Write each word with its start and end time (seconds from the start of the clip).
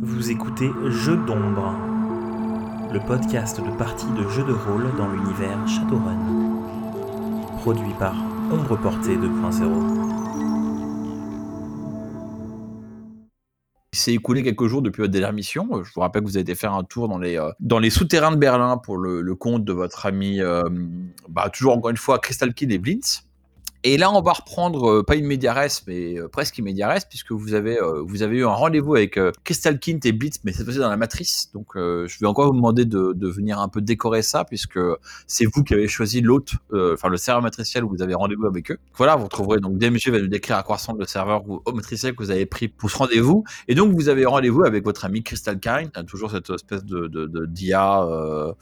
Vous 0.00 0.30
écoutez 0.30 0.70
Jeux 0.86 1.16
d'ombre, 1.16 1.74
le 2.92 3.00
podcast 3.00 3.60
de 3.60 3.76
parties 3.76 4.06
de 4.16 4.28
jeux 4.28 4.44
de 4.44 4.52
rôle 4.52 4.94
dans 4.96 5.08
l'univers 5.08 5.58
Shadowrun. 5.66 6.62
Produit 7.62 7.92
par 7.98 8.14
Ombre 8.52 8.76
Portée 8.76 9.16
2.0. 9.16 10.38
Il 13.92 13.98
s'est 13.98 14.12
écoulé 14.12 14.44
quelques 14.44 14.68
jours 14.68 14.82
depuis 14.82 15.00
votre 15.00 15.12
dernière 15.12 15.32
mission. 15.32 15.68
Je 15.82 15.92
vous 15.92 16.00
rappelle 16.00 16.22
que 16.22 16.28
vous 16.28 16.36
avez 16.36 16.42
été 16.42 16.54
faire 16.54 16.74
un 16.74 16.84
tour 16.84 17.08
dans 17.08 17.18
les, 17.18 17.36
euh, 17.36 17.90
souterrains 17.90 18.30
de 18.30 18.36
Berlin 18.36 18.76
pour 18.76 18.98
le, 18.98 19.20
le 19.20 19.34
compte 19.34 19.64
de 19.64 19.72
votre 19.72 20.06
ami, 20.06 20.40
euh, 20.40 20.62
bah, 21.28 21.50
toujours 21.50 21.76
encore 21.76 21.90
une 21.90 21.96
fois, 21.96 22.20
Crystal 22.20 22.54
Kid 22.54 22.70
et 22.70 22.78
Blintz. 22.78 23.27
Et 23.84 23.96
là, 23.96 24.10
on 24.10 24.20
va 24.20 24.32
reprendre, 24.32 24.90
euh, 24.90 25.02
pas 25.04 25.14
une 25.14 25.26
mais 25.86 26.18
euh, 26.18 26.28
presque 26.28 26.58
une 26.58 26.66
puisque 27.08 27.30
vous 27.30 27.54
avez, 27.54 27.78
euh, 27.78 28.02
vous 28.04 28.22
avez 28.22 28.38
eu 28.38 28.44
un 28.44 28.48
rendez-vous 28.48 28.96
avec 28.96 29.20
Crystal 29.44 29.78
Kint 29.78 30.00
et 30.04 30.10
Blitz, 30.10 30.40
mais 30.42 30.52
cette 30.52 30.64
fois-ci 30.64 30.80
dans 30.80 30.90
la 30.90 30.96
matrice. 30.96 31.50
Donc, 31.52 31.68
je 31.74 32.18
vais 32.18 32.26
encore 32.26 32.48
vous 32.48 32.56
demander 32.56 32.84
de, 32.84 33.14
venir 33.28 33.60
un 33.60 33.68
peu 33.68 33.80
décorer 33.80 34.22
ça, 34.22 34.44
puisque 34.44 34.80
c'est 35.26 35.44
vous 35.44 35.62
qui 35.62 35.74
avez 35.74 35.86
choisi 35.86 36.20
l'hôte, 36.20 36.54
enfin 36.72 37.08
le 37.08 37.16
serveur 37.16 37.42
matriciel 37.42 37.84
où 37.84 37.88
vous 37.88 38.02
avez 38.02 38.14
rendez-vous 38.14 38.46
avec 38.46 38.70
eux. 38.70 38.78
Voilà, 38.96 39.16
vous 39.16 39.24
retrouverez 39.24 39.60
donc 39.60 39.78
DMG 39.78 40.08
va 40.10 40.20
nous 40.20 40.28
décrire 40.28 40.56
à 40.56 40.62
quoi 40.62 40.76
ressemble 40.76 41.00
le 41.00 41.06
serveur 41.06 41.48
ou- 41.48 41.62
matriciel 41.72 42.14
que 42.14 42.22
vous 42.22 42.30
avez 42.30 42.46
pris 42.46 42.68
pour 42.68 42.90
ce 42.90 42.96
rendez-vous. 42.96 43.44
Et 43.68 43.74
donc, 43.74 43.94
vous 43.94 44.08
avez 44.08 44.24
rendez-vous 44.24 44.64
avec 44.64 44.84
votre 44.84 45.04
ami 45.04 45.22
Crystal 45.22 45.58
Kint, 45.60 45.90
hein, 45.94 46.04
toujours 46.04 46.30
cette 46.30 46.50
espèce 46.50 46.84
de 46.84 47.46
d'IA. 47.46 48.54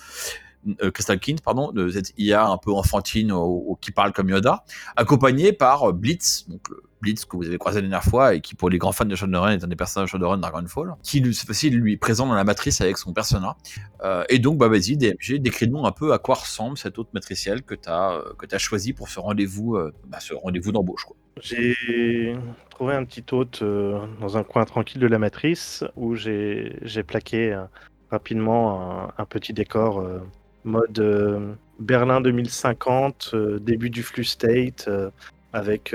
Euh, 0.66 0.74
euh, 0.82 0.90
Crystal 0.90 1.18
Kint, 1.18 1.36
pardon, 1.44 1.72
de 1.72 1.88
cette 1.88 2.12
IA 2.18 2.46
un 2.46 2.58
peu 2.58 2.72
enfantine 2.72 3.32
qui 3.80 3.90
parle 3.90 4.12
comme 4.12 4.28
Yoda, 4.28 4.64
accompagné 4.96 5.52
par 5.52 5.90
euh, 5.90 5.92
Blitz, 5.92 6.46
donc 6.48 6.60
Blitz 7.00 7.24
que 7.24 7.36
vous 7.36 7.46
avez 7.46 7.58
croisé 7.58 7.78
la 7.78 7.82
dernière 7.82 8.04
fois 8.04 8.34
et 8.34 8.40
qui 8.40 8.54
pour 8.54 8.70
les 8.70 8.78
grands 8.78 8.92
fans 8.92 9.04
de 9.04 9.14
Shadowrun 9.14 9.52
est 9.52 9.64
un 9.64 9.68
des 9.68 9.76
personnages 9.76 10.08
de 10.08 10.12
Shadowrun 10.12 10.38
Dragonfall, 10.38 10.94
qui 11.02 11.20
lui- 11.20 11.34
fois-ci 11.34 11.70
lui 11.70 11.94
est 11.94 11.96
présent 11.96 12.26
dans 12.26 12.34
la 12.34 12.44
matrice 12.44 12.80
avec 12.80 12.98
son 12.98 13.12
persona. 13.12 13.56
Euh, 14.02 14.24
et 14.28 14.38
donc 14.38 14.58
bah 14.58 14.68
vas-y 14.68 14.96
DMG, 14.96 15.38
décris-nous 15.38 15.84
un 15.84 15.92
peu 15.92 16.12
à 16.12 16.18
quoi 16.18 16.36
ressemble 16.36 16.78
cette 16.78 16.98
autre 16.98 17.10
matricielle 17.12 17.62
que 17.62 17.74
tu 17.74 17.88
as 17.88 18.20
que 18.38 18.46
tu 18.46 18.58
choisi 18.58 18.92
pour 18.92 19.08
ce 19.08 19.20
rendez-vous 19.20 19.76
euh, 19.76 19.92
bah, 20.06 20.20
ce 20.20 20.34
rendez-vous 20.34 20.72
d'embauche. 20.72 21.06
J'ai 21.42 22.34
trouvé 22.70 22.94
un 22.94 23.04
petit 23.04 23.24
hôte 23.32 23.60
euh, 23.62 24.06
dans 24.20 24.38
un 24.38 24.42
coin 24.42 24.64
tranquille 24.64 25.00
de 25.00 25.06
la 25.06 25.18
matrice 25.18 25.84
où 25.94 26.14
j'ai 26.14 27.02
plaqué 27.06 27.52
euh, 27.52 27.64
rapidement 28.10 29.10
un, 29.18 29.24
petit 29.26 29.52
décor 29.52 30.00
euh, 30.00 30.20
mode 30.66 30.98
euh, 30.98 31.54
Berlin 31.78 32.20
2050, 32.20 33.30
euh, 33.32 33.58
début 33.58 33.90
du 33.90 34.02
flux 34.02 34.24
state, 34.24 34.86
euh, 34.88 35.10
avec 35.52 35.94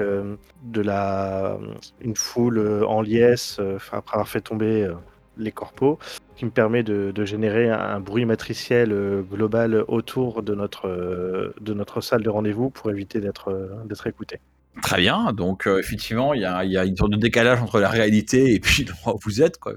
de 0.64 0.81
la 0.81 1.59
une 2.00 2.16
foule 2.16 2.83
en 2.83 3.02
liesse 3.02 3.59
après 3.92 4.16
avoir 4.16 4.27
fait 4.27 4.42
tomber 4.42 4.92
les 5.38 5.52
corpos, 5.52 5.99
qui 6.36 6.45
me 6.45 6.49
permet 6.49 6.81
de, 6.81 7.25
générer 7.25 7.69
un, 7.69 7.99
bruit 7.99 8.25
matriciel 8.25 8.92
global 9.31 9.86
autour 9.88 10.42
de 10.42 10.55
notre 10.55 12.02
salle 12.02 12.23
de 12.23 12.30
rendez-vous 12.30 12.72
pour 12.72 12.89
éviter 12.89 13.22
d'être 13.22 14.08
écouté. 14.08 14.39
Très 14.81 15.02
bien, 15.02 15.33
donc 15.33 15.67
euh, 15.67 15.80
effectivement, 15.80 16.33
il 16.33 16.41
y 16.41 16.45
a, 16.45 16.86
une 16.86 16.95
sorte 16.95 17.11
de 17.11 17.17
décalage 17.17 17.61
entre 17.61 17.80
la 17.80 17.89
réalité 17.89 18.53
et 18.53 18.59
puis 18.59 18.86
où 19.05 19.19
vous 19.23 19.41
êtes. 19.41 19.58
quoi. 19.58 19.73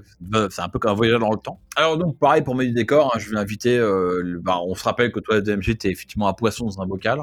C'est 0.49 0.61
un 0.61 0.69
peu 0.69 0.79
comme 0.79 0.91
un 0.91 0.95
voyage 0.95 1.19
dans 1.19 1.31
le 1.31 1.37
temps. 1.37 1.59
Alors 1.75 1.97
donc, 1.97 2.17
pareil 2.17 2.41
pour 2.41 2.55
mes 2.55 2.71
décors, 2.71 3.11
hein, 3.13 3.19
je 3.19 3.29
vais 3.29 3.37
inviter, 3.37 3.77
euh, 3.77 4.39
bah, 4.41 4.59
on 4.65 4.73
se 4.73 4.83
rappelle 4.83 5.11
que 5.11 5.19
toi, 5.19 5.41
DMG, 5.41 5.77
t'es 5.77 5.89
effectivement 5.89 6.29
un 6.29 6.33
poisson 6.33 6.65
dans 6.65 6.81
un 6.81 6.87
bocal. 6.87 7.19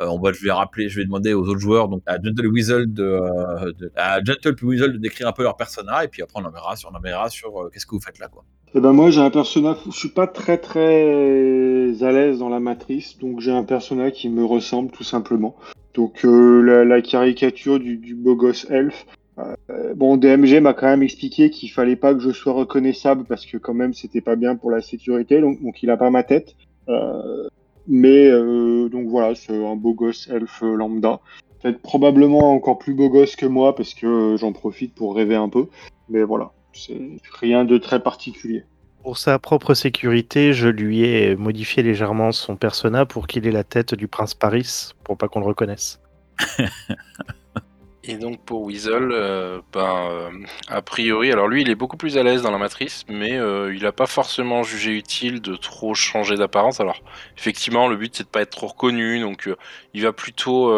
Euh, 0.00 0.06
on 0.08 0.18
va, 0.18 0.32
je 0.32 0.42
vais 0.42 0.50
rappeler, 0.50 0.88
je 0.88 0.98
vais 0.98 1.04
demander 1.04 1.34
aux 1.34 1.46
autres 1.46 1.60
joueurs, 1.60 1.88
donc 1.88 2.02
à 2.06 2.16
Gentle 2.16 2.48
Weasel 2.48 2.92
de, 2.92 3.04
euh, 3.04 3.72
à 3.96 4.22
Gentle 4.24 4.56
Weasel 4.62 4.92
de 4.92 4.98
décrire 4.98 5.28
un 5.28 5.32
peu 5.32 5.44
leur 5.44 5.56
persona, 5.56 6.04
et 6.04 6.08
puis 6.08 6.22
après 6.22 6.42
on 6.42 6.44
en 6.44 6.50
verra 6.50 6.74
sur, 6.74 6.90
on 6.92 6.96
en 6.96 7.00
verra 7.00 7.30
sur 7.30 7.56
euh, 7.60 7.70
qu'est-ce 7.72 7.86
que 7.86 7.94
vous 7.94 8.00
faites 8.00 8.18
là, 8.18 8.28
quoi. 8.28 8.44
Eh 8.74 8.80
ben 8.80 8.92
moi 8.92 9.10
j'ai 9.10 9.20
un 9.20 9.30
personnage, 9.30 9.76
je 9.86 9.96
suis 9.96 10.08
pas 10.08 10.26
très 10.26 10.56
très 10.56 11.92
à 12.02 12.10
l'aise 12.10 12.38
dans 12.38 12.48
la 12.48 12.58
matrice, 12.58 13.18
donc 13.18 13.40
j'ai 13.40 13.52
un 13.52 13.64
personnage 13.64 14.12
qui 14.12 14.30
me 14.30 14.44
ressemble 14.44 14.90
tout 14.90 15.04
simplement. 15.04 15.54
Donc 15.94 16.24
euh, 16.24 16.62
la, 16.62 16.84
la 16.84 17.02
caricature 17.02 17.78
du, 17.78 18.14
beau 18.14 18.34
gosse 18.34 18.66
elfe. 18.70 19.06
Euh, 19.38 19.94
bon 19.94 20.16
DMG 20.16 20.60
m'a 20.60 20.74
quand 20.74 20.86
même 20.86 21.02
expliqué 21.02 21.50
qu'il 21.50 21.70
fallait 21.70 21.96
pas 21.96 22.12
que 22.14 22.20
je 22.20 22.30
sois 22.30 22.52
reconnaissable 22.52 23.24
parce 23.24 23.46
que 23.46 23.56
quand 23.56 23.74
même 23.74 23.94
c'était 23.94 24.20
pas 24.20 24.36
bien 24.36 24.56
pour 24.56 24.70
la 24.70 24.82
sécurité, 24.82 25.40
donc, 25.40 25.82
il 25.82 25.90
a 25.90 25.96
pas 25.96 26.10
ma 26.10 26.22
tête. 26.22 26.54
Euh, 26.88 27.48
mais 27.88 28.30
donc 28.30 29.08
voilà, 29.08 29.34
c'est 29.34 29.64
un 29.64 29.76
beau 29.76 29.94
gosse 29.94 30.28
elfe 30.28 30.62
lambda. 30.62 31.20
Peut-être 31.60 31.80
probablement 31.80 32.52
encore 32.52 32.78
plus 32.78 32.94
beau 32.94 33.08
gosse 33.08 33.36
que 33.36 33.46
moi 33.46 33.74
parce 33.74 33.94
que 33.94 34.36
j'en 34.38 34.52
profite 34.52 34.94
pour 34.94 35.14
rêver 35.14 35.36
un 35.36 35.48
peu. 35.48 35.66
Mais 36.08 36.22
voilà, 36.22 36.52
c'est 36.72 37.00
rien 37.40 37.64
de 37.64 37.78
très 37.78 38.02
particulier. 38.02 38.64
Pour 39.02 39.18
sa 39.18 39.40
propre 39.40 39.74
sécurité, 39.74 40.52
je 40.52 40.68
lui 40.68 41.02
ai 41.02 41.34
modifié 41.34 41.82
légèrement 41.82 42.30
son 42.30 42.56
persona 42.56 43.04
pour 43.04 43.26
qu'il 43.26 43.46
ait 43.48 43.52
la 43.52 43.64
tête 43.64 43.94
du 43.94 44.06
prince 44.06 44.34
Paris, 44.34 44.92
pour 45.02 45.18
pas 45.18 45.26
qu'on 45.26 45.40
le 45.40 45.46
reconnaisse. 45.46 46.00
Et 48.04 48.16
donc 48.16 48.44
pour 48.44 48.64
Weasel, 48.64 49.10
euh, 49.12 49.60
ben, 49.72 50.08
euh, 50.10 50.30
a 50.66 50.82
priori, 50.82 51.30
alors 51.30 51.46
lui 51.46 51.62
il 51.62 51.70
est 51.70 51.76
beaucoup 51.76 51.96
plus 51.96 52.18
à 52.18 52.24
l'aise 52.24 52.42
dans 52.42 52.50
la 52.50 52.58
matrice, 52.58 53.04
mais 53.08 53.38
euh, 53.38 53.72
il 53.74 53.82
n'a 53.82 53.92
pas 53.92 54.06
forcément 54.06 54.64
jugé 54.64 54.90
utile 54.90 55.40
de 55.40 55.54
trop 55.54 55.94
changer 55.94 56.34
d'apparence. 56.36 56.80
Alors 56.80 57.00
effectivement, 57.38 57.86
le 57.86 57.96
but 57.96 58.14
c'est 58.14 58.24
de 58.24 58.28
pas 58.28 58.42
être 58.42 58.50
trop 58.50 58.68
reconnu, 58.68 59.20
donc 59.20 59.48
il 59.94 60.02
va 60.02 60.12
plutôt 60.12 60.72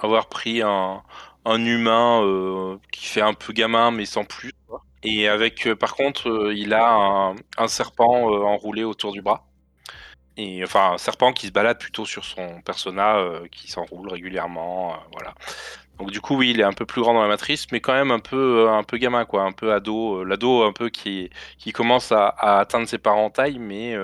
avoir 0.00 0.26
pris 0.28 0.62
un, 0.62 1.02
humain 1.46 2.78
qui 2.92 3.06
fait 3.06 3.22
un 3.22 3.34
peu 3.34 3.52
gamin 3.52 3.90
mais 3.90 4.04
sans 4.04 4.24
plus. 4.24 4.52
Et 5.02 5.28
avec, 5.28 5.66
euh, 5.66 5.76
par 5.76 5.94
contre, 5.94 6.28
euh, 6.28 6.54
il 6.54 6.72
a 6.74 7.34
un, 7.58 7.68
serpent 7.68 8.30
euh, 8.30 8.42
enroulé 8.44 8.84
autour 8.84 9.12
du 9.12 9.22
bras. 9.22 9.46
Et 10.36 10.62
enfin, 10.64 10.92
un 10.94 10.98
serpent 10.98 11.32
qui 11.32 11.48
se 11.48 11.52
balade 11.52 11.78
plutôt 11.78 12.06
sur 12.06 12.24
son 12.24 12.62
persona, 12.62 13.22
qui 13.50 13.70
s'enroule 13.70 14.08
régulièrement, 14.08 14.96
voilà. 15.12 15.34
Donc 15.98 16.10
du 16.10 16.22
coup, 16.22 16.36
oui, 16.36 16.50
il 16.52 16.60
est 16.60 16.64
un 16.64 16.72
peu 16.72 16.86
plus 16.86 17.02
grand 17.02 17.14
dans 17.14 17.22
la 17.22 17.28
matrice, 17.28 17.66
mais 17.70 17.80
quand 17.80 17.92
même 17.92 18.10
un 18.10 18.18
peu, 18.18 18.68
un 18.70 18.82
peu 18.82 18.96
gamin, 18.96 19.26
quoi, 19.26 19.42
un 19.42 19.52
peu 19.52 19.74
ado, 19.74 20.24
l'ado 20.24 20.62
un 20.64 20.72
peu 20.72 20.88
qui, 20.88 21.30
qui 21.58 21.72
commence 21.72 22.12
à, 22.12 22.28
atteindre 22.38 22.88
ses 22.88 22.98
parents 22.98 23.26
en 23.26 23.30
taille, 23.30 23.58
mais, 23.58 23.94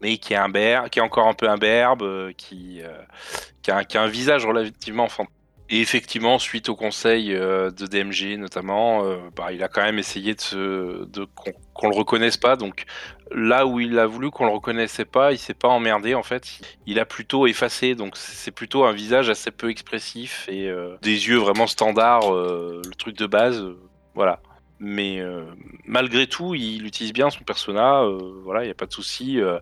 mais 0.00 0.18
qui 0.18 0.34
est 0.34 0.36
un 0.36 0.50
qui 0.88 0.98
est 0.98 1.02
encore 1.02 1.28
un 1.28 1.34
peu 1.34 1.48
un 1.48 1.58
berbe, 1.58 2.02
euh, 2.02 2.32
qui, 2.36 2.82
a, 3.70 3.84
qui 3.84 3.98
a 3.98 4.02
un 4.02 4.08
visage 4.08 4.46
relativement 4.46 5.04
enfantin. 5.04 5.30
Et 5.72 5.80
effectivement, 5.80 6.40
suite 6.40 6.68
au 6.68 6.74
conseil 6.74 7.32
euh, 7.32 7.70
de 7.70 7.86
DMG 7.86 8.36
notamment, 8.36 9.04
euh, 9.04 9.18
bah, 9.36 9.52
il 9.52 9.62
a 9.62 9.68
quand 9.68 9.82
même 9.82 10.00
essayé 10.00 10.34
de, 10.34 11.06
qu'on, 11.74 11.88
le 11.88 11.96
reconnaisse 11.96 12.36
pas. 12.36 12.56
Donc 12.56 12.86
là 13.30 13.66
où 13.66 13.78
il 13.78 13.96
a 14.00 14.06
voulu 14.06 14.32
qu'on 14.32 14.46
le 14.46 14.50
reconnaissait 14.50 15.04
pas, 15.04 15.30
il 15.30 15.38
s'est 15.38 15.54
pas 15.54 15.68
emmerdé 15.68 16.16
en 16.16 16.24
fait. 16.24 16.60
Il 16.86 16.98
a 16.98 17.04
plutôt 17.04 17.46
effacé. 17.46 17.94
Donc 17.94 18.16
c'est 18.16 18.50
plutôt 18.50 18.84
un 18.84 18.92
visage 18.92 19.30
assez 19.30 19.52
peu 19.52 19.70
expressif 19.70 20.46
et 20.48 20.68
euh, 20.68 20.96
des 21.02 21.28
yeux 21.28 21.38
vraiment 21.38 21.68
standards, 21.68 22.34
euh, 22.34 22.82
le 22.84 22.94
truc 22.96 23.16
de 23.16 23.26
base. 23.26 23.64
voilà. 24.16 24.40
Mais 24.82 25.20
euh, 25.20 25.44
malgré 25.84 26.26
tout, 26.26 26.54
il 26.54 26.86
utilise 26.86 27.12
bien 27.12 27.28
son 27.28 27.44
persona. 27.44 28.02
euh, 28.02 28.18
voilà, 28.42 28.64
il 28.64 28.68
y 28.68 28.70
a 28.70 28.74
pas 28.74 28.86
de 28.86 28.92
souci. 28.92 29.38
euh, 29.38 29.58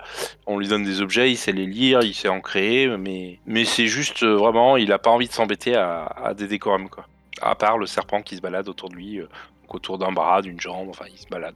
on 0.46 0.58
lui 0.58 0.68
donne 0.68 0.84
des 0.84 1.02
objets, 1.02 1.32
il 1.32 1.36
sait 1.36 1.50
les 1.50 1.66
lire, 1.66 2.02
il 2.02 2.14
sait 2.14 2.28
en 2.28 2.40
créer. 2.40 2.96
Mais 2.96 3.40
mais 3.44 3.64
c'est 3.64 3.88
juste 3.88 4.24
vraiment, 4.24 4.76
il 4.76 4.92
a 4.92 4.98
pas 5.00 5.10
envie 5.10 5.26
de 5.26 5.32
s'embêter 5.32 5.74
à, 5.74 6.34
des 6.36 6.46
décorums 6.46 6.88
quoi. 6.88 7.04
À 7.42 7.56
part 7.56 7.78
le 7.78 7.86
serpent 7.86 8.22
qui 8.22 8.36
se 8.36 8.40
balade 8.40 8.68
autour 8.68 8.90
de 8.90 8.94
lui, 8.94 9.20
autour 9.68 9.98
d'un 9.98 10.12
bras, 10.12 10.40
d'une 10.40 10.60
jambe. 10.60 10.88
Enfin, 10.88 11.06
il 11.12 11.18
se 11.18 11.26
balade. 11.26 11.54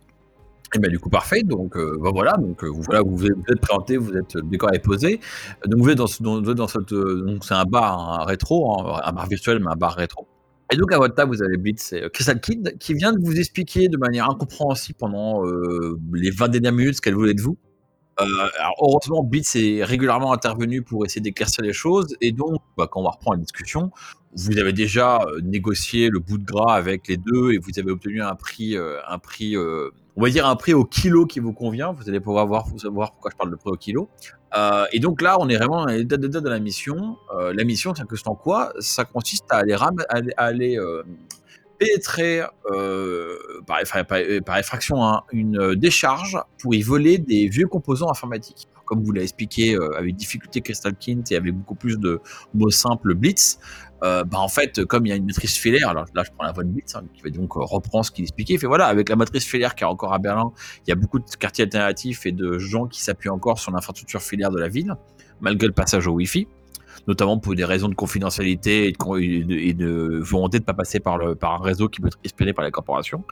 Et 0.74 0.78
ben 0.78 0.90
du 0.90 0.98
coup 0.98 1.10
parfait, 1.10 1.42
donc 1.42 1.76
ben, 1.76 2.10
voilà, 2.10 2.32
donc 2.38 2.64
voilà, 2.64 3.02
vous 3.02 3.26
êtes, 3.26 3.60
présenté, 3.60 3.98
vous 3.98 4.16
êtes 4.16 4.34
le 4.34 4.42
décor 4.42 4.72
est 4.72 4.78
posé, 4.78 5.20
donc 5.66 5.82
vous 5.82 5.90
êtes 5.90 5.98
dans, 5.98 6.06
cette, 6.66 6.94
donc 6.94 7.44
c'est 7.44 7.52
un 7.54 7.64
bar 7.64 8.20
un 8.22 8.24
rétro, 8.24 8.80
hein, 8.80 9.02
un 9.04 9.12
bar 9.12 9.26
virtuel 9.26 9.58
mais 9.60 9.70
un 9.70 9.76
bar 9.76 9.94
rétro. 9.94 10.26
Et 10.72 10.76
donc 10.76 10.90
à 10.92 10.96
votre 10.96 11.14
table 11.14 11.34
vous 11.34 11.42
avez 11.42 11.58
Blitz 11.58 11.92
et 11.92 12.04
euh, 12.04 12.08
Crystal 12.08 12.40
Kid 12.40 12.78
qui 12.78 12.94
vient 12.94 13.12
de 13.12 13.22
vous 13.22 13.38
expliquer 13.38 13.88
de 13.88 13.98
manière 13.98 14.30
incompréhensible 14.30 14.96
pendant 14.98 15.44
euh, 15.46 15.98
les 16.14 16.30
20 16.30 16.48
dernières 16.48 16.72
minutes 16.72 16.96
ce 16.96 17.02
qu'elle 17.02 17.14
voulait 17.14 17.34
de 17.34 17.42
vous. 17.42 17.58
Euh, 18.20 18.24
alors 18.58 18.76
heureusement 18.80 19.22
Blitz 19.22 19.54
est 19.56 19.84
régulièrement 19.84 20.32
intervenu 20.32 20.80
pour 20.80 21.04
essayer 21.04 21.20
d'éclaircir 21.20 21.62
les 21.62 21.74
choses 21.74 22.16
et 22.22 22.32
donc 22.32 22.62
bah, 22.78 22.88
quand 22.90 23.00
on 23.00 23.04
va 23.04 23.10
reprendre 23.10 23.36
la 23.36 23.42
discussion, 23.42 23.90
vous 24.34 24.56
avez 24.58 24.72
déjà 24.72 25.26
négocié 25.42 26.08
le 26.08 26.20
bout 26.20 26.38
de 26.38 26.44
gras 26.44 26.74
avec 26.74 27.06
les 27.06 27.18
deux 27.18 27.52
et 27.52 27.58
vous 27.58 27.78
avez 27.78 27.90
obtenu 27.90 28.22
un 28.22 28.34
prix, 28.34 28.74
un 28.78 29.18
prix, 29.18 29.58
on 29.58 30.22
va 30.22 30.30
dire 30.30 30.46
un 30.46 30.56
prix 30.56 30.72
au 30.72 30.86
kilo 30.86 31.26
qui 31.26 31.38
vous 31.38 31.52
convient. 31.52 31.92
Vous 31.92 32.08
allez 32.08 32.20
pouvoir 32.20 32.46
voir, 32.46 32.66
vous 32.66 32.78
savoir 32.78 33.12
pourquoi 33.12 33.30
je 33.30 33.36
parle 33.36 33.50
de 33.50 33.56
prix 33.56 33.70
au 33.70 33.76
kilo. 33.76 34.08
Euh, 34.54 34.84
et 34.92 35.00
donc 35.00 35.22
là, 35.22 35.36
on 35.40 35.48
est 35.48 35.56
vraiment 35.56 35.86
l'état 35.86 36.16
de 36.16 36.48
la 36.48 36.58
mission. 36.58 37.16
Euh, 37.34 37.52
la 37.54 37.64
mission, 37.64 37.92
que 37.92 38.16
c'est 38.16 38.28
en 38.28 38.34
quoi? 38.34 38.72
Ça 38.80 39.04
consiste 39.04 39.44
à 39.50 39.58
aller, 39.58 39.74
à 39.74 39.90
à 40.36 40.50
euh, 40.50 41.02
pénétrer 41.78 42.42
par, 43.66 44.58
effraction 44.58 45.04
hein, 45.04 45.22
une 45.32 45.74
décharge 45.74 46.38
pour 46.58 46.74
y 46.74 46.82
voler 46.82 47.18
des 47.18 47.48
vieux 47.48 47.66
composants 47.66 48.10
informatiques. 48.10 48.68
Comme 48.92 49.04
vous 49.04 49.12
l'avez 49.12 49.24
expliqué, 49.24 49.74
euh, 49.74 49.96
avec 49.96 50.16
difficulté 50.16 50.60
Crystal 50.60 50.92
Kint 50.94 51.22
et 51.30 51.36
avec 51.36 51.54
beaucoup 51.54 51.74
plus 51.74 51.98
de 51.98 52.20
mots 52.52 52.70
simples 52.70 53.14
Blitz, 53.14 53.58
euh, 54.04 54.22
bah 54.22 54.38
en 54.38 54.48
fait, 54.48 54.84
comme 54.84 55.06
il 55.06 55.08
y 55.08 55.12
a 55.12 55.16
une 55.16 55.24
matrice 55.24 55.56
filaire, 55.56 55.88
alors 55.88 56.04
là 56.14 56.24
je 56.26 56.30
prends 56.36 56.44
la 56.44 56.52
voix 56.52 56.62
de 56.62 56.68
Blitz, 56.68 56.94
hein, 56.94 57.04
qui 57.14 57.22
va 57.22 57.30
donc 57.30 57.54
reprendre 57.54 58.04
ce 58.04 58.10
qu'il 58.10 58.24
expliquait, 58.24 58.52
il 58.52 58.58
fait 58.58 58.66
voilà, 58.66 58.84
avec 58.88 59.08
la 59.08 59.16
matrice 59.16 59.46
filaire 59.46 59.74
qui 59.74 59.84
est 59.84 59.86
encore 59.86 60.12
à 60.12 60.18
Berlin, 60.18 60.52
il 60.86 60.90
y 60.90 60.92
a 60.92 60.94
beaucoup 60.94 61.20
de 61.20 61.24
quartiers 61.40 61.64
alternatifs 61.64 62.26
et 62.26 62.32
de 62.32 62.58
gens 62.58 62.86
qui 62.86 63.02
s'appuient 63.02 63.30
encore 63.30 63.58
sur 63.58 63.72
l'infrastructure 63.72 64.20
filaire 64.20 64.50
de 64.50 64.58
la 64.58 64.68
ville, 64.68 64.94
malgré 65.40 65.68
le 65.68 65.72
passage 65.72 66.06
au 66.06 66.12
Wi-Fi 66.12 66.46
notamment 67.06 67.38
pour 67.38 67.54
des 67.54 67.64
raisons 67.64 67.88
de 67.88 67.94
confidentialité 67.94 68.88
et 68.88 68.92
de, 69.74 70.20
volonté 70.22 70.58
de 70.58 70.62
ne 70.62 70.66
pas 70.66 70.74
passer 70.74 71.00
par, 71.00 71.20
un 71.20 71.62
réseau 71.62 71.88
qui 71.88 72.00
peut 72.00 72.08
être 72.08 72.18
espionné 72.24 72.52
par 72.52 72.64
les 72.64 72.70
corporations. 72.70 73.24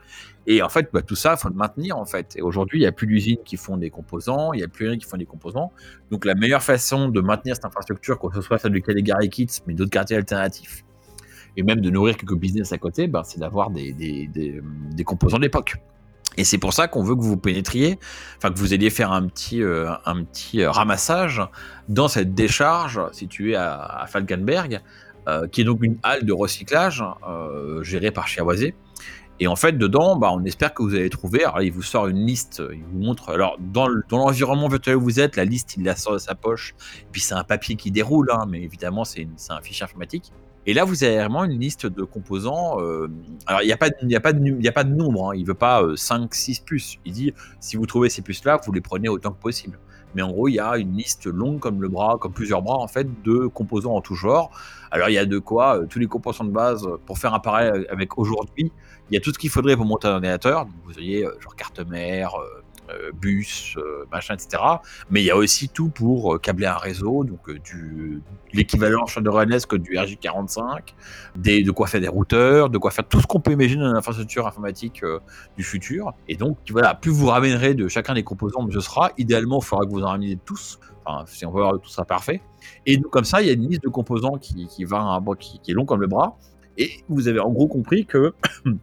Et 0.47 0.63
en 0.63 0.69
fait, 0.69 0.89
bah, 0.93 1.03
tout 1.03 1.17
ça, 1.17 1.35
il 1.37 1.41
faut 1.41 1.49
le 1.49 1.55
maintenir 1.55 1.97
en 1.99 2.05
fait. 2.05 2.37
Et 2.37 2.43
aujourd'hui, 2.43 2.79
il 2.79 2.83
n'y 2.83 2.89
a 2.89 2.93
plus 2.93 3.07
d'usines 3.07 3.39
qui 3.45 3.57
font 3.57 3.77
des 3.77 3.91
composants, 3.91 4.53
il 4.53 4.59
n'y 4.59 4.65
a 4.65 4.69
plus 4.69 4.89
rien 4.89 4.99
qui 4.99 5.07
font 5.07 5.17
des 5.17 5.27
composants. 5.27 5.73
Donc 6.11 6.25
la 6.25 6.35
meilleure 6.35 6.63
façon 6.63 7.09
de 7.09 7.21
maintenir 7.21 7.55
cette 7.55 7.65
infrastructure, 7.65 8.19
que 8.19 8.35
ce 8.35 8.41
soit 8.41 8.59
celle 8.59 8.73
du 8.73 8.83
Caligari 8.83 9.29
Kits, 9.31 9.61
mais 9.67 9.75
d'autres 9.75 9.91
quartiers 9.91 10.17
alternatifs, 10.17 10.85
et 11.57 11.63
même 11.63 11.81
de 11.81 11.91
nourrir 11.91 12.17
quelques 12.17 12.37
business 12.37 12.73
à 12.73 12.79
côté, 12.79 13.07
bah, 13.07 13.23
c'est 13.25 13.41
d'avoir 13.41 13.71
des, 13.71 13.93
des, 13.93 14.29
des 14.29 15.05
composants 15.05 15.39
d'époque. 15.39 15.77
Et 16.41 16.45
c'est 16.45 16.57
pour 16.57 16.73
ça 16.73 16.89
qu'on 16.89 17.03
veut 17.03 17.15
que 17.15 17.21
vous 17.21 17.37
pénétriez, 17.37 17.99
enfin 18.39 18.51
que 18.51 18.59
vous 18.59 18.73
alliez 18.73 18.89
faire 18.89 19.13
un 19.13 19.27
petit, 19.27 19.63
euh, 19.63 19.91
un 20.07 20.25
petit 20.25 20.63
euh, 20.63 20.71
ramassage 20.71 21.43
dans 21.91 22.09
cette 22.09 22.35
décharge 22.35 22.99
située 23.13 23.57
à, 23.57 24.07
Falkenberg, 24.09 24.81
euh, 25.29 25.47
qui 25.49 25.61
est 25.61 25.65
donc 25.65 25.81
une 25.83 25.99
halle 26.03 26.25
de 26.25 26.33
recyclage 26.33 27.05
gérée 27.83 28.11
par 28.11 28.27
Chiavoisé. 28.27 28.75
Et 29.39 29.49
en 29.49 29.57
fait, 29.57 29.73
dedans, 29.73 30.17
bah, 30.17 30.31
on 30.33 30.43
espère 30.45 30.73
que 30.73 30.83
vous 30.83 30.95
allez 30.95 31.11
trouver. 31.11 31.45
Alors, 31.45 31.61
il 31.61 31.73
vous 31.73 31.83
sort 31.83 32.09
une 32.09 32.25
liste, 32.25 32.63
il 32.73 32.85
vous 32.85 32.99
montre. 33.01 33.29
Alors, 33.29 33.59
dans, 33.59 33.87
l'environnement 34.11 34.69
virtuel 34.69 34.97
où 34.97 35.03
vous 35.03 35.21
êtes, 35.21 35.37
la 35.37 35.45
liste, 35.45 35.77
il 35.77 35.85
la 35.85 35.95
sort 35.95 36.15
de 36.15 36.19
sa 36.19 36.35
poche. 36.35 36.75
Et 37.03 37.07
puis, 37.13 37.21
c'est 37.21 37.35
un 37.35 37.45
papier 37.45 37.77
qui 37.77 37.91
déroule, 37.91 38.31
hein, 38.33 38.47
mais 38.49 38.63
évidemment, 38.63 39.05
c'est 39.05 39.29
un 39.51 39.61
fichier 39.61 39.85
informatique. 39.85 40.33
Et 40.67 40.75
là, 40.75 40.85
vous 40.85 41.05
avez 41.05 41.17
vraiment 41.17 41.45
une 41.45 41.59
liste 41.59 41.87
de 41.87 42.03
composants. 42.05 42.81
Euh, 42.81 43.09
alors, 43.47 43.63
il 43.63 43.67
n'y 43.67 43.73
a, 43.73 43.77
pas 43.77 43.89
de, 43.89 44.15
a, 44.15 44.19
a 44.19 44.21
pas 44.73 44.85
de 44.85 44.95
nombre. 44.95 45.31
Hein. 45.31 45.35
Il 45.35 45.43
ne 45.43 45.47
veut 45.47 45.55
pas 45.55 45.83
5, 45.97 46.23
euh, 46.23 46.27
6 46.31 46.61
puces. 46.61 46.97
Il 47.05 47.13
dit 47.13 47.33
si 47.61 47.77
vous 47.77 47.87
trouvez 47.87 48.11
ces 48.11 48.23
puces-là, 48.23 48.61
vous 48.65 48.73
les 48.73 48.81
prenez 48.81 49.09
autant 49.09 49.31
que 49.31 49.41
possible. 49.41 49.79
Mais 50.15 50.23
en 50.23 50.31
gros, 50.31 50.49
il 50.49 50.55
y 50.55 50.61
a 50.61 50.77
une 50.77 50.97
liste 50.97 51.27
longue 51.27 51.61
comme 51.61 51.81
le 51.81 51.89
bras, 51.89 52.19
comme 52.21 52.33
plusieurs 52.33 52.63
bras 52.63 52.77
en 52.77 52.89
fait, 52.89 53.07
de 53.23 53.47
composants 53.47 53.95
en 53.95 54.01
tout 54.01 54.17
genre. 54.17 54.51
Alors, 54.91 55.09
il 55.09 55.15
y 55.15 55.19
a 55.19 55.27
de 55.27 55.39
quoi 55.39 55.79
euh, 55.79 55.87
tous 55.87 55.99
les 55.99 56.07
composants 56.07 56.45
de 56.45 56.51
base 56.51 56.87
pour 57.07 57.19
faire 57.19 57.33
un 57.33 57.41
parallèle 57.41 57.87
avec 57.91 58.19
aujourd'hui. 58.19 58.73
Il 59.11 59.15
y 59.15 59.17
a 59.17 59.21
tout 59.21 59.33
ce 59.33 59.39
qu'il 59.39 59.51
faudrait 59.51 59.77
pour 59.77 59.87
monter 59.87 60.09
un 60.09 60.15
ordinateur. 60.15 60.67
vous 60.67 60.93
voyez, 60.93 61.23
genre 61.41 61.57
carte 61.57 61.81
mère, 61.89 62.35
euh, 62.35 62.63
bus, 63.15 63.77
euh, 63.77 64.05
machin, 64.11 64.35
etc. 64.35 64.63
Mais 65.11 65.23
il 65.23 65.27
y 65.27 65.31
a 65.31 65.37
aussi 65.37 65.69
tout 65.69 65.89
pour 65.89 66.35
euh, 66.35 66.39
câbler 66.39 66.67
un 66.67 66.77
réseau, 66.77 67.25
donc 67.25 67.51
du 67.51 68.23
l'équivalent 68.53 69.05
que 69.05 69.77
du 69.77 69.93
RJ45, 69.93 70.95
des, 71.37 71.63
de 71.63 71.71
quoi 71.71 71.87
faire 71.87 72.01
des 72.01 72.09
routeurs, 72.09 72.71
de 72.71 72.79
quoi 72.79 72.91
faire 72.91 73.07
tout 73.07 73.21
ce 73.21 73.27
qu'on 73.27 73.41
peut 73.41 73.53
imaginer 73.53 73.83
dans 73.83 73.93
l'infrastructure 73.93 74.47
informatique 74.47 75.03
du 75.57 75.63
futur. 75.63 76.13
Et 76.29 76.37
donc 76.37 76.59
voilà, 76.71 76.95
plus 76.95 77.11
vous 77.11 77.27
ramènerez 77.27 77.75
de 77.75 77.89
chacun 77.89 78.15
des 78.15 78.25
composants, 78.25 78.65
mieux 78.65 78.73
ce 78.73 78.81
sera. 78.81 79.11
Idéalement, 79.19 79.61
il 79.61 79.65
faudra 79.65 79.85
que 79.85 79.91
vous 79.91 80.03
en 80.03 80.09
rameniez 80.09 80.39
tous. 80.45 80.81
Enfin, 81.05 81.25
si 81.27 81.47
on 81.47 81.53
veut 81.53 81.63
avoir 81.63 81.81
tout 81.81 81.91
ça 81.91 82.05
parfait. 82.05 82.43
Et 82.87 82.97
donc, 82.97 83.11
comme 83.11 83.25
ça, 83.25 83.41
il 83.41 83.47
y 83.47 83.51
a 83.51 83.55
une 83.55 83.69
liste 83.69 83.83
de 83.83 83.89
composants 83.89 84.39
qui, 84.39 84.67
qui 84.67 84.85
va, 84.85 85.21
qui, 85.39 85.61
qui 85.61 85.71
est 85.71 85.75
long 85.75 85.85
comme 85.85 86.01
le 86.01 86.07
bras. 86.07 86.37
Et 86.77 86.91
vous 87.09 87.29
avez 87.29 87.41
en 87.41 87.51
gros 87.51 87.69
compris 87.69 88.07
que 88.07 88.35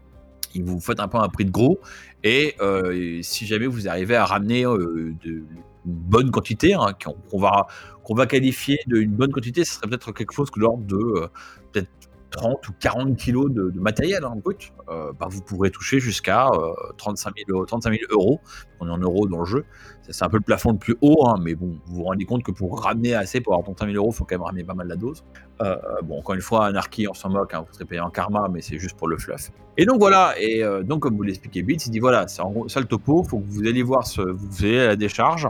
vous 0.55 0.79
faites 0.79 0.99
un 0.99 1.07
peu 1.07 1.17
un 1.17 1.29
prix 1.29 1.45
de 1.45 1.51
gros. 1.51 1.79
Et 2.23 2.55
euh, 2.61 3.19
si 3.21 3.45
jamais 3.45 3.67
vous 3.67 3.87
arrivez 3.87 4.15
à 4.15 4.25
ramener 4.25 4.65
euh, 4.65 5.13
de, 5.23 5.43
une 5.87 5.93
bonne 5.93 6.31
quantité, 6.31 6.73
hein, 6.73 6.93
qu'on 7.29 7.39
va, 7.39 8.25
qualifier 8.25 8.79
d'une 8.87 9.11
bonne 9.11 9.31
quantité, 9.31 9.63
ce 9.63 9.75
serait 9.75 9.87
peut-être 9.87 10.11
quelque 10.11 10.33
chose 10.33 10.49
que 10.49 10.59
l'ordre 10.59 10.83
de 10.83 10.95
euh, 10.95 11.27
30 12.31 12.67
ou 12.67 12.73
40 12.79 13.17
kilos 13.17 13.51
de, 13.51 13.71
matériel 13.79 14.25
en 14.25 14.33
hein, 14.33 14.35
brut, 14.43 14.73
euh, 14.89 15.13
bah, 15.19 15.27
vous 15.29 15.41
pourrez 15.41 15.71
toucher 15.71 15.99
jusqu'à 15.99 16.49
35, 16.97 17.33
000, 17.47 17.65
35 17.65 17.91
000 17.91 18.03
euros. 18.11 18.39
On 18.79 18.87
est 18.87 18.91
en 18.91 18.97
euros 18.97 19.27
dans 19.27 19.39
le 19.39 19.45
jeu. 19.45 19.65
C'est 20.09 20.23
un 20.23 20.29
peu 20.29 20.37
le 20.37 20.43
plafond 20.43 20.71
le 20.71 20.77
plus 20.77 20.95
haut, 21.01 21.27
hein, 21.27 21.35
mais 21.41 21.55
bon, 21.55 21.79
vous 21.85 21.95
vous 21.95 22.03
rendez 22.03 22.25
compte 22.25 22.43
que 22.43 22.51
pour 22.51 22.81
ramener 22.81 23.13
assez, 23.13 23.41
pour 23.41 23.53
avoir 23.53 23.65
35 23.65 23.91
000 23.91 23.97
euros, 23.97 24.11
il 24.13 24.15
faut 24.15 24.25
quand 24.25 24.35
même 24.35 24.43
ramener 24.43 24.63
pas 24.63 24.73
mal 24.73 24.87
la 24.87 24.95
dose. 24.95 25.23
Euh, 25.61 25.75
bon, 26.03 26.19
encore 26.19 26.35
une 26.35 26.41
fois, 26.41 26.67
Anarchy, 26.67 27.07
on 27.07 27.13
s'en 27.13 27.29
moque, 27.29 27.53
hein, 27.53 27.65
vous 27.67 27.73
serez 27.73 27.85
payé 27.85 28.01
en 28.01 28.09
karma, 28.09 28.47
mais 28.51 28.61
c'est 28.61 28.77
juste 28.77 28.97
pour 28.97 29.07
le 29.07 29.17
fluff. 29.17 29.51
Et 29.77 29.85
donc 29.85 29.99
voilà, 29.99 30.33
et 30.39 30.63
euh, 30.63 30.83
donc 30.83 31.01
comme 31.01 31.15
vous 31.15 31.23
l'expliquez 31.23 31.61
Bits, 31.61 31.75
il 31.85 31.91
dit 31.91 31.99
voilà, 31.99 32.27
c'est 32.27 32.41
en 32.41 32.51
gros 32.51 32.67
ça 32.69 32.79
le 32.79 32.85
topo, 32.85 33.23
il 33.23 33.29
faut 33.29 33.39
que 33.39 33.45
vous 33.45 33.67
alliez 33.67 33.83
voir 33.83 34.07
ce, 34.07 34.21
vous 34.21 34.65
allez 34.65 34.79
à 34.79 34.87
la 34.87 34.95
décharge, 34.95 35.47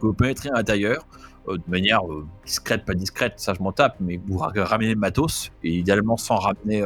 que 0.00 0.06
vous 0.06 0.12
pénétrez 0.12 0.50
à 0.50 0.56
l'intérieur, 0.56 1.06
de 1.48 1.62
manière 1.68 2.02
discrète, 2.44 2.84
pas 2.84 2.94
discrète, 2.94 3.34
ça 3.36 3.54
je 3.54 3.62
m'en 3.62 3.72
tape, 3.72 3.96
mais 4.00 4.20
vous 4.26 4.38
ramenez 4.38 4.94
le 4.94 5.00
matos, 5.00 5.52
et 5.62 5.70
idéalement 5.78 6.16
sans 6.16 6.36
ramener, 6.36 6.84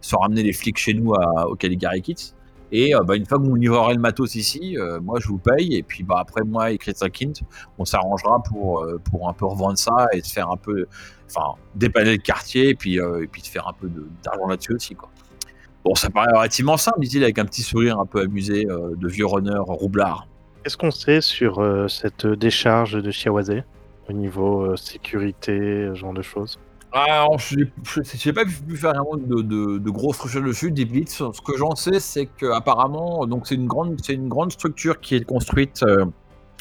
sans 0.00 0.18
ramener 0.18 0.42
les 0.42 0.52
flics 0.52 0.78
chez 0.78 0.94
nous 0.94 1.14
à, 1.14 1.48
au 1.48 1.56
Caligari 1.56 2.02
Kits. 2.02 2.34
Et 2.72 2.94
euh, 2.94 3.02
bah, 3.02 3.16
une 3.16 3.26
fois 3.26 3.38
que 3.38 3.44
vous 3.44 3.54
livrerez 3.54 3.94
le 3.94 4.00
matos 4.00 4.34
ici, 4.34 4.76
euh, 4.76 5.00
moi 5.00 5.20
je 5.20 5.28
vous 5.28 5.38
paye. 5.38 5.76
Et 5.76 5.82
puis 5.82 6.02
bah, 6.02 6.16
après, 6.18 6.42
moi 6.42 6.70
et 6.70 6.78
Christian 6.78 7.08
Kint, 7.08 7.42
on 7.78 7.84
s'arrangera 7.84 8.42
pour, 8.42 8.82
euh, 8.82 9.00
pour 9.10 9.28
un 9.28 9.32
peu 9.32 9.46
revendre 9.46 9.78
ça 9.78 10.08
et 10.12 10.22
se 10.22 10.32
faire 10.32 10.50
un 10.50 10.56
peu. 10.56 10.86
Enfin, 11.28 11.58
dépanner 11.74 12.12
le 12.12 12.22
quartier 12.22 12.68
et 12.68 12.74
puis, 12.74 12.98
et 12.98 13.26
puis 13.26 13.42
se 13.42 13.50
faire 13.50 13.66
un 13.66 13.72
peu 13.72 13.90
d'argent 14.22 14.46
là-dessus 14.46 14.74
aussi. 14.74 14.94
Quoi. 14.94 15.08
Bon, 15.84 15.96
ça 15.96 16.08
paraît 16.08 16.30
relativement 16.32 16.76
simple, 16.76 17.00
dit-il, 17.00 17.24
avec 17.24 17.40
un 17.40 17.44
petit 17.44 17.62
sourire 17.62 17.98
un 17.98 18.06
peu 18.06 18.20
amusé 18.20 18.64
de 18.64 19.08
vieux 19.08 19.26
runner 19.26 19.58
roublard. 19.58 20.28
Qu'est-ce 20.62 20.76
qu'on 20.76 20.92
sait 20.92 21.20
sur 21.20 21.90
cette 21.90 22.28
décharge 22.28 22.92
de 22.92 23.10
Chiawazé 23.10 23.64
au 24.08 24.12
niveau 24.12 24.76
sécurité, 24.76 25.88
ce 25.90 25.94
genre 25.94 26.14
de 26.14 26.22
choses 26.22 26.58
ah, 26.98 27.26
je 27.36 27.56
n'ai 27.58 28.32
pas 28.32 28.44
pu 28.44 28.76
faire 28.76 28.94
vraiment 28.94 29.16
de, 29.16 29.42
de, 29.78 29.90
grosses 29.90 30.18
recherches 30.18 30.46
dessus, 30.46 30.70
des 30.70 30.86
blitz. 30.86 31.12
Ce 31.12 31.40
que 31.42 31.54
j'en 31.54 31.74
sais, 31.74 32.00
c'est 32.00 32.24
qu'apparemment, 32.24 33.26
c'est 33.44 33.54
une 33.54 33.66
grande, 33.66 34.00
une 34.08 34.28
grande 34.28 34.50
structure 34.50 34.98
qui 35.00 35.16
est 35.16 35.24
construite 35.24 35.82
euh, 35.82 36.06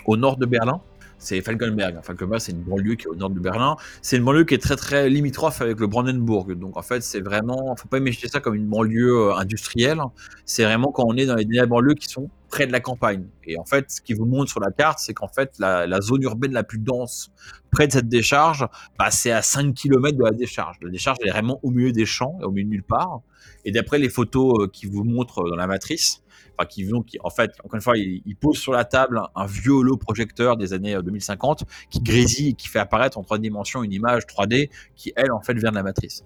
au 0.05 0.17
nord 0.17 0.35
de 0.35 0.45
Berlin. 0.45 0.81
C'est 1.19 1.41
Falkenberg. 1.41 1.99
Falkenberg, 2.03 2.41
c'est 2.41 2.51
une 2.51 2.63
banlieue 2.63 2.95
qui 2.95 3.05
est 3.05 3.09
au 3.09 3.15
nord 3.15 3.29
de 3.29 3.39
Berlin. 3.39 3.77
C'est 4.01 4.17
une 4.17 4.25
banlieue 4.25 4.43
qui 4.43 4.55
est 4.55 4.61
très 4.61 4.75
très 4.75 5.09
limitrophe 5.09 5.61
avec 5.61 5.79
le 5.79 5.87
Brandenburg. 5.87 6.53
Donc 6.53 6.75
en 6.75 6.81
fait, 6.81 7.01
c'est 7.01 7.21
vraiment, 7.21 7.73
faut 7.77 7.87
pas 7.87 7.99
imaginer 7.99 8.27
ça 8.27 8.41
comme 8.41 8.55
une 8.55 8.67
banlieue 8.67 9.29
euh, 9.29 9.35
industrielle. 9.35 10.01
C'est 10.45 10.65
vraiment 10.65 10.91
quand 10.91 11.05
on 11.07 11.15
est 11.15 11.25
dans 11.27 11.35
les 11.35 11.65
banlieues 11.65 11.93
qui 11.93 12.09
sont 12.09 12.29
près 12.49 12.67
de 12.67 12.71
la 12.71 12.79
campagne. 12.79 13.25
Et 13.45 13.57
en 13.57 13.65
fait, 13.65 13.91
ce 13.91 14.01
qui 14.01 14.13
vous 14.13 14.25
montre 14.25 14.49
sur 14.49 14.59
la 14.59 14.71
carte, 14.71 14.99
c'est 14.99 15.13
qu'en 15.13 15.27
fait, 15.27 15.53
la, 15.59 16.01
zone 16.01 16.21
urbaine 16.23 16.51
la 16.51 16.63
plus 16.63 16.79
dense 16.79 17.31
près 17.71 17.87
de 17.87 17.93
cette 17.93 18.07
décharge, 18.07 18.65
bah, 18.97 19.11
c'est 19.11 19.31
à 19.31 19.41
5 19.41 19.73
km 19.73 20.17
de 20.17 20.23
la 20.23 20.31
décharge. 20.31 20.77
La 20.81 20.89
décharge 20.89 21.17
est 21.25 21.29
vraiment 21.29 21.59
au 21.63 21.71
milieu 21.71 21.91
des 21.91 22.05
champs, 22.05 22.37
au 22.41 22.51
milieu 22.51 22.65
de 22.65 22.69
nulle 22.69 22.83
part. 22.83 23.21
Et 23.65 23.71
d'après 23.71 23.99
les 23.99 24.09
photos 24.09 24.63
euh, 24.63 24.67
qui 24.67 24.85
vous 24.85 25.03
montrent 25.03 25.43
dans 25.49 25.55
la 25.55 25.67
matrice, 25.67 26.23
enfin 26.57 26.67
qui 26.67 26.83
vont, 26.83 27.01
qui, 27.01 27.17
en 27.23 27.29
fait, 27.29 27.51
encore 27.63 27.75
une 27.75 27.81
fois, 27.81 27.97
il, 27.97 28.35
pose 28.39 28.57
sur 28.57 28.71
la 28.71 28.85
table 28.85 29.21
un 29.35 29.45
vieux 29.45 29.73
holo-projecteur 29.73 30.57
des 30.57 30.73
années 30.73 30.97
2050 31.03 31.61
euh, 31.61 31.65
qui 31.89 31.99
grésille 32.01 32.49
et 32.49 32.53
qui 32.53 32.67
fait 32.67 32.79
apparaître 32.79 33.17
en 33.17 33.23
trois 33.23 33.37
dimensions 33.37 33.83
une 33.83 33.93
image 33.93 34.23
3D 34.23 34.69
qui, 34.95 35.11
elle, 35.15 35.31
en 35.31 35.41
fait, 35.41 35.53
vient 35.53 35.71
de 35.71 35.75
la 35.75 35.83
matrice. 35.83 36.23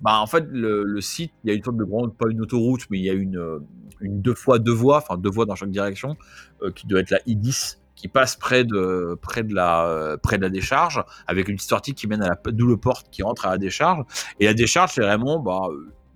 Bah, 0.00 0.18
en 0.20 0.26
fait, 0.26 0.44
le, 0.50 1.00
site, 1.00 1.32
il 1.44 1.50
y 1.50 1.52
a 1.52 1.56
une 1.56 1.62
sorte 1.62 1.76
de 1.76 1.84
grande, 1.84 2.16
pas 2.16 2.26
une 2.28 2.40
autoroute, 2.40 2.82
mais 2.90 2.98
il 2.98 3.04
y 3.04 3.10
a 3.10 3.14
une, 3.14 3.38
euh, 3.38 3.60
une 4.00 4.20
deux 4.20 4.34
fois 4.34 4.58
deux 4.58 4.72
voies, 4.72 4.98
enfin 4.98 5.16
deux 5.16 5.30
voies 5.30 5.46
dans 5.46 5.54
chaque 5.54 5.70
direction, 5.70 6.16
euh, 6.62 6.70
qui 6.72 6.86
doit 6.86 7.00
être 7.00 7.10
la 7.10 7.20
I10, 7.20 7.78
qui 7.94 8.08
passe 8.08 8.34
près 8.36 8.64
de, 8.64 9.16
près 9.22 9.44
de, 9.44 9.54
la, 9.54 9.86
euh, 9.86 10.16
près 10.16 10.38
de 10.38 10.42
la 10.42 10.50
décharge, 10.50 11.02
avec 11.28 11.48
une 11.48 11.58
sortie 11.58 11.94
qui 11.94 12.08
mène 12.08 12.22
à 12.22 12.28
la 12.28 12.52
double 12.52 12.78
porte 12.78 13.08
qui 13.10 13.22
entre 13.22 13.46
à 13.46 13.50
la 13.50 13.58
décharge. 13.58 14.04
Et 14.40 14.46
la 14.46 14.54
décharge, 14.54 14.92
c'est 14.94 15.02
vraiment, 15.02 15.38
bah, 15.38 15.68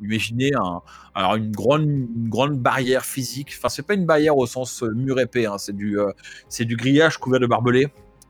imaginez 0.02 0.52
un, 0.54 0.82
alors 1.14 1.36
une 1.36 1.52
grande, 1.52 1.84
une 1.84 2.28
grande 2.28 2.58
barrière 2.58 3.04
physique. 3.04 3.52
Enfin, 3.56 3.68
c'est 3.68 3.86
pas 3.86 3.94
une 3.94 4.06
barrière 4.06 4.36
au 4.36 4.46
sens 4.46 4.82
mur 4.82 5.20
épais, 5.20 5.46
hein, 5.46 5.58
c'est 5.58 5.76
du, 5.76 5.96
c'est 6.48 6.64
du 6.64 6.76
grillage 6.76 7.18
couvert 7.18 7.38
de 7.38 7.46
barbelés. 7.46 7.88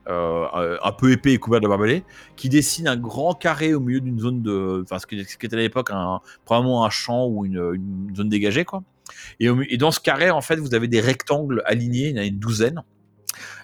Euh, 0.09 0.77
un 0.81 0.91
peu 0.93 1.11
épais 1.11 1.33
et 1.33 1.37
couvert 1.37 1.59
de 1.59 1.67
barbelés, 1.67 2.05
qui 2.37 2.47
dessine 2.47 2.87
un 2.87 2.95
grand 2.95 3.33
carré 3.33 3.73
au 3.73 3.81
milieu 3.81 3.99
d'une 3.99 4.19
zone 4.19 4.41
de, 4.41 4.81
enfin 4.83 4.99
ce 4.99 5.05
qui 5.05 5.19
était 5.19 5.55
à 5.55 5.59
l'époque 5.59 5.89
un, 5.91 6.21
probablement 6.45 6.85
un 6.85 6.89
champ 6.89 7.27
ou 7.27 7.43
une, 7.43 8.13
zone 8.15 8.29
dégagée 8.29 8.63
quoi. 8.63 8.83
Et, 9.41 9.77
dans 9.77 9.91
ce 9.91 9.99
carré 9.99 10.29
en 10.29 10.39
fait 10.39 10.55
vous 10.57 10.73
avez 10.75 10.87
des 10.87 11.01
rectangles 11.01 11.61
alignés, 11.65 12.09
il 12.09 12.15
y 12.15 12.19
en 12.19 12.21
a 12.21 12.25
une 12.25 12.39
douzaine. 12.39 12.83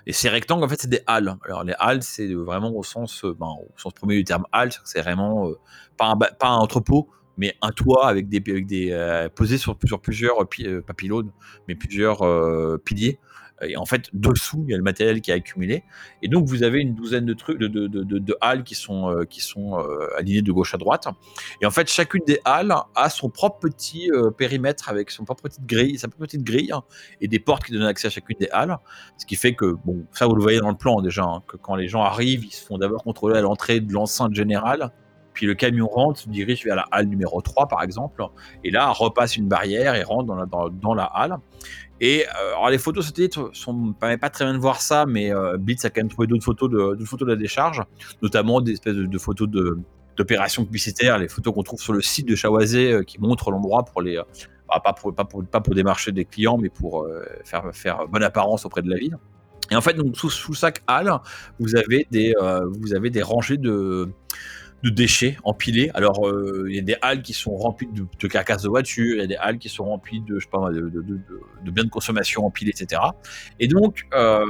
Et 0.05 0.11
ces 0.11 0.27
rectangles 0.27 0.65
en 0.65 0.67
fait 0.67 0.81
c'est 0.81 0.89
des 0.89 1.01
halles. 1.07 1.37
Alors 1.45 1.63
les 1.63 1.75
halles 1.79 2.03
c'est 2.03 2.33
vraiment 2.33 2.75
au 2.75 2.83
sens, 2.83 3.23
euh, 3.23 3.33
ben, 3.39 3.55
premier 3.95 4.17
du 4.17 4.25
terme 4.25 4.45
halle, 4.51 4.71
c'est 4.83 5.01
vraiment 5.01 5.47
euh, 5.47 5.57
pas, 5.95 6.13
un, 6.41 6.55
entrepôt, 6.55 7.07
mais 7.37 7.55
un 7.61 7.71
toit 7.71 8.05
avec 8.05 8.27
des, 8.27 8.41
avec 8.91 9.33
posé 9.33 9.57
sur, 9.57 9.77
plusieurs 9.77 10.01
mais 11.69 11.75
plusieurs 11.75 12.79
piliers 12.83 13.17
Et 13.61 13.77
en 13.77 13.85
fait, 13.85 14.09
dessous, 14.13 14.63
il 14.67 14.71
y 14.71 14.73
a 14.73 14.77
le 14.77 14.83
matériel 14.83 15.21
qui 15.21 15.31
est 15.31 15.33
accumulé. 15.33 15.83
Et 16.21 16.27
donc, 16.27 16.47
vous 16.47 16.63
avez 16.63 16.79
une 16.79 16.95
douzaine 16.95 17.25
de 17.25 17.33
trucs, 17.33 17.59
de, 17.59 17.67
de, 17.67 17.87
de, 17.87 18.37
halles 18.41 18.63
qui 18.63 18.75
sont, 18.75 19.09
euh, 19.09 19.25
qui 19.25 19.41
sont 19.41 19.79
euh, 19.79 20.07
alignées 20.17 20.41
de 20.41 20.51
gauche 20.51 20.73
à 20.73 20.77
droite. 20.77 21.07
Et 21.61 21.65
en 21.65 21.71
fait, 21.71 21.89
chacune 21.89 22.23
des 22.25 22.39
halles 22.45 22.73
a 22.95 23.09
son 23.09 23.29
propre 23.29 23.59
petit 23.59 24.11
euh, 24.11 24.31
périmètre 24.31 24.89
avec 24.89 25.11
son 25.11 25.23
propre 25.23 25.43
petite 25.43 25.65
grille, 25.65 25.97
sa 25.97 26.07
propre 26.07 26.25
petite 26.25 26.43
grille 26.43 26.71
hein, 26.71 26.83
et 27.21 27.27
des 27.27 27.39
portes 27.39 27.63
qui 27.63 27.71
donnent 27.71 27.83
accès 27.83 28.07
à 28.07 28.11
chacune 28.11 28.37
des 28.39 28.49
halles. 28.51 28.77
Ce 29.17 29.25
qui 29.25 29.35
fait 29.35 29.55
que, 29.55 29.75
bon, 29.85 30.05
ça 30.11 30.27
vous 30.27 30.35
le 30.35 30.41
voyez 30.41 30.59
dans 30.59 30.71
le 30.71 30.77
plan 30.77 31.01
déjà, 31.01 31.23
hein, 31.23 31.43
que 31.47 31.57
quand 31.57 31.75
les 31.75 31.87
gens 31.87 32.01
arrivent, 32.01 32.43
ils 32.45 32.53
se 32.53 32.65
font 32.65 32.77
d'abord 32.77 33.03
contrôler 33.03 33.37
à 33.37 33.41
l'entrée 33.41 33.79
de 33.79 33.91
l'enceinte 33.93 34.33
générale. 34.33 34.91
Puis 35.33 35.47
le 35.47 35.55
camion 35.55 35.87
rentre, 35.87 36.19
se 36.19 36.29
dirige 36.29 36.63
vers 36.63 36.75
la 36.75 36.85
halle 36.91 37.07
numéro 37.07 37.41
3 37.41 37.67
par 37.67 37.81
exemple, 37.81 38.23
et 38.63 38.69
là 38.69 38.89
repasse 38.89 39.35
une 39.35 39.47
barrière 39.47 39.95
et 39.95 40.03
rentre 40.03 40.25
dans 40.25 40.35
la, 40.35 40.45
dans, 40.45 40.69
dans 40.69 40.93
la 40.93 41.05
halle. 41.05 41.37
Et 42.03 42.25
euh, 42.27 42.49
alors 42.49 42.69
les 42.69 42.77
photos 42.77 43.05
satellites 43.05 43.39
sont 43.53 43.93
pas, 43.93 44.17
pas 44.17 44.29
très 44.29 44.43
bien 44.43 44.53
de 44.53 44.59
voir 44.59 44.81
ça, 44.81 45.05
mais 45.05 45.33
euh, 45.33 45.55
Blitz 45.55 45.85
a 45.85 45.89
quand 45.89 46.01
même 46.01 46.09
trouvé 46.09 46.27
d'autres 46.27 46.43
photos 46.43 46.69
de, 46.69 47.05
photos 47.05 47.25
de 47.25 47.31
la 47.31 47.39
décharge, 47.39 47.81
notamment 48.21 48.59
des 48.59 48.73
espèces 48.73 48.95
de, 48.95 49.17
photos 49.17 49.47
de, 49.47 49.79
d'opérations 50.17 50.65
publicitaires, 50.65 51.17
les 51.17 51.29
photos 51.29 51.53
qu'on 51.53 51.63
trouve 51.63 51.79
sur 51.79 51.93
le 51.93 52.01
site 52.01 52.27
de 52.27 52.35
Chawazé 52.35 52.91
euh, 52.91 53.03
qui 53.03 53.21
montrent 53.21 53.51
l'endroit 53.51 53.85
pour 53.85 54.01
les, 54.01 54.17
bah, 54.67 54.81
pas, 54.83 54.91
pour, 54.91 55.15
pas, 55.15 55.23
pour, 55.23 55.45
pas 55.45 55.61
pour 55.61 55.75
démarcher 55.75 56.11
des 56.11 56.25
clients, 56.25 56.57
mais 56.57 56.67
pour 56.67 57.07
faire, 57.45 57.69
faire 57.71 58.05
bonne 58.09 58.23
apparence 58.23 58.65
auprès 58.65 58.81
de 58.81 58.89
la 58.89 58.97
ville. 58.97 59.17
Et 59.71 59.77
en 59.77 59.81
fait, 59.81 59.95
sous, 60.13 60.29
sous 60.29 60.53
chaque 60.53 60.83
halle, 60.87 61.09
vous 61.57 61.77
avez 61.77 62.05
des, 62.11 62.33
vous 62.81 62.93
avez 62.93 63.11
des 63.11 63.21
rangées 63.21 63.57
de, 63.57 64.09
de 64.83 64.89
déchets 64.89 65.37
empilés. 65.43 65.89
Alors, 65.93 66.27
euh, 66.27 66.65
il 66.69 66.75
y 66.75 66.79
a 66.79 66.81
des 66.81 66.97
halles 67.01 67.21
qui 67.21 67.33
sont 67.33 67.55
remplies 67.55 67.87
de, 67.87 68.27
carcasses 68.27 68.63
de 68.63 68.69
voitures, 68.69 69.15
il 69.15 69.21
y 69.21 69.23
a 69.23 69.27
des 69.27 69.37
halles 69.37 69.57
qui 69.57 69.69
sont 69.69 69.85
remplies 69.85 70.21
de, 70.21 70.39
je 70.39 70.45
sais 70.45 70.51
de, 70.51 71.71
biens 71.71 71.85
de 71.85 71.89
consommation 71.89 72.45
empilés, 72.45 72.71
etc. 72.71 73.01
Et 73.59 73.67
donc, 73.67 74.07
euh, 74.13 74.45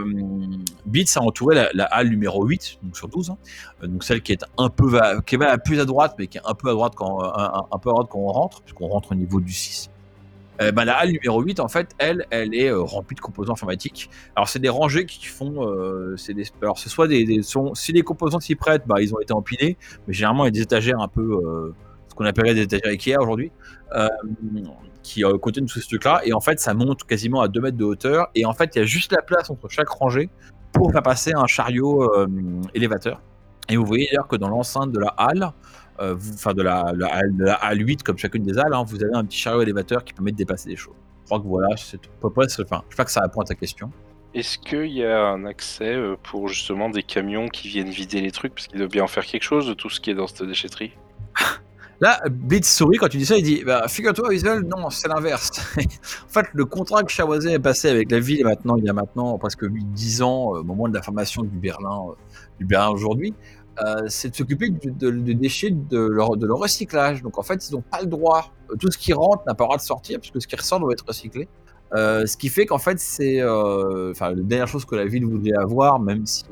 Beats 0.85 1.17
a 1.17 1.21
entouré 1.21 1.69
la, 1.73 1.85
halle 1.85 2.09
numéro 2.09 2.45
8, 2.45 2.79
donc 2.81 2.97
sur 2.97 3.07
12, 3.07 3.29
hein, 3.29 3.37
donc 3.83 4.03
celle 4.03 4.21
qui 4.21 4.31
est 4.31 4.43
un 4.57 4.69
peu 4.69 4.87
va, 4.87 5.21
qui 5.21 5.35
va 5.35 5.57
plus 5.59 5.79
à 5.79 5.85
droite, 5.85 6.15
mais 6.17 6.27
qui 6.27 6.39
est 6.39 6.45
un 6.45 6.55
peu 6.55 6.69
à 6.69 6.73
droite 6.73 6.93
quand, 6.95 7.19
peu 7.19 7.89
à 7.89 7.93
droite 7.93 8.07
quand 8.09 8.19
on 8.19 8.31
rentre, 8.31 8.61
puisqu'on 8.63 8.87
rentre 8.87 9.11
au 9.11 9.15
niveau 9.15 9.39
du 9.39 9.53
6. 9.53 9.92
Euh, 10.61 10.71
bah, 10.71 10.85
la 10.85 10.97
halle 10.97 11.11
numéro 11.11 11.41
8, 11.41 11.59
en 11.59 11.67
fait, 11.67 11.89
elle, 11.97 12.25
elle 12.29 12.53
est 12.53 12.69
euh, 12.69 12.81
remplie 12.81 13.15
de 13.15 13.21
composants 13.21 13.53
informatiques. 13.53 14.09
Alors, 14.35 14.47
c'est 14.47 14.59
des 14.59 14.69
rangées 14.69 15.05
qui 15.05 15.25
font. 15.25 15.67
Euh, 15.67 16.15
c'est 16.17 16.33
des, 16.33 16.45
alors, 16.61 16.77
ce 16.77 16.89
soit 16.89 17.07
des. 17.07 17.41
sont, 17.41 17.73
si 17.73 17.91
les 17.91 18.03
composants 18.03 18.39
s'y 18.39 18.55
prêtent, 18.55 18.83
bah, 18.85 19.01
ils 19.01 19.13
ont 19.13 19.19
été 19.19 19.33
empilés, 19.33 19.77
mais 20.07 20.13
généralement, 20.13 20.45
il 20.45 20.47
y 20.47 20.49
a 20.49 20.51
des 20.51 20.61
étagères 20.61 20.99
un 20.99 21.07
peu. 21.07 21.21
Euh, 21.21 21.73
ce 22.09 22.15
qu'on 22.15 22.25
appellerait 22.25 22.53
des 22.53 22.61
étagères 22.61 22.91
Ikea 22.91 23.17
aujourd'hui, 23.19 23.51
qui 25.01 25.23
contiennent 25.41 25.65
tous 25.65 25.79
ces 25.79 25.87
trucs-là. 25.87 26.21
Et 26.25 26.33
en 26.33 26.39
fait, 26.39 26.59
ça 26.59 26.75
monte 26.75 27.05
quasiment 27.05 27.41
à 27.41 27.47
2 27.47 27.59
mètres 27.59 27.77
de 27.77 27.83
hauteur. 27.83 28.27
Et 28.35 28.45
en 28.45 28.53
fait, 28.53 28.75
il 28.75 28.79
y 28.79 28.81
a 28.83 28.85
juste 28.85 29.11
la 29.11 29.23
place 29.23 29.49
entre 29.49 29.67
chaque 29.67 29.89
rangée 29.89 30.29
pour 30.73 30.91
faire 30.91 31.01
passer 31.01 31.31
un 31.35 31.47
chariot 31.47 32.07
élévateur. 32.75 33.19
Et 33.67 33.77
vous 33.77 33.85
voyez 33.85 34.07
d'ailleurs 34.11 34.27
que 34.27 34.35
dans 34.35 34.49
l'enceinte 34.49 34.91
de 34.91 34.99
la 34.99 35.07
halle, 35.17 35.53
euh, 35.99 36.15
enfin 36.33 36.53
de 36.53 36.61
la, 36.61 36.91
la, 36.95 37.21
la 37.37 37.53
halle 37.53 37.87
8 37.87 38.03
comme 38.03 38.17
chacune 38.17 38.43
des 38.43 38.57
halles, 38.57 38.73
hein, 38.73 38.83
vous 38.85 39.03
avez 39.03 39.13
un 39.13 39.23
petit 39.25 39.37
chariot 39.37 39.61
élévateur 39.61 40.03
qui 40.03 40.13
permet 40.13 40.31
de 40.31 40.37
dépasser 40.37 40.69
des 40.69 40.75
choses. 40.75 40.95
Je 41.21 41.25
crois 41.25 41.39
que 41.39 41.47
voilà, 41.47 41.69
c'est 41.77 42.01
peu 42.19 42.29
près, 42.29 42.45
enfin, 42.61 42.83
je 42.89 42.95
pas 42.95 43.05
que 43.05 43.11
ça 43.11 43.21
répond 43.21 43.41
à 43.41 43.45
ta 43.45 43.55
question. 43.55 43.91
Est-ce 44.33 44.57
qu'il 44.57 44.87
y 44.87 45.05
a 45.05 45.27
un 45.27 45.45
accès 45.45 45.93
euh, 45.93 46.15
pour 46.23 46.47
justement 46.47 46.89
des 46.89 47.03
camions 47.03 47.47
qui 47.49 47.67
viennent 47.67 47.89
vider 47.89 48.19
les 48.19 48.31
trucs 48.31 48.55
Parce 48.55 48.67
qu'il 48.67 48.79
doit 48.79 48.87
bien 48.87 49.03
en 49.03 49.07
faire 49.07 49.25
quelque 49.25 49.43
chose 49.43 49.67
de 49.67 49.75
tout 49.75 49.89
ce 49.89 50.01
qui 50.01 50.09
est 50.09 50.15
dans 50.15 50.25
cette 50.25 50.47
déchetterie? 50.47 50.93
Là, 52.01 52.19
Blitz 52.29 52.67
sourit 52.67 52.97
quand 52.97 53.07
tu 53.07 53.17
dis 53.17 53.25
ça, 53.25 53.37
il 53.37 53.43
dit 53.43 53.63
bah, 53.63 53.87
Figure-toi, 53.87 54.29
Wiesel, 54.29 54.61
non, 54.61 54.89
c'est 54.89 55.07
l'inverse. 55.07 55.51
en 55.77 56.27
fait, 56.27 56.47
le 56.53 56.65
contrat 56.65 57.03
que 57.03 57.11
Chawazé 57.11 57.53
a 57.53 57.59
passé 57.59 57.89
avec 57.89 58.11
la 58.11 58.19
ville 58.19 58.43
maintenant, 58.43 58.75
il 58.75 58.83
y 58.83 58.89
a 58.89 58.93
maintenant 58.93 59.37
presque 59.37 59.63
8-10 59.63 60.23
ans, 60.23 60.55
euh, 60.55 60.59
au 60.59 60.63
moment 60.63 60.89
de 60.89 60.95
la 60.95 61.03
formation 61.03 61.43
du 61.43 61.57
Berlin, 61.57 62.07
du 62.59 62.65
Berlin 62.65 62.89
aujourd'hui, 62.89 63.35
euh, 63.81 64.03
c'est 64.07 64.29
de 64.29 64.35
s'occuper 64.35 64.69
des 64.69 64.91
de, 64.91 65.09
de 65.09 65.33
déchets 65.33 65.71
de 65.71 65.97
leur, 65.97 66.29
recyclage. 66.29 67.23
Donc 67.23 67.37
en 67.39 67.43
fait, 67.43 67.67
ils 67.67 67.73
n'ont 67.73 67.81
pas 67.81 68.01
le 68.01 68.07
droit. 68.07 68.53
Tout 68.79 68.91
ce 68.91 68.97
qui 68.97 69.13
rentre 69.13 69.43
n'a 69.47 69.53
pas 69.53 69.63
le 69.63 69.67
droit 69.67 69.77
de 69.77 69.81
sortir, 69.81 70.19
puisque 70.19 70.41
ce 70.41 70.47
qui 70.47 70.55
ressort 70.55 70.79
doit 70.79 70.93
être 70.93 71.05
recyclé. 71.07 71.47
Euh, 71.95 72.25
ce 72.25 72.37
qui 72.37 72.49
fait 72.49 72.65
qu'en 72.65 72.79
fait, 72.79 72.99
c'est 72.99 73.39
euh, 73.39 74.13
la 74.19 74.33
dernière 74.35 74.67
chose 74.67 74.85
que 74.85 74.95
la 74.95 75.05
ville 75.05 75.25
voudrait 75.25 75.57
avoir, 75.59 75.99
même 75.99 76.25
si 76.25 76.43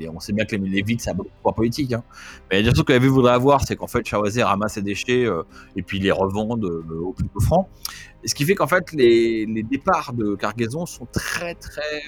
euh, 0.00 0.08
on 0.14 0.20
sait 0.20 0.32
bien 0.32 0.46
que 0.46 0.56
les, 0.56 0.68
les 0.68 0.82
villes, 0.82 1.00
c'est 1.00 1.10
un 1.10 1.14
pouvoir 1.14 1.54
politique. 1.54 1.92
Hein. 1.92 2.02
Mais 2.50 2.56
la 2.56 2.62
dernière 2.62 2.76
chose 2.76 2.84
que 2.86 2.92
la 2.92 2.98
ville 2.98 3.10
voudrait 3.10 3.34
avoir, 3.34 3.66
c'est 3.66 3.76
qu'en 3.76 3.86
fait, 3.86 4.06
Chawazé 4.06 4.42
ramasse 4.42 4.74
ses 4.74 4.82
déchets 4.82 5.26
euh, 5.26 5.42
et 5.76 5.82
puis 5.82 5.98
les 5.98 6.10
revende 6.10 6.64
au 6.64 7.12
plus 7.12 7.28
offrant. 7.34 7.68
Et 8.24 8.28
ce 8.28 8.34
qui 8.34 8.44
fait 8.44 8.54
qu'en 8.54 8.66
fait, 8.66 8.92
les, 8.92 9.44
les, 9.46 9.62
départs 9.62 10.12
de 10.14 10.34
cargaison 10.34 10.86
sont 10.86 11.06
très 11.06 11.54
très 11.54 12.02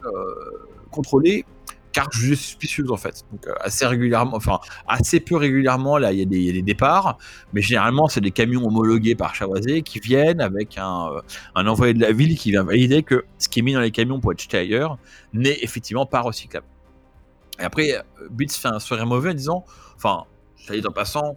contrôlés 0.90 1.44
car 1.92 2.10
jugée 2.10 2.36
suspicieuse 2.36 2.90
en 2.90 2.96
fait. 2.96 3.24
Donc 3.30 3.46
euh, 3.46 3.54
assez 3.60 3.86
régulièrement, 3.86 4.36
enfin 4.36 4.58
assez 4.88 5.20
peu 5.20 5.36
régulièrement, 5.36 5.98
là 5.98 6.12
il 6.12 6.18
y, 6.18 6.22
a 6.22 6.52
des, 6.52 6.62
départs, 6.62 7.18
mais 7.52 7.60
généralement 7.60 8.08
c'est 8.08 8.20
des 8.20 8.30
camions 8.30 8.64
homologués 8.66 9.14
par 9.14 9.34
Chawazé 9.34 9.82
qui 9.82 10.00
viennent 10.00 10.40
avec 10.40 10.78
un, 10.78 11.08
euh, 11.12 11.20
un, 11.54 11.66
envoyé 11.66 11.94
de 11.94 12.00
la 12.00 12.12
ville 12.12 12.36
qui 12.38 12.50
vient 12.50 12.64
valider 12.64 13.02
que 13.02 13.24
ce 13.38 13.48
qui 13.48 13.60
est 13.60 13.62
mis 13.62 13.74
dans 13.74 13.80
les 13.80 13.90
camions 13.90 14.20
pour 14.20 14.32
être 14.32 14.42
jeté 14.42 14.58
ailleurs 14.58 14.98
n'est 15.32 15.58
effectivement 15.62 16.06
pas 16.06 16.20
recyclable. 16.20 16.66
Et 17.60 17.62
après, 17.62 17.92
euh, 17.92 18.02
Bits 18.30 18.48
fait 18.48 18.68
un 18.68 18.80
sourire 18.80 19.06
mauvais 19.06 19.30
en 19.30 19.34
disant, 19.34 19.64
enfin, 19.96 20.24
ça 20.56 20.74
dit 20.74 20.86
en 20.86 20.92
passant, 20.92 21.36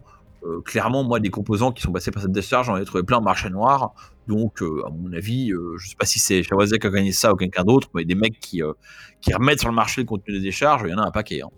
clairement, 0.63 1.03
moi, 1.03 1.19
des 1.19 1.31
composants 1.31 1.71
qui 1.71 1.81
sont 1.81 1.91
passés 1.91 2.11
par 2.11 2.21
cette 2.21 2.31
décharge, 2.31 2.67
j'en 2.67 2.77
ai 2.77 2.85
trouvé 2.85 3.01
plein 3.01 3.17
en 3.17 3.21
marché 3.21 3.49
noir. 3.49 3.95
Donc, 4.27 4.61
euh, 4.61 4.83
à 4.85 4.89
mon 4.89 5.13
avis, 5.13 5.51
euh, 5.51 5.75
je 5.77 5.89
sais 5.89 5.95
pas 5.95 6.05
si 6.05 6.19
c'est 6.19 6.43
Chawazé 6.43 6.79
qui 6.79 6.87
a 6.87 6.89
gagné 6.89 7.11
ça 7.11 7.33
ou 7.33 7.35
quelqu'un 7.35 7.63
d'autre, 7.63 7.89
mais 7.93 8.05
des 8.05 8.15
mecs 8.15 8.39
qui, 8.39 8.63
euh, 8.63 8.73
qui 9.21 9.33
remettent 9.33 9.59
sur 9.59 9.69
le 9.69 9.75
marché 9.75 10.01
le 10.01 10.07
contenu 10.07 10.33
des 10.35 10.41
décharges, 10.41 10.83
il 10.85 10.91
y 10.91 10.93
en 10.93 10.99
a 10.99 11.07
un 11.07 11.11
paquet. 11.11 11.41
Hein. 11.41 11.49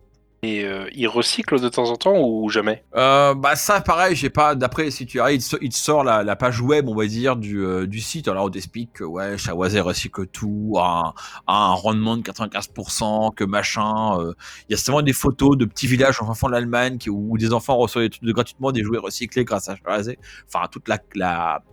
Et 0.43 0.65
euh, 0.65 0.87
ils 0.93 1.07
recyclent 1.07 1.59
de 1.59 1.67
temps 1.67 1.89
en 1.89 1.95
temps 1.95 2.19
ou 2.19 2.47
jamais? 2.49 2.83
Euh, 2.95 3.33
Bah 3.33 3.55
ça, 3.55 3.81
pareil, 3.81 4.15
j'ai 4.15 4.29
pas. 4.29 4.53
D'après, 4.53 4.91
si 4.91 5.07
tu 5.07 5.19
arrives, 5.19 5.41
il 5.61 5.69
te 5.69 5.75
sort 5.75 6.03
la, 6.03 6.23
la, 6.23 6.35
page 6.35 6.61
web, 6.61 6.87
on 6.87 6.95
va 6.95 7.07
dire, 7.07 7.37
du, 7.37 7.65
euh, 7.65 7.87
du 7.87 7.99
site. 7.99 8.27
Alors 8.27 8.45
on 8.45 8.49
t'explique 8.49 8.93
que 8.93 9.03
ouais, 9.03 9.35
recycle 9.81 10.27
tout 10.27 10.75
à, 10.77 11.15
à, 11.47 11.69
un 11.69 11.73
rendement 11.73 12.17
de 12.17 12.21
95%, 12.21 13.33
que 13.33 13.43
machin. 13.43 14.33
Il 14.69 14.73
y 14.73 14.75
a 14.75 14.77
seulement 14.77 15.01
des 15.01 15.13
photos 15.13 15.57
de 15.57 15.65
petits 15.65 15.87
villages 15.87 16.21
en 16.21 16.31
fond 16.35 16.47
de 16.47 16.51
l'Allemagne 16.51 16.99
où 17.09 17.35
des 17.37 17.51
enfants 17.51 17.77
reçoivent 17.77 18.09
gratuitement 18.21 18.71
des 18.71 18.83
jouets 18.83 18.99
recyclés 18.99 19.43
grâce 19.43 19.69
à 19.69 19.75
Chawazé. 19.75 20.19
Enfin, 20.47 20.67
toute 20.71 20.87
la, 20.87 20.99
la 21.15 21.63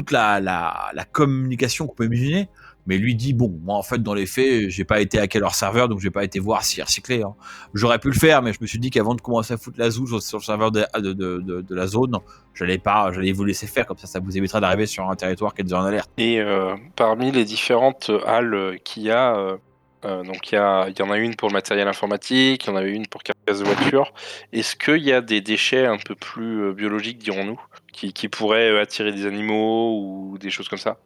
toute 0.00 0.12
la, 0.12 1.04
communication 1.12 1.86
qu'on 1.86 1.94
peut 1.94 2.06
imaginer. 2.06 2.48
Mais 2.86 2.96
lui 2.96 3.14
dit 3.14 3.34
bon, 3.34 3.60
moi 3.62 3.76
en 3.76 3.82
fait 3.82 4.02
dans 4.02 4.14
les 4.14 4.24
faits, 4.24 4.70
j'ai 4.70 4.84
pas 4.84 5.00
été 5.00 5.18
hacké 5.18 5.38
leur 5.38 5.54
serveur, 5.54 5.88
donc 5.88 6.00
j'ai 6.00 6.10
pas 6.10 6.24
été 6.24 6.40
voir 6.40 6.64
s'ils 6.64 6.82
recyclaient. 6.82 7.22
Hein. 7.22 7.34
J'aurais 7.74 7.98
pu 7.98 8.08
le 8.08 8.14
faire, 8.14 8.40
mais 8.40 8.54
je 8.54 8.58
me 8.60 8.66
suis 8.66 8.78
dit 8.78 8.90
qu'avant 8.90 9.14
de 9.14 9.20
commencer 9.20 9.52
à 9.52 9.58
foutre 9.58 9.78
la 9.78 9.90
zouche 9.90 10.18
sur 10.20 10.38
le 10.38 10.42
serveur 10.42 10.72
de, 10.72 11.74
la 11.74 11.86
zone, 11.86 12.18
j'allais 12.54 12.78
pas, 12.78 13.12
j'allais 13.12 13.32
vous 13.32 13.44
laisser 13.44 13.66
faire 13.66 13.86
comme 13.86 13.98
ça, 13.98 14.06
ça 14.06 14.18
vous 14.18 14.36
évitera 14.36 14.60
d'arriver 14.60 14.86
sur 14.86 15.08
un 15.08 15.14
territoire 15.14 15.54
qui 15.54 15.60
est 15.60 15.64
déjà 15.64 15.78
en 15.78 15.84
alerte. 15.84 16.10
Et 16.16 16.40
euh, 16.40 16.74
parmi 16.96 17.30
les 17.30 17.44
différentes 17.44 18.10
halles 18.26 18.78
qu'il 18.82 19.02
y 19.02 19.10
a, 19.10 19.58
euh, 20.04 20.22
donc 20.24 20.50
il 20.50 20.54
y, 20.54 20.58
a, 20.58 20.88
y 20.88 21.02
en 21.02 21.10
a 21.10 21.18
une 21.18 21.36
pour 21.36 21.48
le 21.48 21.52
matériel 21.52 21.86
informatique, 21.86 22.64
il 22.64 22.70
y 22.70 22.72
en 22.72 22.76
a 22.76 22.82
une 22.82 23.06
pour 23.06 23.22
carcasse 23.22 23.58
de 23.58 23.64
voiture. 23.64 24.12
Est-ce 24.52 24.76
qu'il 24.76 25.02
y 25.02 25.12
a 25.12 25.20
des 25.20 25.40
déchets 25.40 25.86
un 25.86 25.98
peu 25.98 26.14
plus 26.14 26.62
euh, 26.62 26.72
biologiques, 26.72 27.18
dirons-nous, 27.18 27.60
qui, 27.92 28.28
pourraient 28.28 28.70
euh, 28.70 28.80
attirer 28.80 29.12
des 29.12 29.26
animaux 29.26 30.00
ou 30.00 30.38
des 30.38 30.50
choses 30.50 30.68
comme 30.68 30.78
ça? 30.78 30.96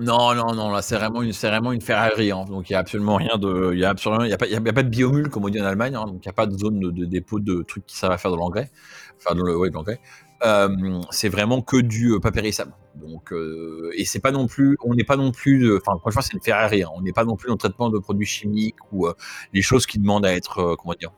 Non, 0.00 0.34
non, 0.34 0.54
non, 0.54 0.70
là 0.70 0.80
c'est 0.80 0.96
vraiment 0.96 1.22
une, 1.22 1.34
c'est 1.34 1.48
vraiment 1.48 1.70
une 1.70 1.82
hein. 1.90 2.44
donc 2.48 2.70
il 2.70 2.72
y 2.72 2.76
a 2.76 2.78
absolument 2.78 3.16
rien 3.16 3.36
de, 3.36 3.72
il 3.74 3.78
y 3.78 3.84
a 3.84 3.90
absolument, 3.90 4.24
il 4.24 4.30
y 4.30 4.32
a 4.32 4.38
pas, 4.38 4.46
il 4.46 4.52
y 4.52 4.56
a, 4.56 4.72
pas 4.72 4.82
de 4.82 4.88
biomule 4.88 5.28
comme 5.28 5.44
on 5.44 5.50
dit 5.50 5.60
en 5.60 5.66
Allemagne, 5.66 5.94
hein. 5.96 6.06
donc 6.06 6.20
il 6.22 6.26
y 6.26 6.30
a 6.30 6.32
pas 6.32 6.46
de 6.46 6.56
zone 6.56 6.80
de, 6.80 6.90
de, 6.90 7.04
dépôt 7.04 7.40
de 7.40 7.62
trucs 7.62 7.84
qui 7.84 7.94
ça 7.94 8.08
va 8.08 8.16
faire 8.16 8.30
de 8.30 8.36
l'engrais, 8.36 8.70
enfin 9.18 9.34
de, 9.34 9.42
ouais, 9.42 9.68
de 9.68 9.74
l'engrais. 9.74 10.00
Euh, 10.44 11.00
c'est 11.10 11.28
vraiment 11.28 11.62
que 11.62 11.76
du 11.76 12.18
pas 12.20 12.32
périssable. 12.32 12.72
Donc 12.96 13.32
euh, 13.32 13.90
et 13.96 14.04
c'est 14.04 14.20
pas 14.20 14.32
non 14.32 14.46
plus, 14.46 14.76
on 14.84 14.94
n'est 14.94 15.04
pas 15.04 15.16
non 15.16 15.30
plus, 15.30 15.76
enfin 15.76 15.98
fois 16.10 16.22
c'est 16.22 16.32
une 16.32 16.42
Ferrari, 16.42 16.82
hein. 16.82 16.88
on 16.94 17.02
n'est 17.02 17.12
pas 17.12 17.24
non 17.24 17.36
plus 17.36 17.46
dans 17.46 17.54
le 17.54 17.58
traitement 17.58 17.90
de 17.90 17.98
produits 17.98 18.26
chimiques 18.26 18.76
ou 18.90 19.06
euh, 19.06 19.14
les 19.52 19.62
choses 19.62 19.86
qui 19.86 19.98
demandent 19.98 20.26
à 20.26 20.34
être, 20.34 20.76
comment 20.78 20.94
dire, 20.98 21.12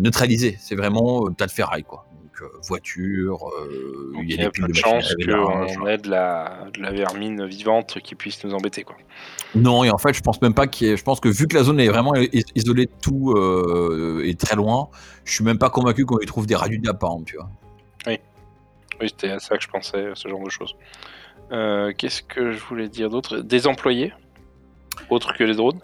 neutralisées. 0.00 0.56
C'est 0.60 0.74
vraiment 0.74 1.30
tas 1.30 1.46
de 1.46 1.52
ferraille 1.52 1.84
quoi 1.84 2.06
voiture, 2.66 3.50
euh, 3.60 4.14
il 4.22 4.34
y 4.34 4.42
a, 4.42 4.50
peu 4.50 4.62
de, 4.62 4.68
de 4.68 4.72
chances 4.72 5.14
qu'on 5.14 5.86
ait 5.86 5.98
de 5.98 6.08
la, 6.08 6.68
de 6.72 6.80
la 6.80 6.90
vermine 6.90 7.44
vivante 7.44 7.98
qui 8.02 8.14
puisse 8.14 8.42
nous 8.44 8.54
embêter. 8.54 8.82
Quoi. 8.82 8.96
Non, 9.54 9.84
et 9.84 9.90
en 9.90 9.98
fait, 9.98 10.14
je 10.14 10.22
pense 10.22 10.40
même 10.40 10.54
pas 10.54 10.66
qu'il 10.66 10.86
y 10.86 10.90
ait... 10.90 10.96
Je 10.96 11.04
pense 11.04 11.20
que 11.20 11.28
vu 11.28 11.46
que 11.46 11.54
la 11.54 11.64
zone 11.64 11.80
est 11.80 11.88
vraiment 11.88 12.14
isolée 12.54 12.86
de 12.86 12.92
tout 13.02 13.36
et 14.24 14.34
très 14.36 14.56
loin, 14.56 14.88
je 15.26 15.34
suis 15.34 15.44
même 15.44 15.58
pas 15.58 15.68
convaincu 15.68 16.06
qu'on 16.06 16.18
y 16.18 16.24
trouve 16.24 16.46
des 16.46 16.54
de 16.54 16.92
par 16.92 17.10
exemple, 17.10 17.24
tu 17.26 17.36
vois. 17.36 17.50
Oui, 18.06 18.18
oui 19.00 19.08
c'était 19.08 19.30
à 19.30 19.38
ça 19.38 19.56
que 19.56 19.62
je 19.62 19.68
pensais, 19.68 20.10
ce 20.14 20.28
genre 20.28 20.42
de 20.42 20.50
choses. 20.50 20.74
Euh, 21.52 21.92
Qu'est-ce 21.96 22.22
que 22.22 22.52
je 22.52 22.60
voulais 22.64 22.88
dire 22.88 23.10
d'autre? 23.10 23.38
Des 23.38 23.66
employés? 23.66 24.12
Autres 25.08 25.34
que 25.34 25.44
les 25.44 25.54
drones? 25.54 25.80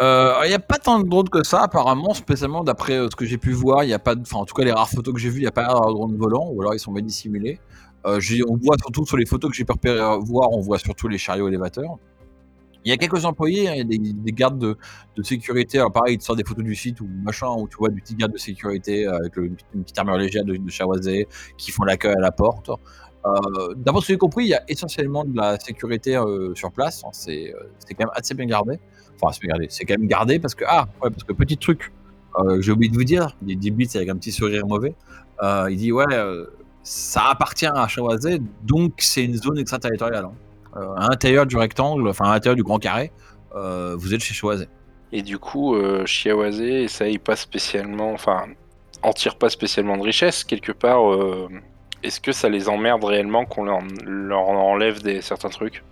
Il 0.00 0.04
euh, 0.04 0.46
n'y 0.46 0.54
a 0.54 0.60
pas 0.60 0.78
tant 0.78 1.00
de 1.00 1.08
drones 1.08 1.28
que 1.28 1.42
ça, 1.42 1.62
apparemment, 1.62 2.14
spécialement 2.14 2.62
d'après 2.62 2.94
euh, 2.94 3.08
ce 3.10 3.16
que 3.16 3.24
j'ai 3.24 3.38
pu 3.38 3.50
voir. 3.50 3.82
Il 3.82 3.90
y 3.90 3.94
a 3.94 3.98
pas, 3.98 4.14
enfin, 4.16 4.38
en 4.38 4.44
tout 4.44 4.54
cas, 4.54 4.64
les 4.64 4.72
rares 4.72 4.88
photos 4.88 5.12
que 5.12 5.18
j'ai 5.18 5.28
vues, 5.28 5.38
il 5.38 5.42
n'y 5.42 5.48
a 5.48 5.52
pas 5.52 5.64
de 5.64 5.92
drones 5.92 6.16
volants, 6.16 6.48
ou 6.52 6.60
alors 6.60 6.74
ils 6.74 6.78
sont 6.78 6.92
bien 6.92 7.02
dissimulés. 7.02 7.58
On 8.04 8.56
voit 8.56 8.76
surtout 8.80 9.04
sur 9.04 9.16
les 9.16 9.26
photos 9.26 9.50
que 9.50 9.56
j'ai 9.56 9.64
pu 9.64 9.74
voir, 10.20 10.52
on 10.52 10.60
voit 10.60 10.78
surtout 10.78 11.08
les 11.08 11.18
chariots 11.18 11.48
élévateurs. 11.48 11.98
Il 12.84 12.90
y 12.90 12.92
a 12.92 12.96
quelques 12.96 13.24
employés, 13.24 13.68
hein, 13.68 13.84
des, 13.84 13.98
des 13.98 14.32
gardes 14.32 14.58
de, 14.58 15.22
sécurité. 15.22 15.78
Alors 15.78 15.92
pareil, 15.92 16.14
ils 16.14 16.18
te 16.18 16.24
sortent 16.24 16.38
des 16.38 16.44
photos 16.44 16.64
du 16.64 16.74
site 16.74 17.00
ou 17.00 17.08
machin, 17.22 17.48
où 17.58 17.68
tu 17.68 17.76
vois 17.76 17.88
du 17.88 18.00
petit 18.00 18.14
garde 18.14 18.32
de 18.32 18.38
sécurité 18.38 19.06
euh, 19.06 19.16
avec 19.18 19.36
une, 19.36 19.56
petite- 19.56 19.98
armure 19.98 20.16
légère 20.16 20.44
de, 20.44 20.56
de 20.56 21.26
qui 21.56 21.70
font 21.72 21.84
l'accueil 21.84 22.14
à 22.16 22.20
la 22.20 22.30
porte. 22.30 22.70
Euh, 23.26 23.74
D'après 23.76 24.00
ce 24.00 24.06
que 24.06 24.12
j'ai 24.14 24.18
compris, 24.18 24.44
il 24.44 24.48
y 24.50 24.54
a 24.54 24.62
essentiellement 24.68 25.24
de 25.24 25.36
la 25.36 25.58
sécurité 25.58 26.16
euh, 26.16 26.54
sur 26.54 26.70
place. 26.70 27.02
hein, 27.04 27.10
C'est 27.12 27.52
euh, 27.52 27.58
c'est 27.80 27.94
quand 27.94 28.04
même 28.04 28.14
assez 28.14 28.34
bien 28.34 28.46
gardé. 28.46 28.78
Enfin, 29.20 29.32
c'est 29.32 29.40
bien 29.40 29.50
gardé. 29.50 29.66
C'est 29.70 29.84
quand 29.84 29.98
même 29.98 30.06
gardé 30.08 30.38
parce 30.38 30.54
que 30.54 30.64
ah 30.66 30.86
ouais, 31.02 31.10
parce 31.10 31.24
que 31.24 31.32
petit 31.32 31.56
truc, 31.58 31.92
j'ai 32.60 32.70
oublié 32.70 32.90
de 32.90 32.96
vous 32.96 33.04
dire, 33.04 33.36
il 33.46 33.58
dit 33.58 33.72
Blitz 33.72 33.96
avec 33.96 34.08
un 34.08 34.16
petit 34.16 34.30
sourire 34.30 34.64
mauvais. 34.66 34.94
Il 35.42 35.76
dit 35.76 35.90
ouais, 35.90 36.06
ça 36.84 37.24
appartient 37.30 37.66
à 37.66 37.86
Chawazé, 37.88 38.40
donc 38.62 38.92
c'est 38.98 39.24
une 39.24 39.34
zone 39.34 39.58
extraterritoriale. 39.58 40.26
hein. 40.26 40.32
Euh, 40.76 40.94
à 40.96 41.08
l'intérieur 41.08 41.46
du 41.46 41.56
rectangle, 41.56 42.08
enfin 42.08 42.26
à 42.26 42.34
l'intérieur 42.34 42.56
du 42.56 42.62
grand 42.62 42.78
carré, 42.78 43.10
euh, 43.54 43.94
vous 43.98 44.14
êtes 44.14 44.20
chez 44.20 44.34
Chawazé. 44.34 44.68
Et 45.12 45.22
du 45.22 45.38
coup, 45.38 45.74
euh, 45.74 46.04
Chiawase 46.04 46.60
essaye 46.60 47.18
pas 47.18 47.36
spécialement, 47.36 48.12
enfin, 48.12 48.44
en 49.02 49.12
tire 49.12 49.36
pas 49.36 49.48
spécialement 49.48 49.96
de 49.96 50.02
richesse 50.02 50.44
quelque 50.44 50.72
part. 50.72 51.10
euh, 51.10 51.48
Est-ce 52.02 52.20
que 52.20 52.32
ça 52.32 52.48
les 52.50 52.68
emmerde 52.68 53.02
réellement 53.04 53.46
qu'on 53.46 53.64
leur, 53.64 53.80
leur 54.04 54.40
enlève 54.40 55.02
des 55.02 55.22
certains 55.22 55.48
trucs? 55.48 55.82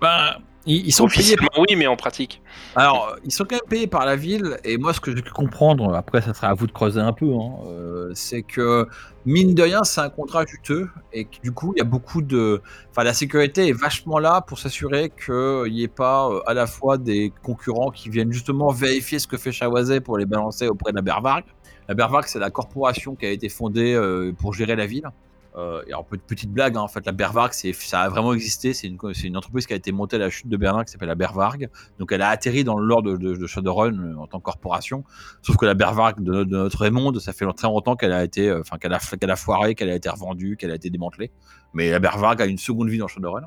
Ben, 0.00 0.36
ils, 0.66 0.86
ils 0.86 0.92
sont 0.92 1.06
payés. 1.06 1.18
Officiellement, 1.18 1.48
oui, 1.58 1.76
mais 1.76 1.86
en 1.86 1.96
pratique. 1.96 2.42
Alors, 2.76 3.16
ils 3.24 3.32
sont 3.32 3.44
quand 3.44 3.56
même 3.56 3.68
payés 3.68 3.86
par 3.86 4.04
la 4.04 4.16
ville, 4.16 4.58
et 4.64 4.78
moi, 4.78 4.92
ce 4.92 5.00
que 5.00 5.14
j'ai 5.14 5.22
pu 5.22 5.30
comprendre, 5.30 5.94
après, 5.94 6.20
ça 6.22 6.34
sera 6.34 6.48
à 6.48 6.54
vous 6.54 6.66
de 6.66 6.72
creuser 6.72 7.00
un 7.00 7.12
peu, 7.12 7.32
hein, 7.34 7.52
euh, 7.66 8.10
c'est 8.14 8.42
que, 8.42 8.86
mine 9.26 9.54
de 9.54 9.62
rien, 9.62 9.84
c'est 9.84 10.00
un 10.00 10.10
contrat 10.10 10.44
juteux, 10.46 10.88
et 11.12 11.24
que, 11.24 11.40
du 11.42 11.52
coup, 11.52 11.72
il 11.76 11.78
y 11.78 11.82
a 11.82 11.84
beaucoup 11.84 12.22
de. 12.22 12.62
Enfin, 12.90 13.04
la 13.04 13.14
sécurité 13.14 13.68
est 13.68 13.72
vachement 13.72 14.18
là 14.18 14.40
pour 14.40 14.58
s'assurer 14.58 15.10
qu'il 15.10 15.72
n'y 15.72 15.82
ait 15.82 15.88
pas 15.88 16.28
euh, 16.28 16.40
à 16.46 16.54
la 16.54 16.66
fois 16.66 16.98
des 16.98 17.32
concurrents 17.42 17.90
qui 17.90 18.08
viennent 18.08 18.32
justement 18.32 18.70
vérifier 18.70 19.18
ce 19.18 19.26
que 19.26 19.36
fait 19.36 19.52
Chawazé 19.52 20.00
pour 20.00 20.18
les 20.18 20.26
balancer 20.26 20.68
auprès 20.68 20.92
de 20.92 20.96
la 20.96 21.02
Bervarg. 21.02 21.44
La 21.88 21.94
Bervarg, 21.94 22.24
c'est 22.26 22.38
la 22.38 22.50
corporation 22.50 23.14
qui 23.14 23.26
a 23.26 23.30
été 23.30 23.48
fondée 23.48 23.94
euh, 23.94 24.32
pour 24.32 24.54
gérer 24.54 24.74
la 24.74 24.86
ville. 24.86 25.08
Euh, 25.56 25.82
et 25.86 25.90
alors, 25.92 26.04
pe- 26.04 26.16
petite 26.16 26.50
blague, 26.50 26.76
hein, 26.76 26.80
en 26.80 26.88
fait, 26.88 27.06
la 27.06 27.12
Bervarg, 27.12 27.52
ça 27.52 28.00
a 28.00 28.08
vraiment 28.08 28.32
existé. 28.34 28.74
C'est 28.74 28.88
une, 28.88 29.36
entreprise 29.36 29.66
qui 29.66 29.72
a 29.72 29.76
été 29.76 29.92
montée 29.92 30.16
à 30.16 30.18
la 30.18 30.28
chute 30.30 30.48
de 30.48 30.56
Berlin 30.56 30.82
qui 30.84 30.90
s'appelle 30.90 31.08
la 31.08 31.14
Bervarg. 31.14 31.68
Donc, 32.00 32.10
elle 32.10 32.22
a 32.22 32.28
atterri 32.28 32.64
dans 32.64 32.76
le 32.76 32.84
lore 32.84 33.02
de, 33.02 33.16
de, 33.16 33.36
de 33.36 33.46
Shadowrun 33.46 33.92
euh, 33.98 34.16
en 34.16 34.26
tant 34.26 34.38
que 34.38 34.44
corporation. 34.44 35.04
Sauf 35.42 35.56
que 35.56 35.64
la 35.66 35.74
Bervarg 35.74 36.20
de, 36.20 36.42
notre- 36.44 36.78
Raymonde, 36.78 37.20
ça 37.20 37.32
fait 37.32 37.46
très 37.56 37.68
longtemps 37.68 37.94
qu'elle 37.94 38.12
a 38.12 38.24
été, 38.24 38.48
euh, 38.48 38.60
enfin, 38.62 38.78
qu'elle 38.78 38.92
a, 38.92 38.98
a 39.32 39.36
foiré, 39.36 39.74
qu'elle 39.76 39.90
a 39.90 39.94
été 39.94 40.08
revendue, 40.08 40.56
qu'elle 40.56 40.72
a 40.72 40.74
été 40.74 40.90
démantelée. 40.90 41.30
Mais 41.72 41.90
la 41.90 42.00
Bervarg 42.00 42.42
a 42.42 42.46
une 42.46 42.58
seconde 42.58 42.88
vie 42.88 42.98
dans 42.98 43.08
Shadowrun. 43.08 43.42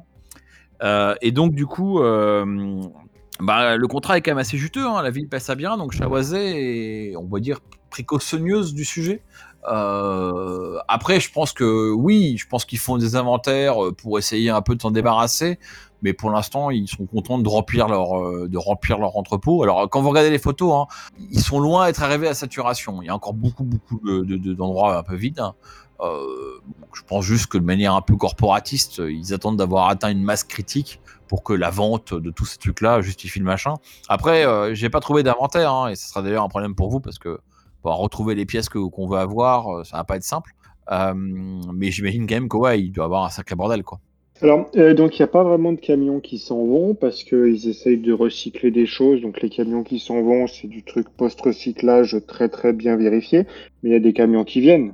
Euh, 0.84 1.14
et 1.22 1.32
donc, 1.32 1.56
du 1.56 1.66
coup, 1.66 2.00
bah, 3.40 3.78
le 3.78 3.88
contrat 3.88 4.18
est 4.18 4.22
quand 4.22 4.32
même 4.32 4.38
assez 4.38 4.58
juteux. 4.58 4.86
hein, 4.86 5.02
La 5.02 5.10
ville 5.12 5.28
passe 5.30 5.44
ça 5.46 5.56
bien. 5.56 5.78
Donc, 5.78 5.92
Chawazé 5.92 7.10
est, 7.12 7.16
on 7.18 7.26
va 7.28 7.40
dire, 7.40 7.60
précautionneuse 7.90 8.74
du 8.74 8.86
sujet. 8.86 9.22
Euh, 9.70 10.78
après, 10.88 11.20
je 11.20 11.32
pense 11.32 11.52
que 11.54 11.92
oui, 11.92 12.38
je 12.38 12.48
pense 12.48 12.66
qu'ils 12.66 12.80
font 12.80 12.98
des 12.98 13.16
inventaires 13.16 13.84
euh, 13.84 13.92
pour 13.94 14.18
essayer 14.18 14.50
un 14.50 14.62
peu 14.62 14.76
de 14.76 14.82
s'en 14.82 14.92
débarrasser, 14.92 15.60
mais 16.02 16.14
pour 16.14 16.30
l'instant, 16.30 16.70
ils 16.70 16.88
sont 16.88 17.06
contents 17.06 17.38
de 17.40 17.50
remplir 17.50 17.88
leur 17.88 18.18
euh, 18.20 18.48
de 18.48 18.58
remplir 18.58 18.98
leur 19.00 19.18
entrepôt. 19.18 19.64
Alors, 19.64 19.90
quand 19.90 20.02
vous 20.02 20.10
regardez 20.10 20.30
les 20.30 20.40
photos, 20.40 20.74
hein, 20.74 20.86
ils 21.32 21.42
sont 21.42 21.60
loin 21.60 21.88
d'être 21.88 22.04
arrivés 22.04 22.28
à 22.28 22.34
saturation. 22.34 23.02
Il 23.02 23.08
y 23.08 23.10
a 23.10 23.16
encore 23.16 23.34
beaucoup 23.34 23.64
beaucoup 23.64 24.00
de- 24.06 24.22
de- 24.24 24.38
de- 24.38 24.54
d'endroits 24.54 24.98
un 24.98 25.04
peu 25.04 25.16
vides. 25.16 25.40
hein. 25.40 25.54
Je 26.94 27.02
pense 27.08 27.26
juste 27.26 27.48
que 27.48 27.58
de 27.58 27.64
manière 27.64 27.94
un 27.96 28.02
peu 28.02 28.16
corporatiste, 28.16 29.00
ils 29.10 29.34
attendent 29.34 29.58
d'avoir 29.58 29.90
atteint 29.90 30.10
une 30.12 30.22
masse 30.24 30.44
critique 30.44 31.00
pour 31.28 31.44
que 31.44 31.54
la 31.54 31.70
vente 31.72 32.14
de 32.14 32.30
tous 32.32 32.46
ces 32.46 32.58
trucs-là 32.58 33.02
justifie 33.02 33.40
le 33.40 33.46
machin. 33.46 33.74
Après, 34.08 34.46
euh, 34.46 34.74
j'ai 34.76 34.90
pas 34.90 35.00
trouvé 35.00 35.24
d'inventaire, 35.24 35.72
hein, 35.74 35.90
et 35.90 35.96
ce 35.96 36.08
sera 36.08 36.22
d'ailleurs 36.22 36.44
un 36.44 36.50
problème 36.50 36.76
pour 36.76 36.90
vous 36.90 37.00
parce 37.00 37.18
que 37.20 37.40
retrouver 37.96 38.36
les 38.36 38.46
pièces 38.46 38.70
qu'on 38.70 39.08
veut 39.08 39.18
avoir, 39.18 39.70
euh, 39.70 39.84
ça 39.84 39.98
va 39.98 40.04
pas 40.04 40.16
être 40.18 40.24
simple. 40.24 40.52
Euh, 40.92 41.14
mais 41.16 41.92
j'imagine 41.92 42.28
quand 42.28 42.36
même 42.36 42.50
que 42.50 42.58
ouais, 42.58 42.82
doit 42.90 43.06
avoir 43.06 43.26
un 43.26 43.30
sacré 43.30 43.56
bordel 43.56 43.84
quoi. 43.84 44.00
Alors, 44.42 44.70
euh, 44.78 44.94
donc 44.94 45.18
il 45.18 45.22
n'y 45.22 45.26
a 45.26 45.28
pas 45.28 45.44
vraiment 45.44 45.74
de 45.74 45.80
camions 45.80 46.20
qui 46.20 46.38
s'en 46.38 46.64
vont 46.64 46.94
parce 46.94 47.24
qu'ils 47.24 47.68
essayent 47.68 47.98
de 47.98 48.14
recycler 48.14 48.70
des 48.70 48.86
choses. 48.86 49.20
Donc 49.22 49.42
les 49.42 49.50
camions 49.50 49.84
qui 49.84 49.98
s'en 50.00 50.22
vont, 50.22 50.46
c'est 50.48 50.68
du 50.68 50.84
truc 50.84 51.08
post-recyclage 51.18 52.18
très 52.28 52.48
très 52.48 52.72
bien 52.72 52.96
vérifié. 52.98 53.46
Mais 53.82 53.90
il 53.90 53.94
y 53.94 53.96
a 53.96 54.00
des 54.00 54.14
camions 54.14 54.44
qui 54.44 54.62
viennent. 54.62 54.94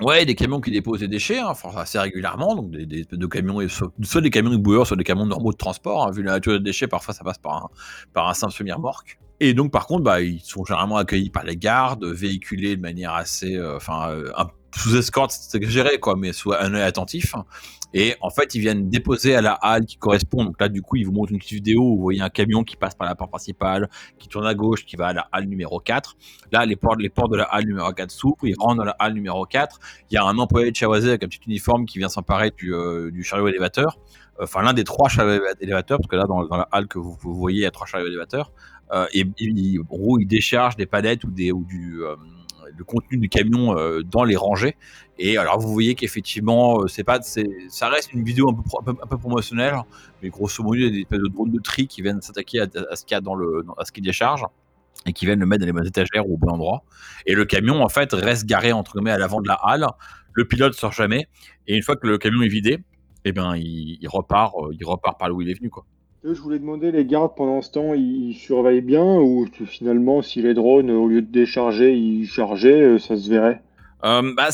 Ouais, 0.00 0.24
des 0.24 0.34
camions 0.34 0.60
qui 0.60 0.70
déposent 0.70 1.00
des 1.00 1.08
déchets, 1.08 1.38
hein, 1.38 1.52
assez 1.76 1.98
régulièrement, 1.98 2.54
donc 2.56 2.70
des, 2.70 2.86
des- 2.86 3.04
de 3.10 3.26
camions, 3.26 3.66
soit, 3.68 3.92
soit 4.02 4.20
des 4.20 4.30
camions 4.30 4.50
de 4.50 4.56
boueurs, 4.56 4.86
soit 4.86 4.96
des 4.96 5.04
camions 5.04 5.26
normaux 5.26 5.52
de 5.52 5.56
transport. 5.56 6.06
hein. 6.06 6.10
vu 6.10 6.22
la 6.22 6.32
nature 6.32 6.52
des 6.54 6.60
déchets, 6.64 6.86
parfois 6.88 7.14
ça 7.14 7.24
passe 7.24 7.38
par 7.38 7.64
un, 7.64 7.68
par 8.12 8.28
un 8.28 8.34
simple 8.34 8.52
semi-remorque. 8.52 9.18
Et 9.44 9.54
donc, 9.54 9.72
par 9.72 9.88
contre, 9.88 10.04
bah, 10.04 10.20
ils 10.20 10.38
sont 10.38 10.64
généralement 10.64 10.98
accueillis 10.98 11.28
par 11.28 11.42
les 11.42 11.56
gardes, 11.56 12.04
véhiculés 12.04 12.76
de 12.76 12.80
manière 12.80 13.12
assez, 13.12 13.56
euh, 13.56 13.74
enfin, 13.74 14.08
euh, 14.10 14.30
sous 14.76 14.96
escorte, 14.96 15.32
c'est 15.32 15.58
exagéré, 15.58 15.98
quoi, 15.98 16.14
mais 16.16 16.32
sous 16.32 16.52
un 16.52 16.72
œil 16.74 16.82
attentif. 16.82 17.34
Et 17.92 18.14
en 18.20 18.30
fait, 18.30 18.54
ils 18.54 18.60
viennent 18.60 18.88
déposer 18.88 19.34
à 19.34 19.40
la 19.40 19.54
halle 19.54 19.84
qui 19.84 19.96
correspond. 19.96 20.44
Donc 20.44 20.60
là, 20.60 20.68
du 20.68 20.80
coup, 20.80 20.94
ils 20.94 21.04
vous 21.04 21.10
montrent 21.10 21.32
une 21.32 21.40
petite 21.40 21.54
vidéo 21.54 21.82
où 21.82 21.96
vous 21.96 22.02
voyez 22.02 22.20
un 22.20 22.30
camion 22.30 22.62
qui 22.62 22.76
passe 22.76 22.94
par 22.94 23.08
la 23.08 23.16
porte 23.16 23.30
principale, 23.30 23.90
qui 24.20 24.28
tourne 24.28 24.46
à 24.46 24.54
gauche, 24.54 24.86
qui 24.86 24.94
va 24.94 25.08
à 25.08 25.12
la 25.12 25.28
halle 25.32 25.46
numéro 25.46 25.80
4. 25.80 26.16
Là, 26.52 26.64
les 26.64 26.76
portes, 26.76 27.00
les 27.00 27.10
portes 27.10 27.32
de 27.32 27.38
la 27.38 27.44
halle 27.44 27.66
numéro 27.66 27.92
4 27.92 28.12
s'ouvrent, 28.12 28.44
ils 28.44 28.54
rentrent 28.56 28.76
dans 28.76 28.84
la 28.84 28.96
halle 29.00 29.14
numéro 29.14 29.44
4. 29.44 29.80
Il 30.08 30.14
y 30.14 30.18
a 30.18 30.24
un 30.24 30.38
employé 30.38 30.70
de 30.70 30.76
Chawazé 30.76 31.08
avec 31.08 31.24
un 31.24 31.28
petit 31.28 31.40
uniforme 31.48 31.84
qui 31.84 31.98
vient 31.98 32.08
s'emparer 32.08 32.52
du, 32.56 32.72
euh, 32.72 33.10
chariot 33.22 33.48
élévateur. 33.48 33.98
Enfin, 34.40 34.62
l'un 34.62 34.72
des 34.72 34.84
trois 34.84 35.08
chariots 35.08 35.42
élévateurs, 35.60 35.98
parce 35.98 36.08
que 36.08 36.16
là, 36.16 36.24
dans, 36.24 36.40
la 36.40 36.68
halle 36.72 36.88
que 36.88 36.98
vous 36.98 37.16
voyez, 37.22 37.58
il 37.58 37.62
y 37.62 37.66
a 37.66 37.70
trois 37.70 37.86
chariots 37.86 38.06
élévateurs. 38.06 38.52
Euh, 38.92 39.06
et 39.12 39.24
il, 39.38 39.80
en 39.80 39.84
gros, 39.84 40.18
il 40.18 40.26
décharge 40.26 40.76
des 40.76 40.86
palettes 40.86 41.24
ou, 41.24 41.30
des, 41.30 41.52
du, 41.52 42.02
euh, 42.02 42.16
contenu 42.86 43.18
du 43.18 43.28
camion 43.28 43.76
euh, 43.76 44.02
dans 44.02 44.24
les 44.24 44.36
rangées. 44.36 44.76
Et 45.18 45.36
alors, 45.36 45.58
vous 45.60 45.72
voyez 45.72 45.94
qu'effectivement, 45.94 46.86
c'est 46.88 47.04
pas, 47.04 47.20
ça 47.22 47.88
reste 47.88 48.12
une 48.12 48.24
vidéo 48.24 48.50
un 48.50 48.84
peu, 48.92 49.18
promotionnelle, 49.18 49.76
mais 50.22 50.30
grosso 50.30 50.62
modo, 50.62 50.74
il 50.74 50.84
y 50.84 50.86
a 50.86 50.90
des 50.90 51.00
espèces 51.00 51.20
de 51.20 51.28
drones 51.28 51.52
de 51.52 51.60
tri 51.60 51.86
qui 51.86 52.02
viennent 52.02 52.20
s'attaquer 52.20 52.60
à, 52.60 52.96
ce 52.96 53.04
qu'il 53.04 53.14
y 53.14 53.18
a 53.18 53.20
dans 53.20 53.34
le, 53.34 53.64
à 53.78 53.84
ce 53.84 53.92
qu'il 53.92 54.02
décharge 54.02 54.44
et 55.06 55.12
qui 55.12 55.26
viennent 55.26 55.40
le 55.40 55.46
mettre 55.46 55.60
dans 55.60 55.66
les 55.66 55.72
bonnes 55.72 55.86
étagères 55.86 56.28
ou 56.28 56.34
au 56.34 56.36
bon 56.38 56.48
endroit. 56.48 56.82
Et 57.26 57.34
le 57.34 57.44
camion, 57.44 57.82
en 57.82 57.88
fait, 57.88 58.12
reste 58.12 58.46
garé 58.46 58.72
entre 58.72 58.94
guillemets 58.94 59.12
à 59.12 59.18
l'avant 59.18 59.40
de 59.40 59.48
la 59.48 59.58
halle. 59.62 59.86
Le 60.32 60.46
pilote 60.46 60.74
sort 60.74 60.92
jamais. 60.92 61.28
Et 61.66 61.76
une 61.76 61.82
fois 61.82 61.96
que 61.96 62.06
le 62.06 62.18
camion 62.18 62.42
est 62.42 62.48
vidé, 62.48 62.78
eh 63.24 63.32
ben, 63.32 63.54
il, 63.56 64.06
repart, 64.08 64.54
il 64.72 64.84
repart 64.84 65.18
par 65.18 65.28
là 65.28 65.34
où 65.34 65.42
il 65.42 65.50
est 65.50 65.54
venu, 65.54 65.70
quoi. 65.70 65.84
Je 66.24 66.40
voulais 66.40 66.60
demander, 66.60 66.92
les 66.92 67.04
gardes 67.04 67.34
pendant 67.34 67.62
ce 67.62 67.72
temps, 67.72 67.94
ils, 67.94 68.34
surveillent 68.34 68.80
bien 68.80 69.18
ou 69.18 69.44
finalement, 69.66 70.22
si 70.22 70.40
les 70.40 70.54
drones, 70.54 70.88
au 70.88 71.08
lieu 71.08 71.20
de 71.20 71.26
décharger, 71.26 71.96
ils 71.96 72.26
chargeaient, 72.26 72.82
euh, 72.82 72.98
ça 73.00 73.16
se 73.16 73.28
verrait? 73.28 73.60
Euh, 74.04 74.34
bah, 74.36 74.48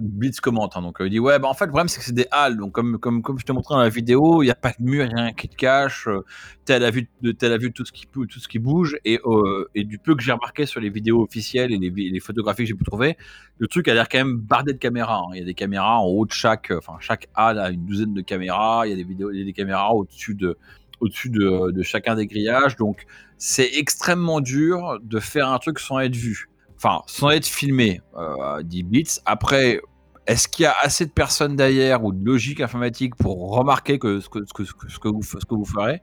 Blitz 0.00 0.40
commente. 0.40 0.76
hein, 0.76 0.82
donc, 0.82 1.00
euh, 1.00 1.06
il 1.06 1.10
dit 1.10 1.20
Ouais, 1.20 1.38
bah, 1.38 1.48
en 1.48 1.54
fait, 1.54 1.66
le 1.66 1.70
problème, 1.70 1.88
c'est 1.88 1.98
que 2.00 2.04
c'est 2.04 2.14
des 2.14 2.26
halles. 2.32 2.56
Donc, 2.56 2.72
comme, 2.72 2.98
comme, 2.98 3.22
comme 3.22 3.38
je 3.38 3.44
te 3.44 3.52
montrais 3.52 3.76
dans 3.76 3.82
la 3.82 3.88
vidéo, 3.88 4.42
il 4.42 4.46
n'y 4.46 4.50
a 4.50 4.56
pas 4.56 4.72
de 4.78 4.84
mur, 4.84 5.08
rien 5.14 5.32
qui 5.32 5.48
te 5.48 5.54
cache. 5.54 6.08
Euh, 6.08 6.24
t'es 6.64 6.74
à 6.74 6.78
la 6.80 6.90
vue 6.90 7.08
de 7.22 7.68
tout 7.72 7.84
ce 7.84 7.92
qui, 7.92 8.06
tout 8.06 8.26
ce 8.28 8.48
qui 8.48 8.58
bouge. 8.58 8.96
Et, 9.04 9.20
euh, 9.24 9.68
et 9.74 9.84
du 9.84 9.98
peu 9.98 10.16
que 10.16 10.22
j'ai 10.22 10.32
remarqué 10.32 10.66
sur 10.66 10.80
les 10.80 10.90
vidéos 10.90 11.22
officielles 11.22 11.72
et 11.72 11.78
les, 11.78 12.20
photographies 12.20 12.62
que 12.64 12.68
j'ai 12.68 12.74
pu 12.74 12.84
trouver, 12.84 13.16
le 13.58 13.68
truc 13.68 13.86
a 13.88 13.94
l'air 13.94 14.08
quand 14.08 14.18
même 14.18 14.36
bardé 14.38 14.72
de 14.72 14.78
caméras. 14.78 15.22
hein. 15.24 15.30
Il 15.34 15.38
y 15.38 15.42
a 15.42 15.46
des 15.46 15.54
caméras 15.54 15.98
en 16.00 16.06
haut 16.06 16.26
de 16.26 16.32
chaque. 16.32 16.72
Enfin, 16.76 16.94
chaque 17.00 17.28
halle 17.34 17.58
a 17.60 17.70
une 17.70 17.84
douzaine 17.86 18.14
de 18.14 18.22
caméras. 18.22 18.86
Il 18.86 18.90
y 18.90 18.92
a 18.92 18.96
des, 18.96 19.04
vidéos, 19.04 19.30
des 19.30 19.52
caméras 19.52 19.94
au-dessus 19.94 20.34
de 20.34 20.56
au-dessus 21.00 21.30
de, 21.30 21.72
de 21.72 21.82
chacun 21.82 22.14
des 22.14 22.26
grillages. 22.26 22.76
Donc, 22.76 23.06
c'est 23.36 23.70
extrêmement 23.74 24.40
dur 24.40 25.00
de 25.02 25.18
faire 25.18 25.48
un 25.48 25.58
truc 25.58 25.80
sans 25.80 25.98
être 25.98 26.14
vu. 26.14 26.48
Enfin, 26.84 27.02
sans 27.06 27.30
être 27.30 27.46
filmé, 27.46 28.00
euh, 28.16 28.60
dit 28.64 28.82
Blitz. 28.82 29.22
Après, 29.24 29.80
est-ce 30.26 30.48
qu'il 30.48 30.64
y 30.64 30.66
a 30.66 30.74
assez 30.82 31.06
de 31.06 31.12
personnes 31.12 31.54
derrière 31.54 32.04
ou 32.04 32.12
de 32.12 32.24
logique 32.26 32.60
informatique 32.60 33.14
pour 33.14 33.56
remarquer 33.56 34.00
que 34.00 34.18
ce 34.18 34.28
que, 34.28 35.08
vous, 35.08 35.64
ferez? 35.64 36.02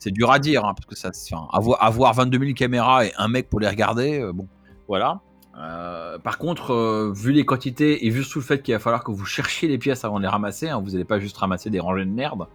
C'est 0.00 0.10
dur 0.10 0.32
à 0.32 0.40
dire, 0.40 0.64
hein, 0.64 0.74
parce 0.74 0.86
que 0.86 0.96
ça, 0.96 1.10
enfin, 1.32 1.46
avoir, 1.52 1.84
avoir 1.84 2.14
22 2.14 2.36
000 2.36 2.52
caméras 2.54 3.06
et 3.06 3.12
un 3.16 3.28
mec 3.28 3.48
pour 3.48 3.60
les 3.60 3.68
regarder, 3.68 4.18
euh, 4.18 4.32
bon, 4.32 4.48
voilà. 4.88 5.20
Euh, 5.56 6.18
par 6.18 6.38
contre, 6.38 7.12
vu 7.14 7.30
les 7.30 7.44
quantités 7.44 8.04
et 8.04 8.10
vu 8.10 8.24
surtout 8.24 8.40
le 8.40 8.44
fait 8.44 8.62
qu'il 8.62 8.74
va 8.74 8.80
falloir 8.80 9.04
que 9.04 9.12
vous 9.12 9.24
cherchiez 9.24 9.68
les 9.68 9.78
pièces 9.78 10.04
avant 10.04 10.16
de 10.16 10.22
les 10.22 10.28
ramasser, 10.28 10.68
hein, 10.68 10.80
vous 10.84 10.90
n'allez 10.90 11.04
pas 11.04 11.20
juste 11.20 11.36
ramasser 11.36 11.70
des 11.70 11.78
rangées 11.78 12.06
de 12.06 12.10
merde, 12.10 12.48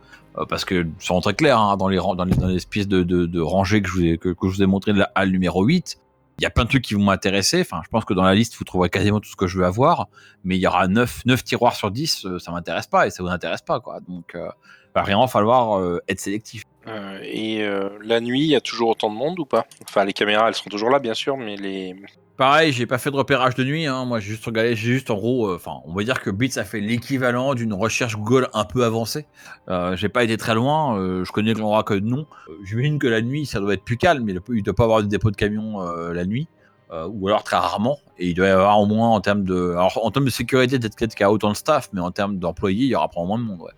parce 0.50 0.66
que 0.66 0.86
sont 1.00 1.22
très 1.22 1.34
clair 1.34 1.58
hein, 1.58 1.78
dans 1.78 1.88
les 1.88 1.96
dans 1.96 2.26
les, 2.26 2.86
de, 2.86 3.40
rangées 3.40 3.82
que 3.82 3.88
je, 3.88 3.94
vous 3.94 4.04
ai, 4.04 4.18
que, 4.18 4.30
que 4.30 4.66
montré 4.66 4.92
halle 5.16 5.32
numéro 5.32 5.64
8, 5.64 5.98
il 6.40 6.44
y 6.44 6.46
a 6.46 6.50
plein 6.50 6.64
de 6.64 6.70
trucs 6.70 6.84
qui 6.84 6.94
vont 6.94 7.04
m'intéresser. 7.04 7.62
Enfin, 7.62 7.82
je 7.84 7.90
pense 7.90 8.06
que 8.06 8.14
dans 8.14 8.24
la 8.24 8.36
liste, 8.36 8.56
vous 8.58 8.64
trouverez 8.64 8.90
quasiment 8.90 9.20
tout 9.20 9.30
ce 9.30 9.36
que 9.36 9.48
je 9.48 9.58
veux 9.58 9.66
avoir, 9.66 10.08
mais 10.44 10.56
il 10.58 10.62
y 10.62 10.68
aura 10.68 10.88
9, 10.88 11.26
9 11.26 11.44
tiroirs 11.44 11.76
sur 11.76 11.92
10, 11.92 12.26
euh, 12.26 12.40
ça 12.40 12.52
m'intéresse 12.52 12.88
pas 12.88 13.08
et 13.08 13.10
ça 13.10 13.24
vous 13.24 13.30
intéresse 13.30 13.62
pas, 13.62 13.80
quoi. 13.80 14.00
Donc, 14.08 14.36
euh, 14.36 14.50
va 14.94 15.28
falloir 15.28 15.80
euh, 15.80 16.02
être 16.08 16.20
sélectif. 16.20 16.64
Euh, 16.88 17.20
et 17.22 17.68
la 18.04 18.22
nuit, 18.22 18.42
il 18.42 18.50
y 18.50 18.56
a 18.56 18.62
toujours 18.62 18.90
autant 18.90 19.10
de 19.10 19.16
monde 19.16 19.40
ou 19.40 19.46
pas? 19.46 19.66
Enfin, 19.88 20.06
les 20.06 20.14
caméras, 20.14 20.48
elles 20.48 20.54
sont 20.54 20.70
toujours 20.70 20.90
là, 20.90 21.00
bien 21.00 21.14
sûr, 21.14 21.38
mais 21.38 21.58
les, 21.58 21.96
Pareil, 22.38 22.72
j'ai 22.72 22.86
pas 22.86 23.00
fait 23.00 23.10
de 23.10 23.16
repérage 23.16 23.56
de 23.56 23.64
nuit. 23.64 23.88
Hein. 23.88 24.06
Moi, 24.06 24.20
j'ai 24.20 24.30
juste 24.30 24.46
regardé, 24.46 24.76
j'ai 24.76 24.94
juste 24.94 25.10
en 25.10 25.16
gros, 25.16 25.48
euh, 25.48 25.56
enfin, 25.56 25.82
on 25.86 25.94
va 25.94 26.04
dire 26.04 26.22
que 26.22 26.30
Bits 26.30 26.54
a 26.58 26.64
fait 26.64 26.80
l'équivalent 26.80 27.56
d'une 27.56 27.74
recherche 27.74 28.16
Google 28.16 28.48
un 28.54 28.64
peu 28.64 28.84
avancée. 28.84 29.26
Euh, 29.70 29.96
j'ai 29.96 30.08
pas 30.08 30.24
été 30.24 30.38
très 30.38 30.54
loin. 30.54 31.00
euh, 31.00 31.26
je 31.26 31.32
connais 31.32 31.56
l'endroit 31.56 31.84
que. 31.84 31.96
Euh, 31.96 32.26
J'imagine 32.64 33.00
que 33.00 33.08
la 33.08 33.24
nuit, 33.24 33.48
ça 33.48 33.60
doit 33.60 33.74
être 33.74 33.84
plus 33.84 33.98
calme. 33.98 34.30
Il 34.30 34.40
il 34.56 34.62
doit 34.62 34.76
pas 34.76 34.84
avoir 34.84 35.02
de 35.02 35.08
dépôt 35.08 35.32
de 35.32 35.36
camion 35.36 35.80
la 35.80 36.26
nuit, 36.26 36.48
ou 36.92 37.28
alors 37.28 37.44
très 37.44 37.58
rarement. 37.58 37.98
Et 38.20 38.28
il 38.28 38.34
doit 38.36 38.46
y 38.46 38.52
avoir 38.52 38.80
au 38.80 38.86
moins 38.86 39.10
en 39.10 39.20
termes 39.20 39.44
de, 39.44 39.72
alors 39.72 40.00
en 40.06 40.12
termes 40.12 40.26
de 40.26 40.30
sécurité, 40.30 40.78
peut-être 40.78 41.16
qu'il 41.16 41.22
y 41.22 41.24
a 41.24 41.32
autant 41.32 41.50
de 41.52 41.58
staff, 41.58 41.90
mais 41.92 42.02
en 42.02 42.12
termes 42.12 42.38
d'employés, 42.38 42.86
il 42.86 42.90
y 42.90 42.96
aura 42.96 43.08
probablement 43.08 43.38
moins 43.38 43.56
de 43.56 43.58
monde. 43.58 43.68
Ouais. 43.68 43.74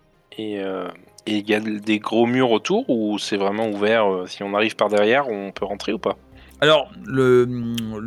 Et 1.26 1.36
il 1.38 1.48
y 1.48 1.54
a 1.54 1.60
des 1.60 1.98
gros 1.98 2.26
murs 2.26 2.50
autour 2.50 2.88
ou 2.90 3.18
c'est 3.18 3.36
vraiment 3.38 3.68
ouvert 3.68 4.24
Si 4.26 4.42
on 4.42 4.52
arrive 4.54 4.76
par 4.76 4.88
derrière, 4.90 5.28
on 5.28 5.50
peut 5.50 5.64
rentrer 5.64 5.92
ou 5.94 5.98
pas? 5.98 6.16
Alors, 6.62 6.90
le, 7.06 7.46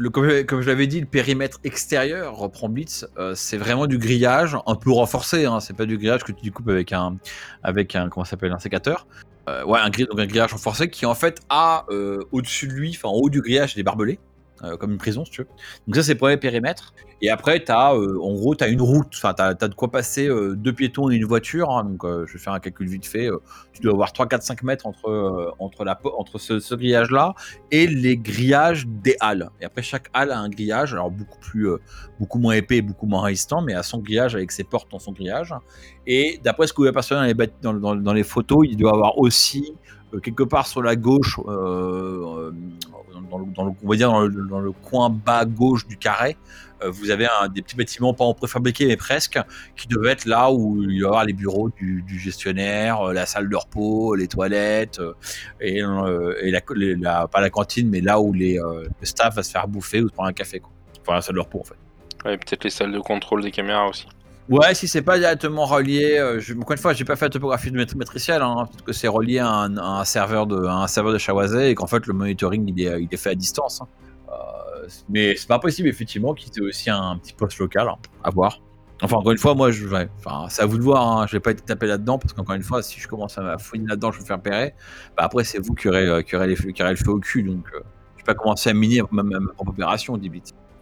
comme, 0.09 0.61
je- 0.61 0.67
l'avais 0.67 0.85
dit, 0.85 0.99
le 0.99 1.07
périmètre 1.07 1.59
extérieur, 1.63 2.35
reprend 2.37 2.69
Blitz, 2.69 3.07
euh, 3.17 3.33
c'est 3.35 3.57
vraiment 3.57 3.87
du 3.87 3.97
grillage 3.97 4.55
un 4.67 4.75
peu 4.75 4.91
renforcé. 4.91 5.45
Hein, 5.45 5.59
c'est 5.59 5.75
pas 5.75 5.85
du 5.85 5.97
grillage 5.97 6.23
que 6.23 6.31
tu 6.31 6.43
découpes 6.43 6.69
avec 6.69 6.93
un, 6.93 7.17
avec 7.63 7.95
un 7.95 8.09
comment 8.09 8.25
s'appelle, 8.25 8.51
un 8.51 8.59
sécateur. 8.59 9.07
Euh, 9.49 9.63
ouais, 9.65 9.79
un, 9.79 9.89
gri- 9.89 10.05
donc 10.07 10.19
un 10.19 10.27
grillage 10.27 10.53
renforcé 10.53 10.89
qui 10.89 11.05
en 11.05 11.15
fait 11.15 11.41
a 11.49 11.85
euh, 11.89 12.19
au-dessus 12.31 12.67
de 12.67 12.73
lui, 12.73 12.97
en 13.03 13.11
haut 13.11 13.29
du 13.29 13.41
grillage, 13.41 13.75
des 13.75 13.83
barbelés, 13.83 14.19
euh, 14.63 14.78
comme 14.78 14.91
une 14.91 14.97
prison 14.97 15.26
si 15.26 15.32
tu 15.32 15.41
veux. 15.41 15.47
Donc 15.88 15.95
ça 15.95 16.04
c'est 16.04 16.15
pour 16.15 16.28
les 16.28 16.38
périmètres. 16.38 16.93
Et 17.21 17.30
après, 17.30 17.62
t'as, 17.63 17.95
euh, 17.95 18.19
en 18.21 18.34
gros, 18.34 18.54
tu 18.54 18.65
as 18.65 18.67
une 18.67 18.82
route, 18.82 19.08
enfin 19.13 19.34
tu 19.34 19.41
as, 19.41 19.54
de 19.54 19.73
quoi 19.76 19.89
passer 19.89 20.28
euh, 20.28 20.56
deux 20.56 20.73
piétons 20.73 21.10
et 21.10 21.15
une 21.15 21.23
voiture. 21.26 21.69
hein, 21.71 21.86
donc 21.86 22.02
je 22.06 22.34
vais 22.34 22.39
faire 22.39 22.52
un 22.54 22.60
calcul 22.60 22.88
vite 22.88 23.06
fait. 23.06 23.30
tu 23.71 23.82
dois 23.82 23.93
avoir 23.93 24.12
3, 24.12 24.28
4, 24.28 24.43
5 24.43 24.63
mètres 24.63 24.86
entre, 24.86 25.54
entre, 25.60 25.86
la, 25.86 25.99
entre 26.17 26.38
ce, 26.38 26.76
grillage-là 26.76 27.34
et 27.71 27.88
les 27.88 28.17
grillages 28.17 28.86
des 28.88 29.15
halles. 29.21 29.49
Et 29.62 29.65
après, 29.65 29.82
chaque 29.82 30.10
halle 30.13 30.32
a 30.32 30.39
un 30.39 30.49
grillage, 30.49 30.93
alors 30.93 31.12
beaucoup 31.12 31.39
plus, 31.39 31.69
beaucoup 32.19 32.39
moins 32.39 32.54
épais, 32.54 32.82
beaucoup 32.82 33.06
moins 33.06 33.21
résistant, 33.23 33.62
mais 33.62 33.73
a 33.73 33.84
son 33.84 33.99
grillage 33.99 34.36
avec 34.36 34.52
ses 34.52 34.63
portes 34.65 34.91
dans 34.91 34.99
son 34.99 35.13
grillage. 35.13 35.54
Et 36.06 36.39
d'après 36.43 36.67
ce 36.67 36.73
que 36.73 36.82
vous 36.82 36.88
apercevez 36.88 37.34
dans 37.34 37.73
les, 37.73 37.80
dans, 37.80 37.95
dans- 37.95 38.13
les 38.13 38.23
photos, 38.23 38.65
il 38.69 38.76
doit 38.76 38.91
avoir 38.93 39.17
aussi 39.17 39.73
quelque 40.21 40.43
part 40.43 40.67
sur 40.67 40.82
la 40.84 40.95
gauche, 40.95 41.39
dans, 43.39 43.65
le, 43.65 43.72
on 43.84 43.89
va 43.89 43.96
dire 43.96 44.12
dans 44.12 44.22
le, 44.22 44.48
dans 44.48 44.60
le 44.60 44.72
coin 44.72 45.10
bas 45.10 45.46
gauche 45.46 45.88
du 45.88 45.98
carré, 45.98 46.38
euh, 46.84 46.89
vous 46.89 47.10
avez 47.10 47.28
des 47.54 47.62
petits 47.62 47.76
bâtiments 47.76 48.13
pas 48.13 48.26
en 48.26 48.34
préfabriqués 48.34 48.88
mais 48.88 48.98
presque, 48.98 49.39
qui 49.76 49.88
devaient 49.88 50.12
être 50.12 50.26
là 50.26 50.52
où 50.52 50.84
il 50.84 50.98
y 50.98 51.06
avoir 51.06 51.26
les 51.26 51.34
bureaux 51.34 51.69
du, 51.69 52.19
gestionnaire, 52.19 53.02
euh, 53.02 53.13
la 53.13 53.26
salle 53.26 53.50
de 53.50 53.56
repos, 53.56 54.15
les 54.15 54.28
toilettes, 54.28 55.00
euh, 55.00 55.13
et, 55.62 55.82
la, 56.52 57.28
pas 57.28 57.41
la 57.41 57.50
cantine, 57.50 57.89
mais 57.89 58.02
là 58.02 58.19
où 58.19 58.34
les, 58.34 58.56
le 58.56 59.06
staff 59.06 59.36
va 59.36 59.43
se 59.43 59.52
faire 59.52 59.67
bouffer 59.67 60.02
ou 60.02 60.10
se 60.10 60.13
prendre 60.13 60.30
un 60.30 60.34
café. 60.34 60.60
Quoi. 60.60 60.72
Enfin, 61.02 61.15
la 61.15 61.22
salle 61.22 61.36
de 61.36 61.41
repos 61.41 61.62
en 61.62 61.63
fait. 61.63 61.76
Ouais, 62.26 62.38
peut-être 62.38 62.63
les 62.63 62.69
salles 62.69 62.91
de 62.91 63.00
contrôle 63.00 63.41
des 63.41 63.52
caméras 63.52 63.88
aussi. 63.88 64.08
Ouais, 64.49 64.75
si 64.75 64.89
c'est 64.89 65.01
pas 65.01 65.17
directement 65.17 65.65
relié, 65.65 66.17
euh, 66.17 66.41
encore 66.60 66.73
une 66.73 66.77
fois, 66.77 66.91
j'ai 66.93 67.06
pas 67.06 67.15
fait 67.15 67.25
la 67.25 67.29
topographie 67.29 67.71
de 67.71 67.77
matri- 67.77 67.95
matricielle, 67.97 68.41
hein, 68.41 68.65
peut-être 68.69 68.84
que 68.84 68.91
c'est 68.91 69.08
relié 69.08 69.39
à 69.39 69.47
un, 69.49 70.03
serveur 70.03 70.47
de, 70.47 70.65
à 70.65 70.73
un 70.84 70.88
serveur 70.88 71.13
de 71.13 71.60
et 71.62 71.75
qu'en 71.75 71.88
fait 71.88 72.06
le 72.08 72.13
monitoring 72.13 72.65
il 72.75 72.82
est, 72.86 73.08
est 73.10 73.17
fait 73.17 73.29
à 73.29 73.36
distance. 73.36 73.82
hein. 73.82 73.88
Euh, 74.29 74.88
mais 75.08 75.36
c'est 75.38 75.47
pas 75.47 75.60
possible 75.60 75.88
effectivement 75.88 76.34
qu'il 76.34 76.51
y 76.53 76.58
ait 76.60 76.67
aussi 76.67 76.89
un, 76.89 77.17
petit 77.17 77.32
poste 77.34 77.58
local 77.60 77.88
hein, 77.88 77.95
à 78.23 78.32
voir. 78.32 78.60
Enfin 79.01 79.15
encore 79.17 79.32
une 79.32 79.38
fois, 79.38 79.56
moi 79.56 79.71
je, 79.71 79.88
ouais, 79.88 80.10
enfin 80.19 80.47
c'est 80.49 80.62
à 80.62 80.65
vous 80.65 80.77
de 80.77 80.84
voir, 80.84 81.08
hein, 81.19 81.25
je 81.27 81.34
vais 81.34 81.39
pas 81.39 81.51
être 81.51 81.63
tapé 81.63 81.88
là-dedans 81.88 82.17
parce 82.19 82.34
qu'encore 82.34 82.56
une 82.56 82.63
fois, 82.63 82.82
si 82.84 82.99
je 82.99 83.08
commence 83.08 83.38
à 83.38 83.58
fouiner 83.58 83.88
là-dedans, 83.88 84.12
je 84.12 84.17
vais 84.17 84.23
me 84.23 84.27
faire 84.27 84.38
repérer. 84.38 84.73
Bah, 85.15 85.23
après 85.23 85.45
c'est 85.45 85.60
vous 85.60 85.73
qui 85.73 85.88
aurez, 85.88 86.06
euh, 86.06 86.21
qui 86.21 86.36
aurez, 86.36 86.47
les- 86.47 86.56
qui 86.73 86.82
aurez 86.84 86.91
le 86.91 86.97
feu 86.97 87.12
au 87.12 87.19
cul, 87.19 87.43
donc 87.43 87.65
euh, 87.73 87.79
je 88.17 88.23
vais 88.23 88.25
pas 88.25 88.34
commencer 88.36 88.69
à 88.69 88.73
miner 88.73 89.03
ma, 89.12 89.23
ma- 89.23 89.39
propre 89.53 89.71
opération, 89.71 90.17
dit. 90.17 90.29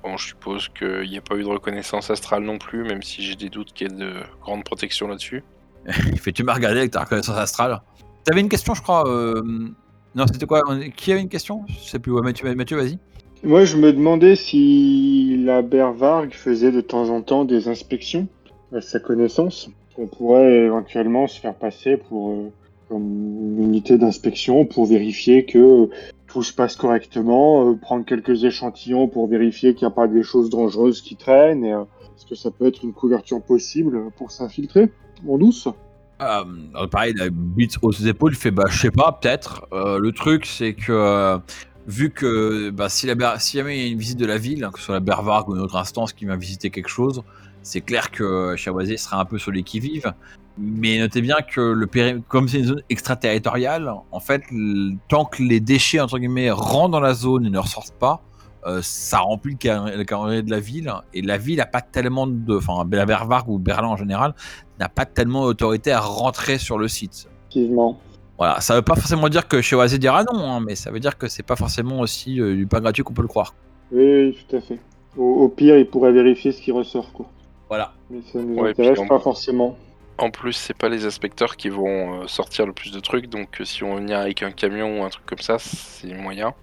Bon, 0.03 0.17
je 0.17 0.27
suppose 0.29 0.67
qu'il 0.69 1.09
n'y 1.09 1.17
a 1.17 1.21
pas 1.21 1.35
eu 1.35 1.43
de 1.43 1.47
reconnaissance 1.47 2.09
astrale 2.09 2.43
non 2.43 2.57
plus, 2.57 2.83
même 2.83 3.03
si 3.03 3.21
j'ai 3.21 3.35
des 3.35 3.49
doutes 3.49 3.71
qu'il 3.73 3.91
y 3.91 3.93
ait 3.93 3.97
de 3.97 4.13
grandes 4.41 4.63
protections 4.63 5.07
là-dessus. 5.07 5.43
Il 6.11 6.19
fait 6.19 6.31
tu 6.31 6.43
m'as 6.43 6.53
regardé 6.53 6.79
avec 6.79 6.91
ta 6.91 7.01
reconnaissance 7.01 7.37
astrale. 7.37 7.81
T'avais 8.23 8.41
une 8.41 8.49
question, 8.49 8.73
je 8.73 8.81
crois. 8.81 9.07
euh, 9.07 9.41
Non, 10.15 10.25
c'était 10.27 10.45
quoi 10.45 10.61
Qui 10.95 11.11
avait 11.11 11.21
une 11.21 11.29
question? 11.29 11.63
Je 11.67 11.89
sais 11.89 11.99
plus. 11.99 12.11
Ouais, 12.11 12.21
Mathieu, 12.21 12.53
Mathieu 12.55 12.77
vas-y. 12.77 12.97
Moi, 13.43 13.65
je 13.65 13.77
me 13.77 13.91
demandais 13.91 14.35
si 14.35 15.37
la 15.43 15.61
Bervarg 15.63 16.31
faisait 16.33 16.71
de 16.71 16.81
temps 16.81 17.09
en 17.09 17.21
temps 17.23 17.45
des 17.45 17.67
inspections 17.67 18.27
à 18.75 18.81
sa 18.81 18.99
connaissance. 18.99 19.69
On 19.97 20.07
pourrait 20.07 20.51
éventuellement 20.65 21.27
se 21.27 21.39
faire 21.39 21.55
passer 21.55 21.97
pour 21.97 22.31
euh, 22.31 22.51
comme 22.89 23.03
une 23.03 23.63
unité 23.63 23.97
d'inspection 23.97 24.65
pour 24.65 24.85
vérifier 24.85 25.45
que 25.45 25.89
tout 26.31 26.43
se 26.43 26.53
passe 26.53 26.75
correctement, 26.75 27.69
euh, 27.69 27.75
prendre 27.75 28.05
quelques 28.05 28.43
échantillons 28.43 29.07
pour 29.07 29.27
vérifier 29.27 29.75
qu'il 29.75 29.85
n'y 29.85 29.91
a 29.91 29.95
pas 29.95 30.07
des 30.07 30.23
choses 30.23 30.49
dangereuses 30.49 31.01
qui 31.01 31.15
traînent. 31.15 31.65
Et, 31.65 31.73
euh, 31.73 31.83
est-ce 32.15 32.25
que 32.25 32.35
ça 32.35 32.51
peut 32.51 32.67
être 32.67 32.83
une 32.83 32.93
couverture 32.93 33.41
possible 33.41 34.11
pour 34.15 34.31
s'infiltrer 34.31 34.91
en 35.27 35.37
douce? 35.37 35.67
Euh, 36.21 36.87
pareil, 36.87 37.13
la 37.17 37.29
bite 37.29 37.77
aux 37.81 37.91
épaules, 37.91 38.35
fait 38.35 38.51
bah, 38.51 38.65
je 38.69 38.79
sais 38.79 38.91
pas, 38.91 39.17
peut-être. 39.19 39.67
Le 39.71 40.11
truc, 40.11 40.45
c'est 40.45 40.73
que 40.73 41.39
vu 41.87 42.11
que 42.11 42.69
bah, 42.69 42.89
si, 42.89 43.07
la 43.07 43.39
si 43.39 43.57
jamais 43.57 43.77
il 43.79 43.83
y 43.83 43.89
a 43.89 43.91
une 43.91 43.97
visite 43.97 44.19
de 44.19 44.27
la 44.27 44.37
ville, 44.37 44.63
hein, 44.63 44.69
que 44.71 44.79
ce 44.79 44.85
soit 44.85 44.95
la 44.95 44.99
Bervarg 44.99 45.49
ou 45.49 45.55
une 45.55 45.61
autre 45.61 45.77
instance 45.77 46.13
qui 46.13 46.25
vient 46.25 46.37
visiter 46.37 46.69
quelque 46.69 46.89
chose, 46.89 47.23
c'est 47.63 47.81
clair 47.81 48.11
que 48.11 48.55
Chavoisier 48.55 48.97
sera 48.97 49.19
un 49.19 49.25
peu 49.25 49.39
sur 49.39 49.51
qui-vive. 49.51 50.13
Mais 50.57 50.99
notez 50.99 51.21
bien 51.21 51.37
que 51.41 51.61
le 51.61 51.87
péri- 51.87 52.21
comme 52.27 52.47
c'est 52.47 52.59
une 52.59 52.65
zone 52.65 52.83
extraterritoriale, 52.89 53.91
en 54.11 54.19
fait, 54.19 54.43
tant 55.07 55.25
que 55.25 55.41
les 55.43 55.59
déchets 55.59 55.99
entre 55.99 56.19
guillemets 56.19 56.51
rentrent 56.51 56.89
dans 56.91 56.99
la 56.99 57.13
zone 57.13 57.45
et 57.45 57.49
ne 57.49 57.57
ressortent 57.57 57.93
pas, 57.97 58.21
euh, 58.67 58.79
ça 58.83 59.19
remplit 59.19 59.53
le 59.53 59.57
cal- 59.57 59.97
le 59.97 60.03
calendrier 60.03 60.43
de 60.43 60.51
la 60.51 60.59
ville. 60.59 60.93
Et 61.13 61.21
la 61.21 61.37
ville 61.37 61.57
n'a 61.57 61.65
pas 61.65 61.81
tellement 61.81 62.27
de, 62.27 62.57
enfin, 62.57 62.85
la 62.91 63.05
Bervarg 63.05 63.49
ou 63.49 63.57
Berlin 63.57 63.87
en 63.87 63.97
général 63.97 64.35
n'a 64.79 64.89
pas 64.89 65.05
tellement 65.05 65.45
d'autorité 65.45 65.91
à 65.91 65.99
rentrer 65.99 66.57
sur 66.57 66.77
le 66.77 66.87
site. 66.87 67.27
Effectivement. 67.49 67.99
Voilà, 68.37 68.59
ça 68.59 68.75
veut 68.75 68.81
pas 68.81 68.95
forcément 68.95 69.29
dire 69.29 69.47
que 69.47 69.61
chez 69.61 69.75
Oasis 69.75 69.99
dira 69.99 70.23
non, 70.23 70.39
hein, 70.39 70.59
mais 70.59 70.75
ça 70.75 70.89
veut 70.91 70.99
dire 70.99 71.17
que 71.17 71.27
c'est 71.27 71.43
pas 71.43 71.55
forcément 71.55 71.99
aussi 71.99 72.39
euh, 72.41 72.55
du 72.55 72.65
pain 72.67 72.79
gratuit 72.81 73.03
qu'on 73.03 73.13
peut 73.13 73.21
le 73.21 73.27
croire. 73.27 73.53
Oui, 73.91 74.03
oui, 74.03 74.37
tout 74.49 74.55
à 74.55 74.61
fait. 74.61 74.79
Au, 75.17 75.23
au 75.43 75.49
pire, 75.49 75.77
il 75.77 75.85
pourrait 75.87 76.11
vérifier 76.11 76.51
ce 76.51 76.61
qui 76.61 76.71
ressort, 76.71 77.11
quoi. 77.13 77.27
Voilà. 77.69 77.93
Mais 78.09 78.19
ça 78.31 78.39
nous 78.39 78.55
Ouais, 78.55 78.71
intéresse 78.71 78.99
pas 79.07 79.19
forcément. 79.19 79.77
En 80.17 80.31
plus, 80.31 80.53
c'est 80.53 80.73
pas 80.77 80.87
les 80.89 81.05
inspecteurs 81.05 81.57
qui 81.57 81.67
vont 81.69 82.21
euh, 82.23 82.27
sortir 82.27 82.65
le 82.65 82.73
plus 82.73 82.91
de 82.91 82.99
trucs, 83.01 83.27
donc 83.27 83.59
euh, 83.61 83.65
si 83.65 83.83
on 83.83 83.95
vient 84.05 84.19
avec 84.21 84.43
un 84.43 84.51
camion 84.51 85.01
ou 85.01 85.03
un 85.03 85.09
truc 85.09 85.25
comme 85.25 85.39
ça, 85.39 85.57
c'est 85.59 86.13
moyen. 86.13 86.53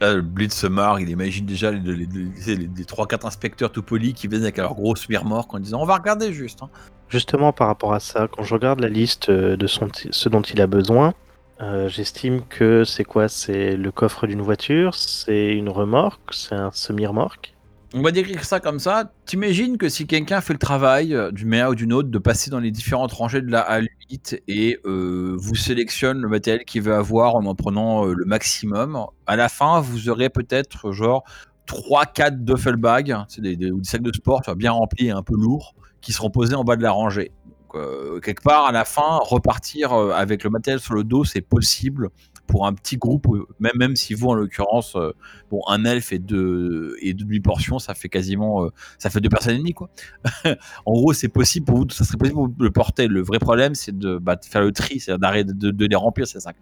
Là, 0.00 0.14
le 0.14 0.22
Blitz 0.22 0.54
se 0.54 0.66
marre, 0.66 0.98
il 1.00 1.08
imagine 1.10 1.46
déjà 1.46 1.70
les, 1.70 1.78
les, 1.80 2.06
les, 2.06 2.56
les- 2.56 2.56
les 2.76 2.84
3-4 2.84 3.24
inspecteurs 3.26 3.70
tout 3.70 3.82
polis 3.84 4.14
qui 4.14 4.26
viennent 4.26 4.42
avec 4.42 4.56
leur 4.56 4.74
grosse 4.74 5.06
remorque 5.06 5.54
en 5.54 5.60
disant 5.60 5.80
on 5.80 5.84
va 5.86 5.96
regarder 5.96 6.32
juste. 6.32 6.62
hein. 6.62 6.70
Justement, 7.08 7.52
par 7.52 7.68
rapport 7.68 7.92
à 7.94 8.00
ça, 8.00 8.26
quand 8.28 8.42
je 8.42 8.54
regarde 8.54 8.80
la 8.80 8.88
liste 8.88 9.28
euh, 9.28 9.56
de 9.56 9.66
son 9.66 9.88
ce 10.10 10.28
dont 10.28 10.42
il 10.42 10.60
a 10.60 10.66
besoin, 10.66 11.14
euh, 11.60 11.88
j'estime 11.88 12.46
que 12.48 12.84
c'est 12.84 13.04
quoi? 13.04 13.28
C'est 13.28 13.76
le 13.76 13.92
coffre 13.92 14.26
d'une 14.26 14.42
voiture, 14.42 14.94
c'est 14.94 15.52
une 15.54 15.68
remorque, 15.68 16.32
c'est 16.34 16.54
un 16.56 16.70
semi-remorque. 16.72 17.51
On 17.94 18.00
va 18.00 18.10
décrire 18.10 18.42
ça 18.44 18.58
comme 18.58 18.78
ça. 18.78 19.12
T'imagines 19.26 19.76
que 19.76 19.90
si 19.90 20.06
quelqu'un 20.06 20.40
fait 20.40 20.54
le 20.54 20.58
travail 20.58 21.14
euh, 21.14 21.30
d'une 21.30 21.48
manière 21.48 21.70
ou 21.70 21.74
d'une 21.74 21.92
autre 21.92 22.08
de 22.08 22.18
passer 22.18 22.50
dans 22.50 22.58
les 22.58 22.70
différentes 22.70 23.12
rangées 23.12 23.42
de 23.42 23.50
la 23.50 23.80
A8 23.80 24.40
et 24.48 24.78
euh, 24.86 25.36
vous 25.38 25.54
sélectionne 25.54 26.22
le 26.22 26.28
matériel 26.28 26.64
qu'il 26.64 26.80
veut 26.80 26.94
avoir 26.94 27.34
en 27.34 27.44
en 27.44 27.54
prenant 27.54 28.06
euh, 28.06 28.14
le 28.16 28.24
maximum, 28.24 29.04
à 29.26 29.36
la 29.36 29.50
fin, 29.50 29.80
vous 29.80 30.08
aurez 30.08 30.30
peut-être 30.30 30.92
genre 30.92 31.24
3-4 31.66 32.42
duffel 32.42 32.76
bags, 32.76 33.14
c'est 33.28 33.42
des, 33.42 33.70
ou 33.70 33.80
des 33.80 33.88
sacs 33.88 34.02
de 34.02 34.12
sport 34.12 34.40
bien 34.56 34.72
remplis 34.72 35.08
et 35.08 35.10
un 35.10 35.22
peu 35.22 35.34
lourds, 35.34 35.74
qui 36.00 36.12
seront 36.12 36.30
posés 36.30 36.54
en 36.54 36.64
bas 36.64 36.76
de 36.76 36.82
la 36.82 36.92
rangée. 36.92 37.30
Donc, 37.46 37.82
euh, 37.82 38.20
quelque 38.20 38.42
part, 38.42 38.64
à 38.64 38.72
la 38.72 38.86
fin, 38.86 39.18
repartir 39.20 39.92
avec 39.92 40.44
le 40.44 40.50
matériel 40.50 40.80
sur 40.80 40.94
le 40.94 41.04
dos, 41.04 41.24
c'est 41.24 41.42
possible 41.42 42.08
pour 42.46 42.66
un 42.66 42.74
petit 42.74 42.96
groupe, 42.96 43.26
même, 43.60 43.72
même 43.76 43.96
si 43.96 44.14
vous, 44.14 44.28
en 44.28 44.34
l'occurrence, 44.34 44.94
euh, 44.96 45.12
bon, 45.50 45.62
un 45.68 45.84
elfe 45.84 46.12
et 46.12 46.18
deux, 46.18 46.96
et 47.00 47.14
deux 47.14 47.24
demi-portions, 47.24 47.78
ça 47.78 47.94
fait 47.94 48.08
quasiment, 48.08 48.64
euh, 48.64 48.68
ça 48.98 49.10
fait 49.10 49.20
deux 49.20 49.28
personnes 49.28 49.54
et 49.54 49.58
demie, 49.58 49.72
quoi. 49.72 49.88
en 50.86 50.92
gros, 50.92 51.12
c'est 51.12 51.28
possible 51.28 51.66
pour 51.66 51.78
vous, 51.78 51.86
ça 51.90 52.04
serait 52.04 52.18
possible 52.18 52.36
pour 52.36 52.50
le 52.58 52.70
porter. 52.70 53.08
Le 53.08 53.22
vrai 53.22 53.38
problème, 53.38 53.74
c'est 53.74 53.96
de, 53.96 54.18
bah, 54.18 54.36
faire 54.42 54.62
le 54.62 54.72
tri, 54.72 55.00
c'est 55.00 55.16
d'arrêter 55.18 55.52
de, 55.54 55.70
de 55.70 55.86
les 55.86 55.96
remplir, 55.96 56.26
ces 56.26 56.40
sacs. 56.40 56.56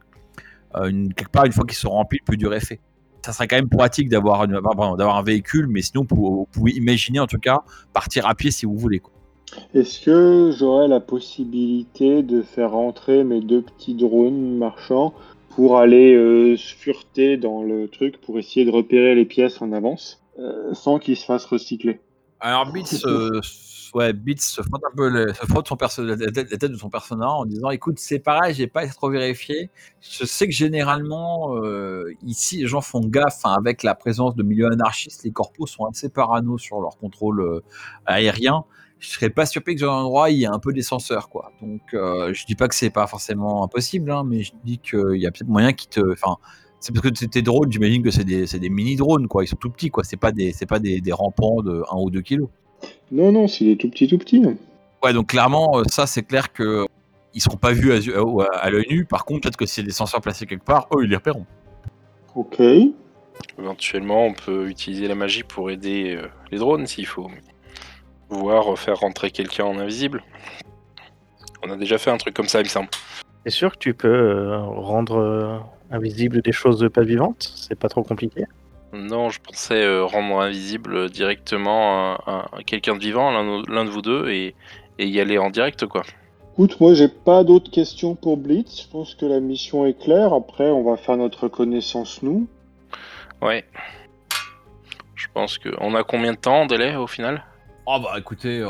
Euh, 0.76 0.88
une- 0.88 1.12
quelque 1.12 1.32
part, 1.32 1.46
une 1.46 1.52
fois 1.52 1.64
qu'ils 1.64 1.76
sont 1.76 1.90
remplis, 1.90 2.18
le 2.20 2.24
plus 2.24 2.36
dur 2.36 2.54
est 2.54 2.64
fait. 2.64 2.80
Ça 3.24 3.32
serait 3.32 3.48
quand 3.48 3.56
même 3.56 3.68
pratique 3.68 4.08
d'avoir 4.08 4.48
d'avoir 4.48 5.16
un 5.16 5.22
véhicule, 5.22 5.66
mais 5.66 5.82
sinon, 5.82 6.06
vous, 6.08 6.48
pouvez 6.52 6.72
imaginer, 6.72 7.20
en 7.20 7.26
tout 7.26 7.38
cas, 7.38 7.62
partir 7.92 8.26
à 8.26 8.34
pied 8.34 8.50
si 8.50 8.64
vous 8.64 8.76
voulez. 8.76 9.02
Est-ce 9.74 10.00
que 10.00 10.52
j'aurais 10.56 10.88
la 10.88 11.00
possibilité 11.00 12.22
de 12.22 12.40
faire 12.40 12.70
rentrer 12.70 13.24
mes 13.24 13.40
deux 13.40 13.62
petits 13.62 13.94
drones 13.94 14.56
marchands 14.56 15.12
pour 15.50 15.78
aller 15.78 16.14
euh, 16.14 16.56
se 16.56 16.74
fureter 16.74 17.36
dans 17.36 17.62
le 17.62 17.88
truc 17.88 18.20
pour 18.20 18.38
essayer 18.38 18.64
de 18.64 18.70
repérer 18.70 19.14
les 19.14 19.24
pièces 19.26 19.60
en 19.60 19.72
avance 19.72 20.22
euh, 20.38 20.72
sans 20.74 20.98
qu'ils 20.98 21.16
se 21.16 21.24
fassent 21.26 21.44
recycler 21.44 22.00
Alors, 22.40 22.70
Blitz, 22.72 23.04
euh, 23.04 23.40
ouais, 23.94 24.12
Beats 24.12 24.40
se 24.40 24.62
frotte 24.62 24.82
un 24.90 24.96
peu 24.96 25.08
le- 25.08 25.34
se 25.34 25.46
frotte 25.46 25.68
son 25.68 25.76
perso- 25.76 26.04
la, 26.04 26.16
tête, 26.16 26.50
la 26.50 26.56
tête 26.56 26.70
de 26.70 26.76
son 26.76 26.88
persona 26.88 27.28
en 27.28 27.44
disant 27.44 27.70
écoute, 27.70 27.98
c'est 27.98 28.20
pareil, 28.20 28.54
j'ai 28.54 28.68
pas 28.68 28.84
été 28.84 28.94
trop 28.94 29.10
vérifié. 29.10 29.70
Je 30.00 30.24
sais 30.24 30.46
que 30.46 30.54
généralement, 30.54 31.56
euh, 31.56 32.14
ici, 32.24 32.58
les 32.58 32.66
gens 32.66 32.80
font 32.80 33.00
gaffe 33.00 33.44
hein, 33.44 33.54
avec 33.58 33.82
la 33.82 33.94
présence 33.94 34.36
de 34.36 34.42
milieux 34.42 34.70
anarchistes. 34.72 35.24
Les 35.24 35.32
corpos 35.32 35.66
sont 35.66 35.84
assez 35.84 36.08
parano 36.08 36.56
sur 36.58 36.80
leur 36.80 36.96
contrôle 36.96 37.40
euh, 37.40 37.60
aérien. 38.06 38.64
Je 39.00 39.08
serais 39.08 39.30
pas 39.30 39.46
surpris 39.46 39.74
que 39.76 39.80
dans 39.80 39.92
un 39.92 40.02
endroit, 40.02 40.30
il 40.30 40.38
y 40.38 40.44
ait 40.44 40.46
un 40.46 40.58
peu 40.58 40.72
des 40.72 40.82
censeurs, 40.82 41.28
quoi. 41.30 41.52
Donc, 41.62 41.80
euh, 41.94 42.32
je 42.34 42.44
dis 42.44 42.54
pas 42.54 42.68
que 42.68 42.74
c'est 42.74 42.90
pas 42.90 43.06
forcément 43.06 43.64
impossible, 43.64 44.10
hein, 44.10 44.24
mais 44.26 44.42
je 44.42 44.52
dis 44.62 44.78
qu'il 44.78 45.16
y 45.16 45.26
a 45.26 45.30
peut-être 45.30 45.48
moyen 45.48 45.72
qui 45.72 45.88
te. 45.88 46.12
Enfin, 46.12 46.36
c'est 46.80 46.92
parce 46.92 47.02
que 47.02 47.08
t- 47.08 47.26
tes 47.26 47.42
drones, 47.42 47.72
j'imagine 47.72 48.02
que 48.02 48.10
c'est 48.10 48.24
des, 48.24 48.46
c'est 48.46 48.58
des 48.58 48.68
mini 48.68 48.96
drones, 48.96 49.26
quoi. 49.26 49.42
Ils 49.42 49.48
sont 49.48 49.56
tout 49.56 49.70
petits, 49.70 49.88
quoi. 49.88 50.04
C'est 50.04 50.18
pas 50.18 50.32
des, 50.32 50.52
c'est 50.52 50.66
pas 50.66 50.78
des, 50.78 51.00
des 51.00 51.12
rampants 51.12 51.62
de 51.62 51.82
1 51.90 51.96
ou 51.96 52.10
2 52.10 52.20
kilos. 52.20 52.48
Non, 53.10 53.32
non, 53.32 53.48
s'il 53.48 53.70
est 53.70 53.76
tout 53.76 53.88
petit, 53.88 54.06
tout 54.06 54.18
petit. 54.18 54.42
Ouais, 55.02 55.12
donc 55.12 55.28
clairement, 55.28 55.78
euh, 55.78 55.82
ça, 55.88 56.06
c'est 56.06 56.22
clair 56.22 56.52
que 56.52 56.86
ils 57.32 57.40
seront 57.40 57.56
pas 57.56 57.72
vus 57.72 57.92
à, 57.92 58.70
l'œil 58.70 58.86
nu. 58.90 59.04
Par 59.04 59.24
contre, 59.24 59.42
peut-être 59.42 59.56
que 59.56 59.66
s'il 59.66 59.84
y 59.84 59.86
a 59.86 59.88
des 59.88 59.94
senseurs 59.94 60.20
placés 60.20 60.46
quelque 60.46 60.64
part, 60.64 60.88
eux, 60.94 61.04
ils 61.04 61.10
les 61.10 61.16
repéreront. 61.16 61.46
Ok. 62.34 62.60
Éventuellement, 63.58 64.26
on 64.26 64.34
peut 64.34 64.68
utiliser 64.68 65.08
la 65.08 65.14
magie 65.14 65.42
pour 65.42 65.70
aider 65.70 66.16
euh, 66.16 66.26
les 66.50 66.58
drones 66.58 66.86
s'il 66.86 67.06
faut. 67.06 67.30
Voire 68.30 68.78
faire 68.78 68.98
rentrer 68.98 69.30
quelqu'un 69.30 69.64
en 69.64 69.78
invisible. 69.78 70.22
On 71.62 71.70
a 71.70 71.76
déjà 71.76 71.98
fait 71.98 72.10
un 72.10 72.16
truc 72.16 72.34
comme 72.34 72.48
ça, 72.48 72.60
il 72.60 72.64
me 72.64 72.68
semble. 72.68 72.88
C'est 73.44 73.50
sûr 73.50 73.72
que 73.72 73.78
tu 73.78 73.92
peux 73.92 74.08
euh, 74.08 74.58
rendre 74.58 75.18
euh, 75.18 75.58
invisible 75.90 76.40
des 76.40 76.52
choses 76.52 76.88
pas 76.92 77.02
vivantes? 77.02 77.52
C'est 77.56 77.78
pas 77.78 77.88
trop 77.88 78.02
compliqué? 78.02 78.44
Non, 78.92 79.30
je 79.30 79.40
pensais 79.40 79.82
euh, 79.82 80.04
rendre 80.04 80.40
invisible 80.40 81.10
directement 81.10 82.14
un- 82.26 82.44
un- 82.52 82.62
quelqu'un 82.66 82.94
de 82.94 83.00
vivant, 83.00 83.30
l'un 83.30 83.62
l'un 83.68 83.84
de 83.84 83.90
vous 83.90 84.02
deux, 84.02 84.28
et, 84.30 84.54
et 84.98 85.06
y 85.06 85.20
aller 85.20 85.38
en 85.38 85.50
direct, 85.50 85.86
quoi. 85.86 86.02
Écoute, 86.52 86.80
moi 86.80 86.94
j'ai 86.94 87.08
pas 87.08 87.44
d'autres 87.44 87.70
questions 87.70 88.14
pour 88.14 88.36
Blitz. 88.36 88.82
Je 88.84 88.88
pense 88.90 89.14
que 89.14 89.24
la 89.26 89.40
mission 89.40 89.86
est 89.86 89.98
claire. 89.98 90.32
Après, 90.34 90.70
on 90.70 90.82
va 90.82 90.96
faire 90.96 91.16
notre 91.16 91.48
connaissance 91.48 92.22
nous. 92.22 92.46
Ouais. 93.40 93.64
Je 95.14 95.26
pense 95.32 95.58
que. 95.58 95.68
On 95.80 95.94
a 95.94 96.02
combien 96.04 96.32
de 96.32 96.38
temps 96.38 96.62
en 96.62 96.66
délai 96.66 96.96
au 96.96 97.06
final? 97.06 97.44
Oh 97.92 97.98
bah 97.98 98.12
écoutez, 98.16 98.64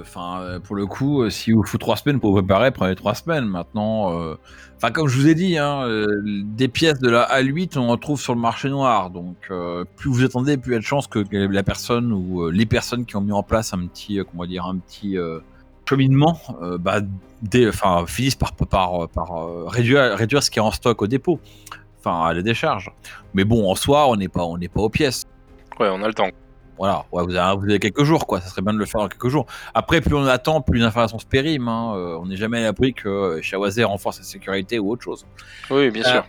enfin 0.00 0.58
pour 0.64 0.76
le 0.76 0.86
coup, 0.86 1.20
euh, 1.20 1.28
si 1.28 1.52
vous 1.52 1.62
faut 1.62 1.76
trois 1.76 1.96
semaines 1.98 2.20
pour 2.20 2.30
vous 2.30 2.38
préparer, 2.38 2.70
prenez 2.70 2.94
trois 2.94 3.14
semaines. 3.14 3.44
Maintenant, 3.44 4.18
euh, 4.18 4.36
enfin 4.78 4.90
comme 4.90 5.08
je 5.08 5.18
vous 5.18 5.28
ai 5.28 5.34
dit, 5.34 5.58
hein, 5.58 5.86
euh, 5.86 6.06
des 6.24 6.68
pièces 6.68 6.98
de 6.98 7.10
la 7.10 7.24
A8 7.24 7.76
on 7.76 7.90
en 7.90 7.98
trouve 7.98 8.18
sur 8.18 8.34
le 8.34 8.40
marché 8.40 8.70
noir. 8.70 9.10
Donc 9.10 9.36
euh, 9.50 9.84
plus 9.96 10.08
vous 10.10 10.24
attendez, 10.24 10.56
plus 10.56 10.70
il 10.70 10.72
y 10.72 10.76
a 10.76 10.78
de 10.78 10.84
chances 10.84 11.06
que 11.06 11.22
la 11.30 11.62
personne 11.62 12.14
ou 12.14 12.44
euh, 12.44 12.50
les 12.50 12.64
personnes 12.64 13.04
qui 13.04 13.14
ont 13.14 13.20
mis 13.20 13.32
en 13.32 13.42
place 13.42 13.74
un 13.74 13.86
petit, 13.86 14.18
euh, 14.18 14.24
comment 14.24 14.46
dire, 14.46 14.64
un 14.64 14.78
petit 14.78 15.18
euh, 15.18 15.40
cheminement, 15.86 16.40
euh, 16.62 16.78
bah, 16.78 17.00
enfin 17.68 18.06
finissent 18.06 18.36
par 18.36 18.54
euh, 18.58 19.66
réduire 19.66 20.16
réduire 20.16 20.42
ce 20.42 20.50
qui 20.50 20.60
est 20.60 20.62
en 20.62 20.70
stock 20.70 21.02
au 21.02 21.06
dépôt, 21.06 21.40
enfin 21.98 22.24
à 22.24 22.32
la 22.32 22.40
décharge. 22.40 22.90
Mais 23.34 23.44
bon, 23.44 23.70
en 23.70 23.74
soi, 23.74 24.08
on 24.08 24.16
n'est 24.16 24.28
pas 24.28 24.44
on 24.44 24.56
n'est 24.56 24.68
pas 24.68 24.80
aux 24.80 24.88
pièces. 24.88 25.24
Ouais, 25.78 25.90
on 25.92 26.02
a 26.02 26.08
le 26.08 26.14
temps. 26.14 26.30
Voilà, 26.82 27.04
ouais, 27.12 27.22
vous, 27.22 27.36
avez, 27.36 27.56
vous 27.56 27.64
avez 27.66 27.78
quelques 27.78 28.02
jours, 28.02 28.26
quoi. 28.26 28.40
Ça 28.40 28.48
serait 28.48 28.60
bien 28.62 28.72
de 28.72 28.78
le 28.78 28.86
faire 28.86 29.00
dans 29.02 29.06
quelques 29.06 29.28
jours. 29.28 29.46
Après, 29.72 30.00
plus 30.00 30.16
on 30.16 30.26
attend, 30.26 30.60
plus 30.62 30.80
l'information 30.80 31.16
se 31.20 31.24
périme. 31.26 31.68
hein. 31.68 31.92
Euh, 31.94 32.18
on 32.20 32.26
n'est 32.26 32.34
jamais 32.36 32.58
à 32.58 32.62
l'abri 32.62 32.92
que 32.92 33.08
euh, 33.08 33.40
Shawazé 33.40 33.84
renforce 33.84 34.16
sa 34.16 34.24
sécurité 34.24 34.80
ou 34.80 34.90
autre 34.90 35.04
chose. 35.04 35.24
Oui, 35.70 35.92
bien 35.92 36.02
Euh, 36.02 36.10
sûr. 36.10 36.24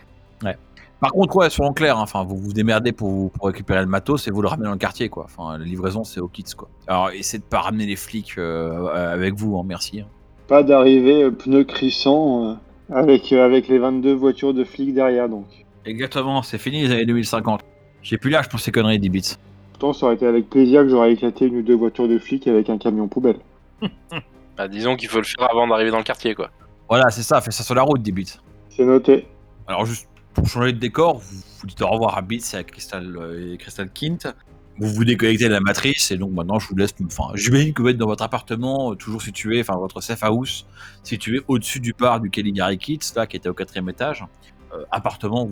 Par 1.00 1.10
contre, 1.10 1.34
ouais, 1.34 1.50
soyons 1.50 1.72
clairs, 1.72 1.98
hein, 1.98 2.02
enfin, 2.02 2.22
vous 2.22 2.36
vous 2.36 2.52
démerdez 2.52 2.92
pour, 2.92 3.32
pour 3.32 3.46
récupérer 3.48 3.80
le 3.80 3.86
matos 3.86 4.28
et 4.28 4.30
vous 4.30 4.42
le 4.42 4.48
ramenez 4.48 4.66
dans 4.66 4.72
le 4.72 4.78
quartier, 4.78 5.08
quoi. 5.08 5.24
Enfin, 5.24 5.58
la 5.58 5.64
livraison, 5.64 6.04
c'est 6.04 6.20
au 6.20 6.28
kits, 6.28 6.44
quoi. 6.56 6.68
Alors, 6.86 7.10
essayez 7.10 7.40
de 7.40 7.44
pas 7.44 7.58
ramener 7.60 7.84
les 7.86 7.96
flics 7.96 8.34
euh, 8.38 9.12
avec 9.12 9.34
vous, 9.34 9.58
hein, 9.58 9.64
merci. 9.66 10.02
hein. 10.02 10.06
Pas 10.46 10.62
d'arrivée 10.62 11.24
euh, 11.24 11.30
pneu 11.32 11.64
crissant 11.64 12.52
euh, 12.52 12.54
avec, 12.94 13.32
euh, 13.32 13.44
avec 13.44 13.66
les 13.66 13.78
22 13.80 14.12
voitures 14.14 14.54
de 14.54 14.62
flics 14.62 14.94
derrière 14.94 15.28
donc. 15.28 15.46
Exactement, 15.84 16.42
c'est 16.42 16.58
fini 16.58 16.82
les 16.82 16.92
années 16.92 17.06
2050. 17.06 17.60
J'ai 18.02 18.16
plus 18.18 18.30
l'âge 18.30 18.48
pour 18.48 18.60
ces 18.60 18.70
conneries, 18.70 19.00
d'Ibits. 19.00 19.34
Pourtant, 19.74 19.92
ça 19.92 20.06
aurait 20.06 20.14
été 20.14 20.26
avec 20.26 20.48
plaisir 20.48 20.82
que 20.82 20.88
j'aurais 20.88 21.12
éclaté 21.12 21.46
une 21.46 21.56
ou 21.56 21.62
deux 21.62 21.74
voitures 21.74 22.06
de 22.06 22.16
flics 22.16 22.46
avec 22.46 22.70
un 22.70 22.78
camion 22.78 23.08
poubelle. 23.08 23.38
Bah, 24.56 24.68
disons 24.68 24.94
qu'il 24.94 25.08
faut 25.08 25.18
le 25.18 25.24
faire 25.24 25.50
avant 25.50 25.66
d'arriver 25.66 25.90
dans 25.90 25.98
le 25.98 26.04
quartier, 26.04 26.36
quoi. 26.36 26.48
Voilà, 26.88 27.10
c'est 27.10 27.24
ça, 27.24 27.40
faites 27.40 27.52
ça 27.52 27.64
sur 27.64 27.74
la 27.74 27.82
route, 27.82 28.00
d'Ibits. 28.00 28.38
C'est 28.70 28.84
noté. 28.84 29.26
Alors 29.66 29.84
juste 29.84 30.06
pour 30.32 30.46
changer 30.46 30.72
de 30.72 30.78
décor, 30.78 31.18
vous, 31.18 31.38
vous 31.58 31.66
dites 31.66 31.82
au 31.82 31.88
revoir 31.88 32.16
à 32.16 32.22
Beats 32.22 32.52
et 32.52 32.56
à 32.58 32.62
Crystal, 32.62 33.16
euh, 33.16 33.52
et 33.52 33.56
Crystal 33.56 33.90
Kint. 33.92 34.32
Vous 34.78 34.86
vous 34.92 35.04
déconnectez 35.04 35.46
de 35.46 35.52
la 35.52 35.58
matrice 35.58 36.12
et 36.12 36.16
donc 36.16 36.30
maintenant 36.30 36.60
je 36.60 36.68
vous 36.68 36.76
laisse. 36.76 36.94
Enfin, 37.04 37.32
j'imagine 37.34 37.72
que 37.72 37.82
vous 37.82 37.88
êtes 37.88 37.96
dans 37.96 38.06
votre 38.06 38.22
appartement, 38.22 38.92
euh, 38.92 38.94
toujours 38.94 39.22
situé, 39.22 39.60
enfin 39.60 39.74
votre 39.74 40.00
safe 40.00 40.22
house, 40.22 40.66
situé 41.02 41.40
au-dessus 41.48 41.80
du 41.80 41.92
bar 41.92 42.20
du 42.20 42.30
Caligari 42.30 42.78
Kids, 42.78 43.12
là, 43.16 43.26
qui 43.26 43.36
était 43.36 43.48
au 43.48 43.54
quatrième 43.54 43.88
étage. 43.88 44.24
Euh, 44.74 44.84
appartement 44.90 45.48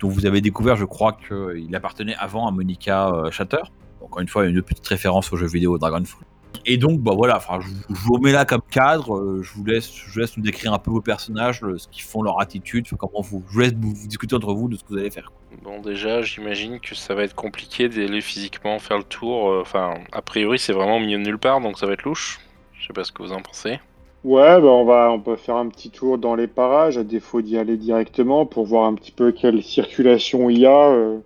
dont 0.00 0.08
vous 0.08 0.26
avez 0.26 0.40
découvert, 0.40 0.76
je 0.76 0.84
crois 0.84 1.12
qu'il 1.12 1.74
appartenait 1.74 2.14
avant 2.18 2.46
à 2.46 2.50
Monica 2.50 3.08
euh, 3.10 3.30
Shatter. 3.30 3.62
Encore 4.00 4.20
une 4.20 4.28
fois, 4.28 4.46
une 4.46 4.62
petite 4.62 4.86
référence 4.86 5.32
au 5.32 5.36
jeu 5.36 5.46
vidéo 5.46 5.76
Dragonfall. 5.78 6.24
Et 6.66 6.76
donc, 6.78 7.00
bah 7.00 7.12
voilà, 7.14 7.38
je, 7.60 7.68
vous- 7.88 8.14
remets 8.14 8.32
là 8.32 8.44
comme 8.44 8.62
cadre. 8.70 9.16
euh, 9.16 9.42
je 9.42 9.52
vous 9.54 9.64
laisse, 9.64 9.92
je 9.94 10.10
vous 10.12 10.18
laisse 10.18 10.36
nous 10.36 10.42
décrire 10.42 10.72
un 10.72 10.78
peu 10.78 10.90
vos 10.90 11.00
personnages, 11.00 11.60
ce 11.76 11.86
qu'ils 11.88 12.02
font, 12.02 12.22
leur 12.22 12.40
attitude, 12.40 12.86
comment 12.98 13.20
vous. 13.20 13.44
Je 13.48 13.54
vous 13.54 13.60
laisse 13.60 13.72
vous, 13.74 13.92
discuter 14.06 14.34
entre 14.34 14.52
vous 14.52 14.68
de 14.68 14.76
ce 14.76 14.82
que 14.82 14.88
vous 14.90 14.98
allez 14.98 15.10
faire. 15.10 15.30
Bon, 15.62 15.80
déjà, 15.80 16.22
j'imagine 16.22 16.80
que 16.80 16.94
ça 16.94 17.14
va 17.14 17.22
être 17.22 17.34
compliqué 17.34 17.88
d'aller 17.88 18.20
physiquement 18.20 18.78
faire 18.78 18.98
le 18.98 19.04
tour. 19.04 19.50
euh, 19.50 19.60
Enfin, 19.62 19.94
a 20.12 20.22
priori, 20.22 20.58
c'est 20.58 20.72
vraiment 20.72 20.96
au 20.96 21.00
milieu 21.00 21.18
de 21.18 21.22
nulle 21.24 21.38
part, 21.38 21.60
donc 21.60 21.78
ça 21.78 21.86
va 21.86 21.92
être 21.92 22.04
louche. 22.04 22.40
Je 22.72 22.86
sais 22.86 22.92
pas 22.92 23.04
ce 23.04 23.12
que 23.12 23.22
vous 23.22 23.32
en 23.32 23.42
pensez. 23.42 23.78
Ouais, 24.22 24.60
bah 24.60 24.68
on 24.68 24.84
va, 24.84 25.10
on 25.10 25.18
peut 25.20 25.36
faire 25.36 25.56
un 25.56 25.68
petit 25.68 25.90
tour 25.90 26.18
dans 26.18 26.34
les 26.34 26.46
parages, 26.46 26.98
à 26.98 27.04
défaut 27.04 27.40
d'y 27.40 27.56
aller 27.56 27.78
directement, 27.78 28.44
pour 28.44 28.66
voir 28.66 28.84
un 28.84 28.94
petit 28.94 29.12
peu 29.12 29.32
quelle 29.32 29.62
circulation 29.62 30.50
il 30.50 30.58
y 30.58 30.66
a. 30.66 30.88
euh. 30.90 31.18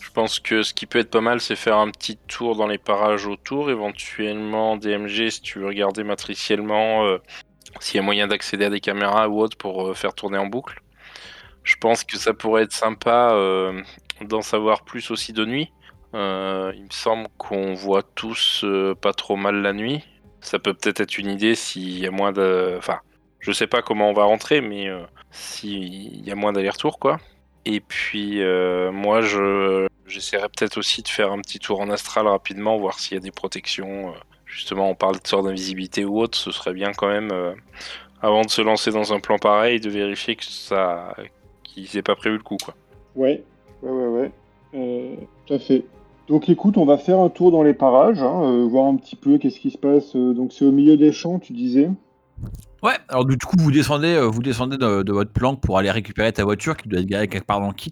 Je 0.00 0.10
pense 0.12 0.40
que 0.40 0.62
ce 0.62 0.72
qui 0.72 0.86
peut 0.86 0.98
être 0.98 1.10
pas 1.10 1.20
mal, 1.20 1.42
c'est 1.42 1.56
faire 1.56 1.76
un 1.76 1.90
petit 1.90 2.16
tour 2.16 2.56
dans 2.56 2.66
les 2.66 2.78
parages 2.78 3.26
autour, 3.26 3.70
éventuellement 3.70 4.78
DMG 4.78 5.28
si 5.28 5.42
tu 5.42 5.58
veux 5.58 5.66
regarder 5.66 6.04
matriciellement 6.04 7.04
euh, 7.04 7.18
s'il 7.80 7.96
y 7.96 7.98
a 7.98 8.02
moyen 8.02 8.26
d'accéder 8.26 8.64
à 8.64 8.70
des 8.70 8.80
caméras 8.80 9.28
ou 9.28 9.40
autre 9.40 9.58
pour 9.58 9.88
euh, 9.88 9.92
faire 9.94 10.14
tourner 10.14 10.38
en 10.38 10.46
boucle. 10.46 10.80
Je 11.64 11.76
pense 11.76 12.02
que 12.02 12.16
ça 12.16 12.32
pourrait 12.32 12.62
être 12.62 12.72
sympa 12.72 13.36
d'en 14.22 14.40
savoir 14.40 14.84
plus 14.84 15.10
aussi 15.10 15.32
de 15.32 15.44
nuit. 15.44 15.72
Il 16.14 16.18
me 16.18 16.90
semble 16.90 17.26
qu'on 17.38 17.74
voit 17.74 18.04
tous 18.14 18.64
pas 19.00 19.12
trop 19.12 19.34
mal 19.34 19.62
la 19.62 19.72
nuit. 19.72 20.04
Ça 20.46 20.60
peut 20.60 20.74
peut-être 20.74 21.00
être 21.00 21.18
une 21.18 21.28
idée 21.28 21.56
s'il 21.56 21.98
y 21.98 22.06
a 22.06 22.12
moins 22.12 22.30
de... 22.30 22.76
Enfin, 22.78 23.00
je 23.40 23.50
sais 23.50 23.66
pas 23.66 23.82
comment 23.82 24.10
on 24.10 24.12
va 24.12 24.22
rentrer, 24.22 24.60
mais 24.60 24.88
euh, 24.88 25.02
s'il 25.32 26.24
y 26.24 26.30
a 26.30 26.36
moins 26.36 26.52
d'aller-retour, 26.52 27.00
quoi. 27.00 27.18
Et 27.64 27.80
puis 27.80 28.40
euh, 28.42 28.92
moi, 28.92 29.22
je 29.22 29.88
j'essaierai 30.06 30.48
peut-être 30.48 30.78
aussi 30.78 31.02
de 31.02 31.08
faire 31.08 31.32
un 31.32 31.40
petit 31.40 31.58
tour 31.58 31.80
en 31.80 31.90
astral 31.90 32.28
rapidement, 32.28 32.76
voir 32.78 33.00
s'il 33.00 33.14
y 33.14 33.18
a 33.18 33.20
des 33.20 33.32
protections. 33.32 34.10
euh. 34.10 34.18
Justement, 34.44 34.88
on 34.88 34.94
parle 34.94 35.20
de 35.20 35.26
sort 35.26 35.42
d'invisibilité 35.42 36.04
ou 36.04 36.20
autre, 36.20 36.38
ce 36.38 36.52
serait 36.52 36.72
bien 36.72 36.92
quand 36.92 37.08
même, 37.08 37.32
euh, 37.32 37.52
avant 38.22 38.42
de 38.42 38.48
se 38.50 38.62
lancer 38.62 38.92
dans 38.92 39.12
un 39.12 39.18
plan 39.18 39.38
pareil, 39.38 39.80
de 39.80 39.90
vérifier 39.90 40.36
que 40.36 40.44
ça, 40.44 41.16
qu'ils 41.64 41.96
aient 41.96 42.02
pas 42.02 42.14
prévu 42.14 42.36
le 42.36 42.44
coup, 42.44 42.56
quoi. 42.64 42.74
Ouais, 43.16 43.42
ouais, 43.82 43.90
ouais, 43.90 44.30
ouais. 44.72 45.18
Tout 45.46 45.54
à 45.54 45.58
fait. 45.58 45.84
Donc 46.28 46.48
écoute, 46.48 46.76
on 46.76 46.84
va 46.84 46.98
faire 46.98 47.18
un 47.20 47.28
tour 47.28 47.52
dans 47.52 47.62
les 47.62 47.74
parages, 47.74 48.20
hein, 48.22 48.42
euh, 48.42 48.66
voir 48.66 48.86
un 48.86 48.96
petit 48.96 49.16
peu 49.16 49.38
qu'est-ce 49.38 49.60
qui 49.60 49.70
se 49.70 49.78
passe. 49.78 50.16
euh, 50.16 50.34
donc 50.34 50.52
c'est 50.52 50.64
au 50.64 50.72
milieu 50.72 50.96
des 50.96 51.12
champs, 51.12 51.38
tu 51.38 51.52
disais 51.52 51.88
Ouais, 52.82 52.92
alors 53.08 53.24
du 53.24 53.36
coup, 53.38 53.56
vous 53.58 53.70
descendez, 53.72 54.14
euh, 54.14 54.26
vous 54.26 54.42
descendez 54.42 54.76
de, 54.76 55.02
de 55.02 55.12
votre 55.12 55.32
planque 55.32 55.60
pour 55.60 55.78
aller 55.78 55.90
récupérer 55.90 56.32
ta 56.32 56.44
voiture 56.44 56.76
qui 56.76 56.88
doit 56.88 57.00
être 57.00 57.06
garée 57.06 57.28
quelque 57.28 57.46
part 57.46 57.60
dans 57.60 57.68
le 57.68 57.72
kits. 57.72 57.90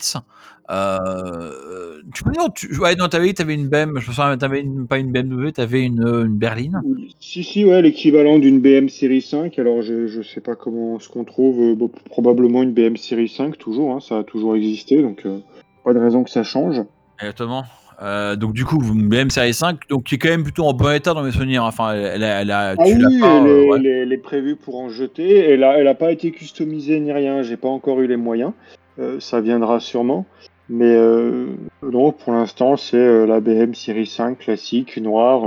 Euh, 0.70 2.00
tu 2.14 2.22
peux 2.24 2.30
dire, 2.32 2.52
tu, 2.54 2.76
ouais, 2.78 2.94
non, 2.96 3.08
t'avais, 3.08 3.32
t'avais 3.32 3.54
une 3.54 3.68
BM, 3.68 3.98
je 3.98 4.36
t'avais 4.36 4.60
une, 4.60 4.86
pas 4.86 4.98
une 4.98 5.10
BMW, 5.12 5.52
t'avais 5.52 5.82
une, 5.82 6.02
une 6.06 6.36
berline. 6.36 6.80
Si, 7.20 7.42
si, 7.42 7.64
ouais, 7.64 7.82
l'équivalent 7.82 8.38
d'une 8.38 8.60
BM 8.60 8.88
série 8.88 9.22
5. 9.22 9.58
Alors 9.58 9.82
je, 9.82 10.06
je 10.06 10.22
sais 10.22 10.40
pas 10.40 10.54
comment 10.54 10.98
ce 10.98 11.08
qu'on 11.08 11.24
trouve. 11.24 11.74
bon, 11.74 11.90
probablement 12.10 12.62
une 12.62 12.72
BM 12.72 12.96
série 12.96 13.28
5, 13.28 13.56
toujours. 13.58 13.94
hein, 13.94 14.00
ça 14.00 14.18
a 14.18 14.24
toujours 14.24 14.54
existé, 14.56 15.00
donc 15.02 15.22
euh, 15.24 15.38
pas 15.84 15.94
de 15.94 15.98
raison 15.98 16.24
que 16.24 16.30
ça 16.30 16.42
change. 16.42 16.82
Exactement. 17.20 17.64
Euh, 18.04 18.36
donc 18.36 18.52
du 18.52 18.64
coup, 18.66 18.80
une 18.82 19.08
BM 19.08 19.30
série 19.30 19.54
5, 19.54 19.88
donc 19.88 20.04
qui 20.04 20.16
est 20.16 20.18
quand 20.18 20.28
même 20.28 20.42
plutôt 20.42 20.64
en 20.64 20.74
bon 20.74 20.94
état 20.94 21.14
dans 21.14 21.22
mes 21.22 21.30
souvenirs. 21.32 21.64
Enfin, 21.64 21.94
elle, 21.94 22.22
elle 22.22 22.22
a, 22.22 22.40
elle 22.42 22.50
a- 22.50 22.74
Ah 22.78 22.84
tu 22.84 22.92
oui, 22.94 22.98
l'as 23.00 23.08
pas, 23.26 23.36
elle, 23.40 23.46
euh, 23.46 23.64
ouais. 23.70 23.78
elle 23.78 23.86
est- 23.86 23.98
elle 24.02 24.12
est 24.12 24.18
prévue 24.18 24.56
pour 24.56 24.78
en 24.78 24.90
jeter. 24.90 25.38
Elle 25.38 25.64
a, 25.64 25.78
elle 25.78 25.88
a 25.88 25.94
pas 25.94 26.12
été 26.12 26.30
customisée 26.30 27.00
ni 27.00 27.12
rien. 27.12 27.42
J'ai 27.42 27.56
pas 27.56 27.68
encore 27.68 28.00
eu 28.00 28.06
les 28.06 28.16
moyens. 28.18 28.52
Euh, 28.98 29.18
ça 29.20 29.40
viendra 29.40 29.80
sûrement. 29.80 30.26
Mais 30.68 30.96
non, 31.82 32.12
pour 32.12 32.32
l'instant, 32.32 32.76
c'est 32.78 33.26
la 33.26 33.40
BM 33.40 33.74
série 33.74 34.06
5 34.06 34.38
classique, 34.38 34.96
noire. 34.96 35.42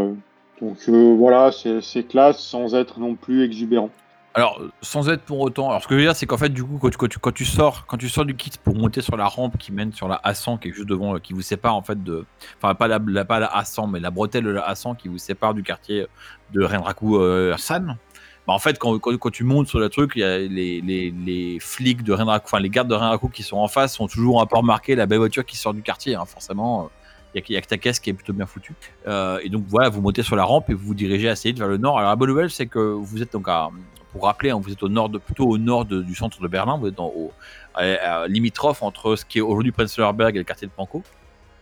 donc 0.62 0.78
voilà, 0.90 1.50
c'est 1.82 2.08
classe 2.08 2.40
sans 2.40 2.76
être 2.76 3.00
non 3.00 3.16
plus 3.16 3.44
exubérant. 3.44 3.90
Alors, 4.38 4.62
sans 4.84 5.10
être 5.10 5.24
pour 5.24 5.40
autant. 5.40 5.70
Alors, 5.70 5.82
ce 5.82 5.88
que 5.88 5.96
je 5.96 6.00
veux 6.00 6.06
dire, 6.06 6.16
c'est 6.16 6.28
qu'en 6.28 6.38
fait, 6.38 6.50
du 6.50 6.64
coup, 6.64 6.78
quand 6.80 6.92
tu, 6.92 6.98
quand, 6.98 7.08
tu, 7.08 7.18
quand 7.18 7.32
tu 7.32 7.44
sors, 7.44 7.88
quand 7.88 7.98
tu 7.98 8.08
sors 8.08 8.24
du 8.24 8.36
kit 8.36 8.52
pour 8.64 8.76
monter 8.76 9.02
sur 9.02 9.18
la 9.18 9.26
rampe 9.26 9.58
qui 9.58 9.72
mène 9.72 9.92
sur 9.94 10.08
la 10.08 10.22
A100, 10.24 10.60
qui 10.60 10.68
est 10.70 10.72
juste 10.74 10.88
devant, 10.88 11.16
euh, 11.16 11.20
qui 11.20 11.34
vous 11.34 11.42
sépare 11.42 11.76
en 11.76 11.82
fait 11.82 12.04
de. 12.04 12.24
Enfin, 12.62 12.76
pas 12.76 12.88
la, 12.88 13.00
la- 13.08 13.26
pas 13.26 13.40
la 13.40 13.48
A100, 13.48 13.90
mais 13.90 14.00
la 14.00 14.12
bretelle 14.12 14.44
de 14.44 14.52
la 14.52 14.72
A100 14.72 14.96
qui 14.96 15.08
vous 15.08 15.18
sépare 15.18 15.56
du 15.56 15.64
quartier 15.64 16.06
de 16.54 16.64
Renraku 16.64 17.18
euh, 17.18 17.58
San. 17.58 17.98
Bah, 18.46 18.54
en 18.54 18.60
fait, 18.60 18.78
quand, 18.78 19.00
quand, 19.00 19.18
quand 19.18 19.32
tu 19.32 19.44
montes 19.44 19.70
sur 19.70 19.80
le 19.80 19.90
truc, 19.90 20.12
il 20.16 20.20
y 20.20 20.24
a 20.24 20.38
les, 20.38 20.82
les, 20.82 21.10
les 21.26 21.58
flics 21.60 22.04
de 22.04 22.14
Renraku, 22.14 22.46
enfin, 22.46 22.60
les 22.60 22.70
gardes 22.70 22.90
de 22.90 22.94
Renraku 22.96 23.30
qui 23.30 23.42
sont 23.42 23.58
en 23.58 23.68
face 23.68 23.96
sont 23.96 24.08
toujours 24.08 24.40
un 24.40 24.46
peu 24.46 24.58
remarqués 24.58 24.94
la 24.94 25.08
belle 25.08 25.18
voiture 25.18 25.46
qui 25.46 25.58
sort 25.58 25.74
du 25.74 25.82
quartier, 25.82 26.14
hein, 26.14 26.26
forcément. 26.26 26.92
Il 27.34 27.44
n'y 27.50 27.58
a, 27.58 27.62
que 27.62 27.68
ta 27.68 27.78
caisse 27.78 28.00
qui 28.00 28.12
est 28.12 28.14
plutôt 28.14 28.34
bien 28.34 28.46
foutue. 28.46 28.74
Euh, 29.08 29.40
et 29.44 29.50
donc 29.50 29.66
voilà, 29.68 29.90
vous 29.90 30.02
montez 30.02 30.24
sur 30.24 30.36
la 30.36 30.44
rampe 30.44 30.70
et 30.70 30.74
vous 30.74 30.88
vous 30.88 30.94
dirigez 30.96 31.28
assez 31.28 31.50
vite 31.50 31.60
vers 31.60 31.68
le 31.68 31.78
nord. 31.78 31.98
Alors 31.98 32.10
la 32.12 32.16
bonne 32.16 32.30
nouvelle, 32.30 32.50
c'est 32.50 32.68
que 32.68 32.80
vous 32.80 33.22
êtes 33.22 33.34
donc 33.34 33.48
à, 33.48 33.70
pour 34.18 34.26
rappeler, 34.26 34.50
hein, 34.50 34.60
vous 34.62 34.72
êtes 34.72 34.82
au 34.82 34.90
nord 34.90 35.12
plutôt 35.24 35.48
au 35.48 35.58
nord 35.60 35.86
du 35.86 36.16
centre 36.16 36.42
de 36.42 36.48
Berlin, 36.48 36.78
vous 36.78 36.88
êtes 36.88 36.96
dans, 36.96 37.08
au, 37.08 37.32
à- 37.76 38.28
limitrophe 38.28 38.82
entre 38.82 39.16
ce 39.16 39.24
qui 39.26 39.38
est 39.38 39.42
aujourd'hui 39.42 39.72
Prenzlauer 39.72 40.30
et 40.30 40.32
le 40.32 40.44
quartier 40.44 40.68
de 40.68 40.72
Pankow. 40.76 41.04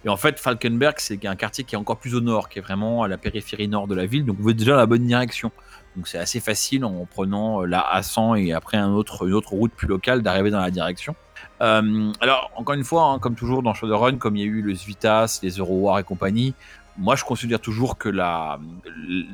Et 0.05 0.09
en 0.09 0.17
fait, 0.17 0.39
Falkenberg, 0.39 0.95
c'est 0.99 1.25
un 1.25 1.35
quartier 1.35 1.63
qui 1.63 1.75
est 1.75 1.77
encore 1.77 1.97
plus 1.97 2.15
au 2.15 2.21
nord, 2.21 2.47
qui 2.47 2.59
est 2.59 2.61
vraiment 2.61 3.03
à 3.03 3.07
la 3.07 3.17
périphérie 3.17 3.67
nord 3.67 3.87
de 3.87 3.95
la 3.95 4.05
ville. 4.05 4.23
Donc 4.23 4.37
vous 4.39 4.51
êtes 4.51 4.55
déjà 4.55 4.71
dans 4.73 4.77
la 4.77 4.85
bonne 4.85 5.05
direction. 5.05 5.51
Donc 5.95 6.07
c'est 6.07 6.17
assez 6.19 6.39
facile 6.39 6.85
en 6.85 7.05
prenant 7.09 7.63
euh, 7.63 7.65
la 7.65 7.83
A100 7.95 8.37
et 8.45 8.53
après 8.53 8.77
une 8.77 8.93
autre 8.93 9.25
route 9.51 9.71
plus 9.73 9.87
locale 9.87 10.21
d'arriver 10.21 10.51
dans 10.51 10.59
la 10.61 10.71
direction. 10.71 11.15
Euh, 11.61 12.11
alors, 12.21 12.51
encore 12.55 12.75
une 12.75 12.83
fois, 12.83 13.03
hein, 13.05 13.19
comme 13.19 13.35
toujours 13.35 13.63
dans 13.63 13.73
Shadowrun, 13.73 14.17
comme 14.17 14.35
il 14.35 14.41
y 14.41 14.43
a 14.43 14.47
eu 14.47 14.61
le 14.61 14.75
Svitas, 14.75 15.39
les 15.41 15.51
Eurowar 15.57 15.99
et 15.99 16.03
compagnie, 16.03 16.53
moi 16.97 17.15
je 17.15 17.23
considère 17.23 17.59
toujours 17.59 17.97
que 17.97 18.09
la, 18.09 18.59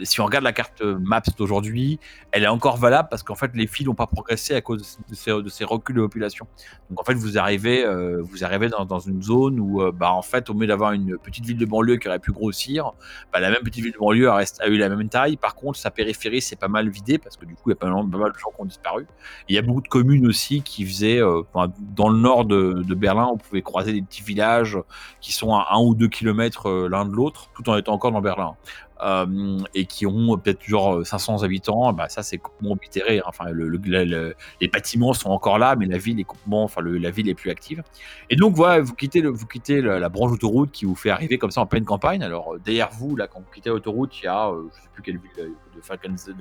si 0.04 0.19
on 0.19 0.26
regarde 0.26 0.43
la 0.43 0.54
carte 0.54 0.82
Maps 0.82 1.21
d'aujourd'hui, 1.38 2.00
elle 2.32 2.43
est 2.43 2.47
encore 2.47 2.78
valable 2.78 3.08
parce 3.10 3.24
qu'en 3.24 3.36
fait 3.36 3.52
les 3.54 3.67
fils 3.67 3.86
n'ont 3.86 3.95
pas 3.95 4.08
progressé 4.08 4.56
à 4.56 4.62
cause 4.62 5.00
de 5.10 5.50
ces, 5.50 5.63
reculs 5.63 5.95
de 5.95 6.02
population. 6.02 6.47
Donc 6.89 7.00
en 7.00 7.04
fait 7.04 7.13
vous 7.13 7.38
arrivez, 7.38 7.86
euh, 7.86 8.21
vous 8.21 8.43
arrivez 8.43 8.69
dans, 8.69 9.00
une 9.00 9.21
zone 9.21 9.60
où 9.60 9.82
euh, 9.82 9.91
bah, 9.91 10.12
en 10.12 10.21
fait 10.21 10.50
au 10.50 10.54
lieu 10.54 10.67
d'avoir 10.67 10.93
une 10.93 11.17
petite 11.17 11.45
ville 11.45 11.58
de 11.58 11.65
banlieue 11.65 11.97
qui 11.97 12.08
aurait 12.08 12.19
pu 12.19 12.32
grossir, 12.32 12.91
bah, 13.32 13.39
la 13.39 13.50
même 13.50 13.62
petite 13.63 13.84
ville 13.84 13.93
de 13.93 13.97
banlieue 13.97 14.30
a, 14.30 14.36
reste- 14.36 14.62
a 14.62 14.67
eu 14.67 14.78
la 14.78 14.89
même 14.89 15.10
taille. 15.10 15.38
Par 15.38 15.56
contre 15.56 15.78
sa 15.78 15.91
périphérie 15.91 16.41
s'est 16.41 16.56
pas 16.56 16.67
mal 16.67 16.89
vidée 16.89 17.17
parce 17.17 17.38
que 17.38 17.45
du 17.45 17.54
coup 17.56 17.69
il 17.69 17.71
y 17.71 17.74
a 17.74 17.76
pas 17.76 17.89
mal, 17.89 18.10
de 18.10 18.38
gens 18.38 18.50
qui 18.56 18.62
ont 18.62 18.65
disparu. 18.65 19.06
Il 19.50 19.56
y 19.56 19.58
a 19.58 19.62
beaucoup 19.62 19.82
de 19.82 19.88
communes 19.88 20.26
aussi 20.28 20.62
qui 20.62 20.86
faisaient, 20.86 21.21
euh, 21.21 21.43
dans 21.80 22.10
le 22.10 22.17
nord 22.17 22.45
de, 22.45 22.84
Berlin, 22.95 23.30
on 23.32 23.38
pouvait 23.38 23.62
croiser 23.62 23.93
des 23.93 24.02
petits 24.02 24.21
villages 24.21 24.78
qui 25.21 25.34
sont 25.34 25.56
à 25.56 25.69
un 25.71 25.80
ou 25.80 25.95
deux 25.95 26.08
kilomètres 26.08 26.69
l'un 26.89 27.06
de 27.06 27.12
l'autre, 27.12 27.50
tout 27.56 27.70
en 27.70 27.78
étant 27.78 27.94
encore 27.94 28.12
dans 28.12 28.22
Berlin. 28.22 28.56
Euh, 29.04 29.58
et 29.74 29.86
qui 29.88 30.06
ont 30.06 30.38
peut-être 30.38 30.62
genre 30.64 30.98
euh, 30.98 31.04
500 31.04 31.42
habitants, 31.42 31.92
bah 31.92 32.08
ça 32.08 32.22
c'est 32.22 32.38
complètement 32.38 32.74
oblitéré. 32.74 33.18
hein. 33.18 33.24
Enfin, 33.26 33.46
le, 33.50 33.68
le- 33.68 33.80
le- 33.84 34.04
le- 34.06 34.36
les 34.62 34.68
bâtiments 34.68 35.14
sont 35.14 35.32
encore 35.32 35.58
là, 35.58 35.76
mais 35.76 35.88
la 35.88 35.98
ville 35.98 36.20
est 36.20 36.24
complètement, 36.24 36.64
enfin 36.66 36.82
la 36.84 37.10
ville 37.10 37.28
est 37.28 37.34
plus 37.34 37.50
active. 37.50 37.82
Et 38.30 38.36
donc 38.36 38.54
voilà, 38.56 38.80
vous 38.82 38.94
quittez, 38.94 39.22
vous 39.24 39.48
quittez 39.48 39.82
la, 39.82 40.08
branche 40.10 40.32
autoroute 40.34 40.70
qui 40.72 40.86
vous 40.86 40.94
fait 40.94 41.10
arriver 41.10 41.40
comme 41.40 41.50
ça 41.50 41.62
en 41.62 41.66
pleine 41.66 41.84
campagne. 41.84 42.22
Alors 42.22 42.54
euh, 42.54 42.60
derrière 42.64 42.92
vous, 42.92 43.16
là, 43.16 43.26
quand 43.26 43.40
vous 43.40 43.52
quittez 43.52 43.70
l'autoroute, 43.72 44.16
il 44.22 44.26
y 44.26 44.28
a, 44.28 44.50
euh, 44.50 44.70
je 44.78 44.82
sais 44.84 44.90
plus 44.94 45.02
quelle 45.02 45.18
ville 45.18 45.32
euh, 45.40 45.50
de 45.76 45.82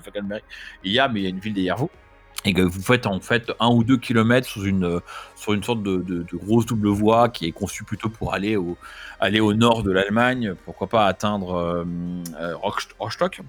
Falkenberg 0.02 0.42
il 0.84 0.92
y 0.92 0.98
a, 0.98 1.08
mais 1.08 1.20
il 1.20 1.22
y 1.22 1.26
a 1.26 1.30
une 1.30 1.38
ville 1.40 1.54
derrière 1.54 1.76
vous. 1.76 1.88
Et 2.46 2.54
que 2.54 2.62
vous 2.62 2.80
faites 2.80 3.06
en 3.06 3.20
fait 3.20 3.52
un 3.60 3.68
ou 3.68 3.84
deux 3.84 3.98
kilomètres 3.98 4.48
sur 4.48 4.64
une, 4.64 4.84
euh, 4.84 5.00
sur 5.36 5.52
une 5.52 5.62
sorte 5.62 5.82
de, 5.82 5.98
de- 5.98 6.24
grosse 6.38 6.64
double 6.64 6.88
voie 6.88 7.28
qui 7.28 7.44
est 7.46 7.52
conçue 7.52 7.84
plutôt 7.84 8.08
pour 8.08 8.32
aller 8.32 8.56
au, 8.56 8.78
aller 9.20 9.40
au 9.40 9.52
nord 9.52 9.82
de 9.82 9.92
l'Allemagne, 9.92 10.54
pourquoi 10.64 10.86
pas 10.86 11.04
atteindre 11.06 11.52
euh, 11.54 11.84
euh, 12.40 12.54
Rostock. 12.98 13.40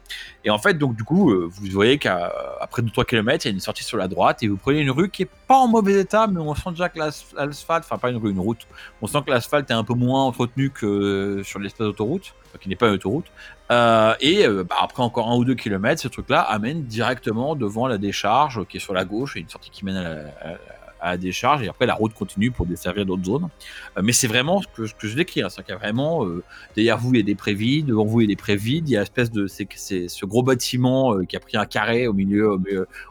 Et 0.44 0.50
en 0.50 0.58
fait, 0.58 0.74
donc 0.74 0.98
du 0.98 1.06
coup, 1.06 1.32
euh, 1.32 1.48
vous 1.50 1.68
voyez 1.72 2.00
qu'après 2.00 2.82
2-3 2.82 3.06
km, 3.06 3.46
il 3.46 3.48
y 3.48 3.52
a 3.52 3.54
une 3.54 3.62
sortie 3.62 3.84
sur 3.86 3.98
la 3.98 4.10
droite 4.10 4.44
et 4.44 4.50
vous 4.50 4.58
prenez 4.58 4.82
une 4.82 4.92
rue 4.92 5.10
qui 5.10 5.22
est 5.24 5.30
pas 5.48 5.56
en 5.58 5.70
mauvais 5.70 6.02
état, 6.02 6.28
mais 6.28 6.42
on 6.42 6.54
sent 6.54 6.72
déjà 6.72 6.90
que 6.90 7.00
l'as- 7.00 7.26
l'asphalte, 7.38 7.86
enfin 7.86 7.98
pas 7.98 8.10
une 8.10 8.18
rue, 8.18 8.32
une 8.32 8.40
route, 8.40 8.68
on 9.02 9.08
sent 9.08 9.20
que 9.26 9.32
l'asphalte 9.32 9.72
est 9.72 9.74
un 9.74 9.86
peu 9.86 9.94
moins 9.94 10.24
entretenu 10.26 10.70
que 10.70 11.42
sur 11.46 11.60
l'espèce 11.60 11.88
d'autoroute, 11.88 12.34
qui 12.60 12.68
n'est 12.68 12.76
pas 12.76 12.88
une 12.90 12.96
autoroute. 12.96 13.28
Euh, 13.72 14.16
et 14.20 14.46
euh, 14.46 14.64
bah, 14.64 14.76
après 14.82 15.02
encore 15.02 15.30
un 15.30 15.38
ou 15.38 15.46
deux 15.46 15.56
kilomètres, 15.56 16.02
ce 16.02 16.10
truc-là 16.10 16.42
amène 16.42 16.84
directement 16.84 17.56
devant 17.56 17.88
la 17.88 17.98
décharge 17.98 18.66
qui 18.68 18.78
est 18.78 18.80
sur 18.82 18.94
la 18.94 19.06
gauche, 19.06 19.38
et 19.38 19.40
une 19.40 19.50
sortie 19.50 19.70
qui 19.70 19.86
mène 19.86 19.96
à 19.96 21.12
la, 21.12 21.18
décharge, 21.18 21.64
et 21.64 21.70
après 21.70 21.86
la 21.86 21.96
route 21.96 22.14
continue 22.14 22.52
pour 22.52 22.66
desservir 22.66 23.06
d'autres 23.06 23.24
zones. 23.24 23.48
Euh, 23.98 24.02
mais 24.04 24.12
c'est 24.12 24.28
vraiment 24.28 24.62
ce 24.62 24.68
que, 24.68 25.08
je 25.08 25.16
décris, 25.16 25.42
hein, 25.42 25.48
c'est 25.50 25.64
qu'il 25.64 25.72
y 25.72 25.76
a 25.76 25.80
vraiment 25.80 26.28
derrière 26.76 26.98
vous 26.98 27.14
il 27.14 27.18
y 27.18 27.22
a 27.22 27.26
des 27.26 27.36
prévides, 27.36 27.86
devant 27.88 28.06
vous 28.06 28.22
il 28.22 28.26
y 28.26 28.28
a 28.28 28.36
des 28.36 28.36
prévides, 28.36 28.90
il 28.90 28.94
y 28.94 28.98
a 28.98 29.02
espèce 29.02 29.32
de 29.32 29.48
ce 29.48 30.26
gros 30.26 30.44
bâtiment 30.44 31.18
qui 31.26 31.38
a 31.38 31.40
pris 31.40 31.58
un 31.58 31.66
carré 31.66 32.08
au 32.08 32.14
milieu 32.14 32.58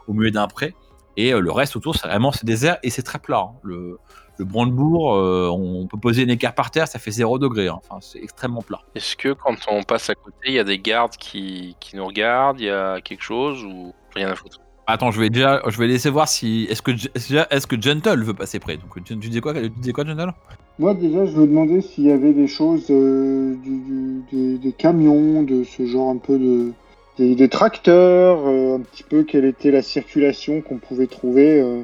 au 0.07 0.13
milieu, 0.13 0.31
d'un 0.31 0.47
pré, 0.47 0.75
et 1.17 1.31
le 1.31 1.51
reste 1.51 1.75
autour 1.75 1.95
c'est 1.95 2.07
vraiment 2.07 2.31
c'est 2.31 2.45
désert 2.45 2.77
et 2.83 2.89
c'est 2.91 3.03
très 3.03 3.19
plat. 3.19 3.49
hein. 3.63 3.97
Le 4.41 4.45
Brandebourg, 4.45 5.13
euh, 5.15 5.49
on 5.49 5.87
peut 5.87 5.97
poser 5.99 6.23
une 6.23 6.29
écart 6.31 6.53
par 6.55 6.71
terre, 6.71 6.87
ça 6.87 6.99
fait 6.99 7.11
0 7.11 7.37
degré. 7.39 7.67
hein. 7.67 7.79
Enfin, 7.87 7.99
c'est 8.01 8.19
extrêmement 8.21 8.61
plat. 8.61 8.79
Est-ce 8.95 9.15
que 9.15 9.33
quand 9.33 9.55
on 9.69 9.83
passe 9.83 10.09
à 10.09 10.15
côté, 10.15 10.35
il 10.47 10.53
y 10.53 10.59
a 10.59 10.63
des 10.63 10.79
gardes 10.79 11.15
qui, 11.17 11.75
qui 11.79 11.95
nous 11.95 12.05
regardent, 12.05 12.59
il 12.59 12.65
y 12.65 12.69
a 12.69 12.99
quelque 13.01 13.23
chose 13.23 13.63
ou 13.63 13.93
rien 14.15 14.29
à 14.29 14.35
foutre? 14.35 14.57
Attends, 14.87 15.11
je 15.11 15.21
vais 15.21 15.29
déjà, 15.29 15.61
je 15.67 15.77
vais 15.77 15.87
laisser 15.87 16.09
voir 16.09 16.27
si 16.27 16.65
est-ce 16.69 16.81
que 16.81 16.91
est-ce 16.91 17.33
est-ce 17.49 17.67
que 17.67 17.79
Gentle 17.79 18.23
veut 18.23 18.33
passer 18.33 18.59
près? 18.59 18.77
Donc 18.77 18.95
tu, 18.95 19.17
tu 19.17 19.27
disais 19.29 19.39
quoi, 19.39 19.53
tu 19.53 19.93
quoi, 19.93 20.05
Gentle? 20.05 20.33
Moi, 20.79 20.95
déjà, 20.95 21.25
je 21.27 21.37
me 21.37 21.45
demandais 21.47 21.81
s'il 21.81 22.05
y 22.05 22.11
avait 22.11 22.33
des 22.33 22.47
choses, 22.47 22.87
euh, 22.89 23.55
du, 23.63 23.79
du- 23.79 24.21
des, 24.31 24.57
des 24.57 24.71
camions, 24.73 25.43
de 25.43 25.63
ce 25.63 25.85
genre 25.85 26.09
un 26.09 26.17
peu 26.17 26.37
de. 26.39 26.71
Des, 27.17 27.35
des 27.35 27.49
tracteurs, 27.49 28.39
euh, 28.47 28.77
un 28.77 28.79
petit 28.81 29.03
peu 29.03 29.23
quelle 29.23 29.45
était 29.45 29.69
la 29.69 29.81
circulation 29.83 30.61
qu'on 30.61 30.77
pouvait 30.79 31.07
trouver. 31.07 31.61
euh. 31.61 31.83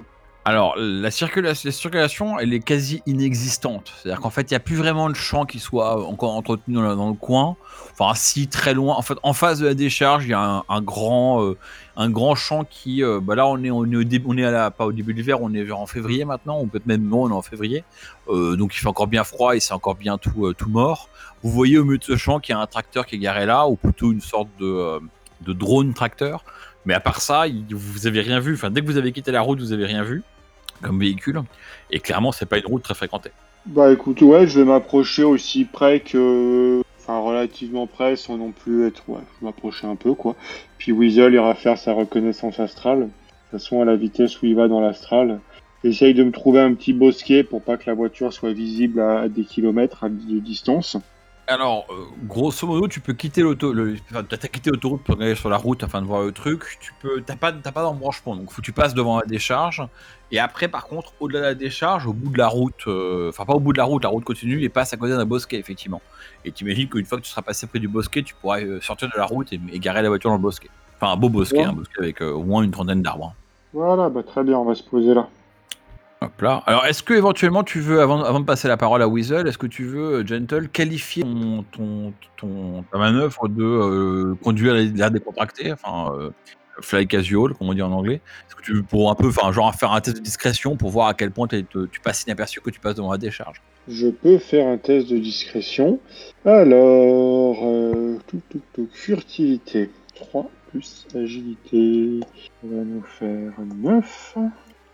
Alors, 0.49 0.75
la 0.77 1.11
circulation, 1.11 1.67
la 1.67 1.73
circulation, 1.73 2.39
elle 2.39 2.53
est 2.53 2.61
quasi 2.61 3.03
inexistante. 3.05 3.91
C'est-à-dire 3.97 4.21
qu'en 4.21 4.29
fait, 4.29 4.49
il 4.49 4.53
n'y 4.53 4.55
a 4.55 4.61
plus 4.61 4.77
vraiment 4.77 5.09
de 5.09 5.13
champs 5.13 5.45
qui 5.45 5.59
soient 5.59 6.07
encore 6.07 6.35
entretenus 6.35 6.77
dans, 6.77 7.09
le- 7.09 7.15
coin. 7.15 7.57
Enfin, 7.91 8.13
si, 8.15 8.47
très 8.47 8.73
loin. 8.73 8.95
En 8.95 9.01
fait, 9.01 9.15
en 9.23 9.33
face 9.33 9.59
de 9.59 9.65
la 9.67 9.73
décharge, 9.73 10.23
il 10.23 10.29
y 10.29 10.33
a 10.33 10.63
un, 10.69 10.81
grand, 10.81 11.43
euh, 11.43 11.57
un 11.97 12.09
grand 12.09 12.35
champ 12.35 12.63
qui. 12.63 13.03
euh, 13.03 13.19
bah 13.21 13.35
là, 13.35 13.45
on 13.45 13.61
est, 13.61 13.71
on 13.71 13.83
est, 13.91 13.97
au 13.97 14.03
on 14.25 14.37
est 14.37 14.45
à 14.45 14.51
la, 14.51 14.71
pas 14.71 14.85
au 14.85 14.93
début 14.93 15.11
de 15.11 15.17
l'hiver, 15.17 15.41
on 15.41 15.53
est 15.53 15.69
en 15.69 15.85
février 15.85 16.23
maintenant, 16.23 16.61
ou 16.61 16.67
peut-être 16.67 16.85
même 16.85 17.05
non, 17.05 17.23
on 17.23 17.29
est 17.29 17.33
en 17.33 17.41
février. 17.41 17.83
Euh, 18.29 18.55
donc, 18.55 18.73
il 18.73 18.77
fait 18.79 18.87
encore 18.87 19.07
bien 19.07 19.25
froid 19.25 19.53
et 19.53 19.59
c'est 19.59 19.73
encore 19.73 19.95
bien 19.95 20.17
tout, 20.17 20.53
tout 20.53 20.69
mort. 20.69 21.09
Vous 21.43 21.51
voyez 21.51 21.77
au 21.77 21.83
milieu 21.83 21.97
de 21.97 22.05
ce 22.05 22.15
champ 22.15 22.39
qu'il 22.39 22.55
y 22.55 22.57
a 22.57 22.61
un 22.61 22.67
tracteur 22.67 23.05
qui 23.05 23.15
est 23.15 23.19
garé 23.19 23.45
là, 23.45 23.67
ou 23.67 23.75
plutôt 23.75 24.13
une 24.13 24.21
sorte 24.21 24.47
de, 24.61 24.97
de 25.41 25.51
drone 25.51 25.93
tracteur. 25.93 26.45
Mais 26.85 26.93
à 26.93 27.01
part 27.01 27.19
ça, 27.19 27.43
vous 27.69 28.07
avez 28.07 28.21
rien 28.21 28.39
vu. 28.39 28.53
Enfin, 28.53 28.69
dès 28.69 28.79
que 28.79 28.85
vous 28.85 28.95
avez 28.95 29.11
quitté 29.11 29.33
la 29.33 29.41
route, 29.41 29.59
vous 29.59 29.73
avez 29.73 29.85
rien 29.85 30.03
vu 30.03 30.23
comme 30.81 30.99
véhicule. 30.99 31.41
Et 31.91 31.99
clairement, 31.99 32.31
c'est 32.31 32.45
pas 32.45 32.57
une 32.57 32.65
route 32.65 32.83
très 32.83 32.95
fréquentée. 32.95 33.31
Bah 33.65 33.91
écoute, 33.91 34.21
ouais, 34.21 34.47
je 34.47 34.59
vais 34.59 34.65
m'approcher 34.65 35.23
aussi 35.23 35.65
près 35.65 35.99
que. 35.99 36.81
Enfin, 36.99 37.19
relativement 37.19 37.87
près 37.87 38.15
sans 38.15 38.37
non 38.37 38.51
plus 38.51 38.85
être. 38.85 39.03
Ouais, 39.07 39.19
je 39.19 39.41
vais 39.41 39.47
m'approcher 39.47 39.87
un 39.87 39.95
peu, 39.95 40.13
quoi. 40.13 40.35
Puis 40.77 40.91
Weasel 40.91 41.33
ira 41.33 41.53
faire 41.55 41.77
sa 41.77 41.93
reconnaissance 41.93 42.59
astrale. 42.59 42.99
De 42.99 43.05
toute 43.05 43.59
façon, 43.59 43.81
à 43.81 43.85
la 43.85 43.95
vitesse 43.95 44.41
où 44.41 44.45
il 44.45 44.55
va 44.55 44.67
dans 44.67 44.81
l'astral. 44.81 45.39
J'essaye 45.83 46.13
de 46.13 46.23
me 46.23 46.31
trouver 46.31 46.59
un 46.59 46.73
petit 46.73 46.91
bosquet 46.91 47.43
pour 47.43 47.61
pas 47.61 47.77
que 47.77 47.83
la 47.87 47.93
voiture 47.93 48.33
soit 48.33 48.51
visible 48.51 48.99
à, 48.99 49.29
des 49.29 49.43
kilomètres 49.43 50.09
de 50.09 50.39
distance. 50.39 50.97
Alors, 51.49 51.85
euh, 51.89 52.03
grosso 52.25 52.67
modo, 52.67 52.89
tu 52.89 52.99
peux 52.99 53.13
quitter 53.13 53.41
l'auto, 53.41 53.71
le, 53.71 53.95
enfin, 54.11 54.21
t'as 54.27 54.35
t'as 54.35 54.49
quitté 54.49 54.69
l'autoroute 54.69 55.01
pour 55.03 55.15
aller 55.21 55.33
sur 55.33 55.49
la 55.49 55.55
route 55.55 55.81
afin 55.81 56.01
de 56.01 56.05
voir 56.05 56.23
le 56.23 56.33
truc. 56.33 56.77
Tu 56.81 56.91
peux, 57.01 57.21
t'as 57.21 57.37
pas, 57.37 57.53
t'as 57.53 57.71
pas 57.71 57.83
d'embranchement, 57.83 58.35
donc 58.35 58.51
faut 58.51 58.57
que 58.61 58.65
tu 58.65 58.73
passes 58.73 58.93
devant 58.93 59.19
la 59.19 59.25
décharge. 59.25 59.81
Et 60.33 60.39
après, 60.39 60.67
par 60.67 60.87
contre, 60.87 61.13
au-delà 61.21 61.39
de 61.39 61.45
la 61.45 61.55
décharge, 61.55 62.05
au 62.05 62.11
bout 62.11 62.31
de 62.31 62.37
la 62.37 62.49
route, 62.49 62.83
euh, 62.87 63.29
enfin 63.29 63.45
pas 63.45 63.53
au 63.53 63.61
bout 63.61 63.71
de 63.71 63.77
la 63.77 63.85
route, 63.85 64.03
la 64.03 64.09
route 64.09 64.25
continue 64.25 64.61
et 64.61 64.67
passe 64.67 64.91
à 64.91 64.97
côté 64.97 65.13
d'un 65.15 65.25
bosquet, 65.25 65.57
effectivement. 65.57 66.01
Et 66.43 66.51
t'imagines 66.51 66.89
qu'une 66.89 67.05
fois 67.05 67.17
que 67.17 67.23
tu 67.23 67.29
seras 67.29 67.43
passé 67.43 67.65
près 67.65 67.79
du 67.79 67.87
bosquet, 67.87 68.23
tu 68.23 68.33
pourras 68.35 68.59
euh, 68.59 68.81
sortir 68.81 69.07
de 69.07 69.17
la 69.17 69.25
route 69.25 69.53
et, 69.53 69.59
et 69.71 69.79
garer 69.79 70.01
la 70.01 70.09
voiture 70.09 70.29
dans 70.29 70.35
le 70.35 70.41
bosquet. 70.41 70.69
Enfin, 70.99 71.13
un 71.13 71.15
beau 71.17 71.29
bosquet, 71.29 71.59
Ouais. 71.59 71.63
un 71.63 71.71
bosquet 71.73 71.99
avec 71.99 72.19
au 72.19 72.43
moins 72.43 72.61
une 72.61 72.71
trentaine 72.71 73.01
d'arbres. 73.01 73.27
hein. 73.33 73.33
Voilà, 73.71 74.09
bah 74.09 74.23
très 74.23 74.43
bien, 74.43 74.57
on 74.57 74.65
va 74.65 74.75
se 74.75 74.83
poser 74.83 75.13
là. 75.13 75.29
Hop 76.21 76.41
là. 76.41 76.63
Alors, 76.65 76.85
est-ce 76.85 77.03
que 77.03 77.13
éventuellement 77.13 77.63
tu 77.63 77.79
veux, 77.79 78.01
avant, 78.01 78.39
de 78.39 78.45
passer 78.45 78.67
la 78.67 78.75
parole 78.77 79.01
à 79.03 79.07
Weasel, 79.07 79.47
est-ce 79.47 79.57
que 79.59 79.67
tu 79.67 79.83
veux, 79.85 80.15
euh, 80.21 80.25
Gentle, 80.25 80.67
qualifier 80.69 81.21
ton, 81.23 81.63
ton, 81.71 82.13
ton- 82.37 82.83
ta 82.91 82.97
manœuvre 82.97 83.47
de 83.47 83.63
euh, 83.63 84.35
conduire 84.43 84.73
l'air 84.73 85.11
décontracté, 85.11 85.71
enfin 85.71 86.11
euh, 86.17 86.31
fly 86.81 87.05
casual, 87.07 87.53
comme 87.53 87.69
on 87.69 87.73
dit 87.75 87.83
en 87.83 87.91
anglais? 87.91 88.15
Est-ce 88.47 88.55
que 88.55 88.63
tu 88.63 88.73
veux 88.73 88.81
pour 88.83 89.11
un 89.11 89.15
peu, 89.15 89.27
enfin, 89.27 89.51
genre 89.51 89.73
faire 89.75 89.91
un 89.91 90.01
test 90.01 90.17
de 90.17 90.21
discrétion 90.23 90.75
pour 90.75 90.89
voir 90.89 91.07
à 91.07 91.13
quel 91.13 91.29
point 91.29 91.47
tu 91.47 91.65
passes 92.03 92.23
inaperçu 92.23 92.61
que 92.61 92.71
tu 92.71 92.79
passes 92.79 92.95
devant 92.95 93.11
la 93.11 93.19
décharge? 93.19 93.61
Je 93.87 94.07
peux 94.07 94.39
faire 94.39 94.67
un 94.67 94.77
test 94.77 95.09
de 95.09 95.17
discrétion. 95.19 95.99
Alors, 96.45 97.57
euh, 97.63 98.17
tout, 98.27 98.41
tout, 98.49 98.61
tout, 98.73 98.89
furtivité. 98.91 99.91
3 100.15 100.49
plus 100.71 101.05
agilité. 101.15 102.19
Ça 102.23 102.67
va 102.67 102.83
nous 102.83 103.03
faire 103.19 103.53
9. 103.75 104.37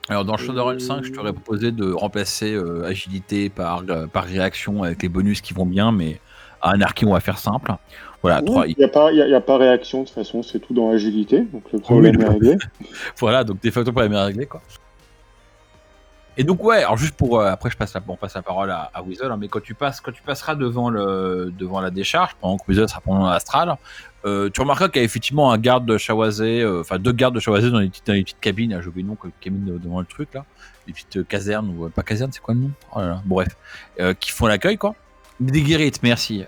Alors, 0.09 0.25
dans 0.25 0.35
Shadowrun 0.37 0.79
5, 0.79 1.05
je 1.05 1.11
t'aurais 1.11 1.31
proposé 1.33 1.71
de 1.71 1.91
remplacer 1.91 2.53
euh, 2.53 2.83
agilité 2.85 3.49
par, 3.49 3.83
euh, 3.89 4.05
par 4.07 4.25
réaction 4.25 4.83
avec 4.83 5.01
les 5.01 5.09
bonus 5.09 5.41
qui 5.41 5.53
vont 5.53 5.65
bien, 5.65 5.91
mais 5.91 6.19
Anarchy, 6.61 7.05
on 7.05 7.13
va 7.13 7.19
faire 7.19 7.37
simple. 7.39 7.73
Voilà. 8.21 8.41
Il 8.45 8.75
n'y 8.77 8.83
a, 8.85 9.11
y 9.11 9.21
a- 9.21 9.27
y 9.27 9.33
a 9.33 9.41
pas 9.41 9.57
réaction, 9.57 10.01
de 10.01 10.05
toute 10.05 10.15
façon, 10.15 10.43
c'est 10.43 10.59
tout 10.59 10.73
dans 10.73 10.91
l'agilité. 10.91 11.41
Donc 11.51 11.63
le 11.71 11.79
problème 11.79 12.15
Oui, 12.17 12.23
est 12.23 12.29
réglé. 12.29 12.57
Voilà, 13.19 13.43
donc 13.43 13.61
de 13.61 13.71
facto 13.71 13.91
pour 13.91 14.01
la 14.01 14.25
réglé 14.25 14.45
quoi. 14.45 14.61
Et 16.35 16.43
donc 16.43 16.63
ouais, 16.63 16.77
alors 16.77 16.97
juste 16.97 17.15
pour 17.15 17.39
euh, 17.39 17.51
après 17.51 17.69
je 17.69 17.77
passe 17.77 17.93
la, 17.93 18.01
on 18.07 18.15
passe 18.15 18.33
la 18.33 18.41
parole 18.41 18.71
à, 18.71 18.89
Weasel, 19.05 19.31
hein, 19.31 19.37
mais 19.39 19.47
quand 19.47 19.61
tu 19.61 19.75
passes, 19.75 20.01
quand 20.01 20.11
tu 20.11 20.23
passeras 20.23 20.55
devant 20.55 20.89
le 20.89 21.53
devant 21.57 21.79
la 21.79 21.91
décharge, 21.91 22.35
pendant 22.41 22.57
que 22.57 22.63
Weasel 22.67 22.89
sera 22.89 23.01
pendant 23.01 23.29
l'astral, 23.29 23.77
euh, 24.25 24.49
tu 24.49 24.61
remarqueras 24.61 24.89
qu'il 24.89 24.97
y 24.97 25.01
a 25.01 25.05
effectivement 25.05 25.51
un 25.51 25.57
garde 25.59 25.85
de 25.85 25.97
Shawazé, 25.97 26.61
euh, 26.61 26.81
enfin 26.81 26.97
deux 26.97 27.11
gardes 27.11 27.35
de 27.35 27.39
Shawazé 27.39 27.69
dans 27.69 27.79
les 27.79 27.89
petites, 27.89 28.07
dans 28.07 28.13
les 28.13 28.23
petites 28.23 28.39
cabines, 28.39 28.73
ah, 28.73 28.81
j'ai 28.81 28.87
oublié 28.87 29.07
le 29.07 29.09
nom, 29.09 29.17
de- 29.73 29.77
devant 29.77 29.99
le 29.99 30.05
truc 30.07 30.33
là, 30.33 30.43
les 30.87 30.93
petites 30.93 31.27
casernes 31.27 31.69
ou 31.69 31.89
pas 31.89 32.01
casernes, 32.01 32.31
c'est 32.31 32.41
quoi 32.41 32.55
le 32.55 32.61
nom? 32.61 32.71
Oh 32.95 32.99
là 32.99 33.07
là, 33.07 33.21
bref, 33.25 33.55
qui 34.19 34.31
font 34.31 34.47
l'accueil 34.47 34.77
quoi. 34.77 34.95
Des 35.39 35.61
guérites, 35.61 36.01
merci. 36.01 36.45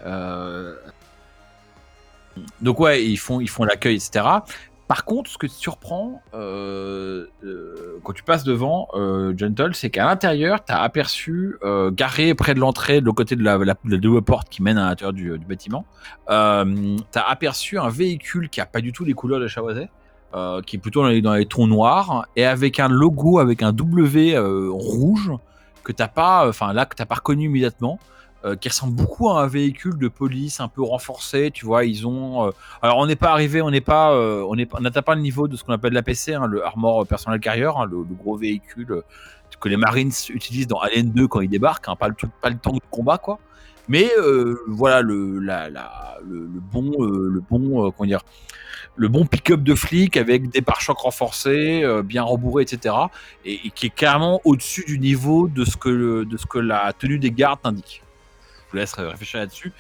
Donc 2.62 2.80
ouais, 2.80 3.06
ils 3.06 3.18
font 3.18 3.40
ils 3.40 3.50
font 3.50 3.64
l'accueil, 3.64 3.96
etc. 3.96 4.26
Par 4.88 5.04
contre, 5.04 5.32
ce 5.32 5.38
que 5.38 5.48
te 5.48 5.52
surprend 5.52 6.22
euh, 6.36 7.26
euh, 7.44 8.00
quand 8.04 8.14
tu 8.14 8.22
passes 8.22 8.44
devant 8.44 8.88
euh, 8.94 9.34
Gentle, 9.36 9.74
c'est 9.74 9.90
qu'à 9.90 10.06
l'intérieur, 10.06 10.64
tu 10.64 10.72
as 10.72 10.82
aperçu, 10.82 11.58
euh, 11.64 11.90
garé 11.92 12.36
près 12.36 12.54
de 12.54 12.60
l'entrée, 12.60 13.02
de 13.02 13.06
l'autre 13.06 13.18
côté 13.18 13.36
de 13.36 13.44
la, 13.44 13.58
double 13.84 14.22
porte 14.22 14.48
qui 14.50 14.62
mène 14.62 14.78
à 14.78 14.90
l'intérieur 14.90 15.14
du, 15.14 15.38
bâtiment, 15.40 15.86
euh, 16.30 16.98
tu 17.12 17.20
as 17.20 17.28
aperçu 17.28 17.80
un 17.80 17.90
véhicule 17.90 18.50
qui 18.50 18.62
a 18.62 18.68
pas 18.68 18.82
du 18.82 18.92
tout 18.92 19.06
les 19.06 19.14
couleurs 19.14 19.40
de 19.40 19.48
Shawazé, 19.48 19.90
euh, 20.36 20.62
qui 20.62 20.76
est 20.76 20.80
plutôt 20.80 21.02
dans 21.02 21.10
les, 21.10 21.22
dans 21.22 21.34
les 21.34 21.48
tons 21.48 21.66
noirs, 21.66 22.28
et 22.36 22.46
avec 22.46 22.80
un 22.80 22.88
logo, 22.88 23.40
avec 23.40 23.64
un 23.64 23.74
W 23.74 24.38
rouge, 24.38 25.32
que 25.84 25.94
t'as 25.94 26.08
pas, 26.08 26.48
enfin 26.48 26.74
là, 26.74 26.86
que 26.86 27.02
pas 27.04 27.16
reconnu 27.16 27.46
immédiatement. 27.46 28.00
Euh, 28.46 28.56
qui 28.56 28.70
ressemble 28.70 28.94
beaucoup 28.94 29.28
à 29.30 29.42
un 29.42 29.48
véhicule 29.48 29.98
de 29.98 30.08
police 30.08 30.60
un 30.60 30.68
peu 30.68 30.84
renforcé, 30.84 31.50
tu 31.52 31.66
vois, 31.66 31.84
ils 31.84 32.06
ont 32.06 32.46
euh, 32.46 32.52
alors 32.84 33.00
on 33.00 33.08
n'est 33.08 33.16
pas 33.16 33.32
arrivé, 33.32 33.60
on 33.60 33.72
n'est 33.72 33.82
pas, 33.82 34.14
euh, 34.14 34.46
on 34.48 34.56
n'est 34.56 34.68
pas- 34.68 34.78
on 34.78 34.82
n'atteint 34.82 35.02
pas 35.02 35.16
le 35.16 35.22
niveau 35.22 35.48
de 35.48 35.56
ce 35.58 35.64
qu'on 35.64 35.74
appelle 35.74 35.94
l'APC, 35.94 36.36
hein, 36.36 36.46
le 36.46 36.64
Armor 36.64 37.08
Personnel 37.08 37.40
Carrier, 37.40 37.66
hein, 37.76 37.86
le, 37.90 38.04
gros 38.04 38.38
véhicule 38.38 39.02
que 39.60 39.70
les 39.70 39.78
Marines 39.78 40.12
utilisent 40.30 40.68
dans 40.68 40.78
Alien 40.78 41.10
2 41.12 41.28
quand 41.28 41.42
ils 41.42 41.50
débarquent, 41.50 41.90
hein, 41.90 41.96
pas 41.96 42.08
le 42.08 42.14
truc, 42.14 42.30
pas 42.40 42.52
le 42.52 42.58
temps 42.58 42.74
de 42.74 42.80
combat 42.92 43.18
quoi. 43.18 43.40
Mais 43.88 44.12
voilà 44.68 45.02
le, 45.02 45.40
bon, 46.72 46.92
le 47.00 47.40
bon, 47.50 47.92
comment 47.92 48.08
dire, 48.08 48.22
le 48.96 49.08
bon 49.08 49.26
pick-up 49.26 49.62
de 49.64 49.76
flic 49.76 50.18
avec 50.18 50.50
des 50.50 50.62
pare-chocs 50.62 51.00
renforcés, 51.00 51.84
bien 52.04 52.24
rembourrés, 52.24 52.64
etc. 52.64 52.96
Et, 53.44 53.72
qui 53.72 53.88
est 53.88 53.96
carrément 53.96 54.42
au-dessus 54.44 54.86
du 54.86 55.00
niveau 55.00 55.48
de 55.48 55.66
ce 55.66 55.78
que 55.78 56.24
de 56.24 56.38
ce 56.38 56.46
que 56.46 56.60
la 56.60 56.94
tenue 56.94 57.20
des 57.20 57.32
gardes 57.32 57.60
indique. 57.64 58.05
Laisse 58.76 58.94
réfléchir 58.94 59.40
là-dessus. 59.40 59.72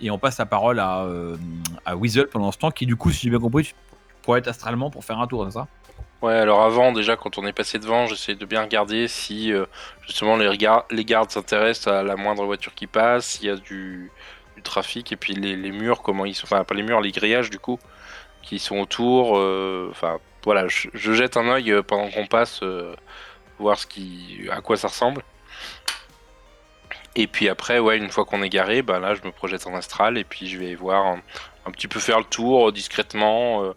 Et 0.00 0.10
on 0.10 0.18
passe 0.18 0.38
la 0.38 0.46
parole 0.46 0.78
à, 0.78 1.02
euh, 1.04 1.36
à 1.84 1.96
Weasel 1.96 2.28
pendant 2.28 2.52
ce 2.52 2.58
temps, 2.58 2.70
qui 2.70 2.86
du 2.86 2.94
coup, 2.94 3.10
si 3.10 3.22
j'ai 3.22 3.30
bien 3.30 3.40
compris, 3.40 3.64
tu 3.64 3.74
pourrais 4.22 4.38
être 4.38 4.48
astralement 4.48 4.90
pour 4.90 5.04
faire 5.04 5.18
un 5.18 5.26
tour, 5.26 5.44
c'est 5.46 5.54
ça? 5.54 5.66
Ouais, 6.20 6.34
alors 6.34 6.62
avant, 6.62 6.92
déjà, 6.92 7.16
quand 7.16 7.36
on 7.38 7.46
est 7.46 7.52
passé 7.52 7.80
devant, 7.80 8.06
j'essaie 8.06 8.36
de 8.36 8.46
bien 8.46 8.62
regarder 8.62 9.08
si 9.08 9.52
euh, 9.52 9.66
justement 10.06 10.36
les, 10.36 10.56
les 10.90 11.04
gardes 11.04 11.30
s'intéressent 11.30 11.92
à 11.92 12.04
la 12.04 12.14
moindre 12.14 12.44
voiture 12.44 12.74
qui 12.74 12.86
passe, 12.86 13.26
s'il 13.26 13.46
y 13.46 13.50
a 13.50 13.56
du, 13.56 14.12
trafic, 14.62 15.10
et 15.10 15.16
puis 15.16 15.34
les, 15.34 15.72
murs, 15.72 16.02
comment 16.02 16.24
ils 16.24 16.34
sont. 16.36 16.44
Enfin, 16.44 16.62
pas 16.62 16.74
les 16.76 16.84
murs, 16.84 17.00
les 17.00 17.10
grillages 17.10 17.50
du 17.50 17.58
coup, 17.58 17.80
qui 18.42 18.60
sont 18.60 18.78
autour. 18.78 19.36
euh, 19.36 19.88
Enfin, 19.90 20.18
voilà, 20.44 20.68
je, 20.68 20.88
je 20.94 21.12
jette 21.12 21.36
un 21.36 21.48
œil 21.48 21.82
pendant 21.88 22.08
qu'on 22.08 22.28
passe, 22.28 22.60
voir 23.58 23.78
ce 23.78 23.86
qui, 23.88 24.48
à 24.52 24.60
quoi 24.60 24.76
ça 24.76 24.86
ressemble. 24.86 25.24
Et 27.14 27.26
puis 27.26 27.48
après, 27.48 27.78
ouais, 27.78 27.98
une 27.98 28.10
fois 28.10 28.24
qu'on 28.24 28.42
est 28.42 28.48
garé, 28.48 28.82
bah 28.82 28.98
là, 28.98 29.14
je 29.14 29.22
me 29.22 29.32
projette 29.32 29.66
en 29.66 29.74
astral, 29.74 30.16
et 30.16 30.24
puis 30.24 30.48
je 30.48 30.58
vais 30.58 30.74
voir 30.74 31.18
un, 31.66 31.70
petit 31.70 31.88
peu 31.88 32.00
faire 32.00 32.18
le 32.18 32.24
tour 32.24 32.68
euh, 32.68 32.72
discrètement. 32.72 33.64
euh, 33.64 33.72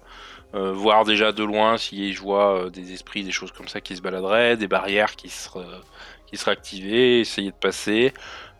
euh, 0.53 0.71
voir 0.71 1.03
déjà 1.03 1.33
de 1.33 1.43
loin 1.43 1.77
si 1.77 2.13
je 2.13 2.21
vois 2.21 2.69
des 2.69 2.93
esprits, 2.93 3.25
des 3.25 3.31
choses 3.31 3.51
comme 3.51 3.67
ça 3.67 3.81
qui 3.81 3.93
se 3.97 4.01
baladeraient, 4.01 4.55
des 4.55 4.67
barrières 4.67 5.17
qui 5.17 5.27
seraient, 5.27 5.65
qui 6.27 6.49
activées, 6.49 7.19
essayer 7.19 7.51
de 7.51 7.55
passer. 7.57 8.13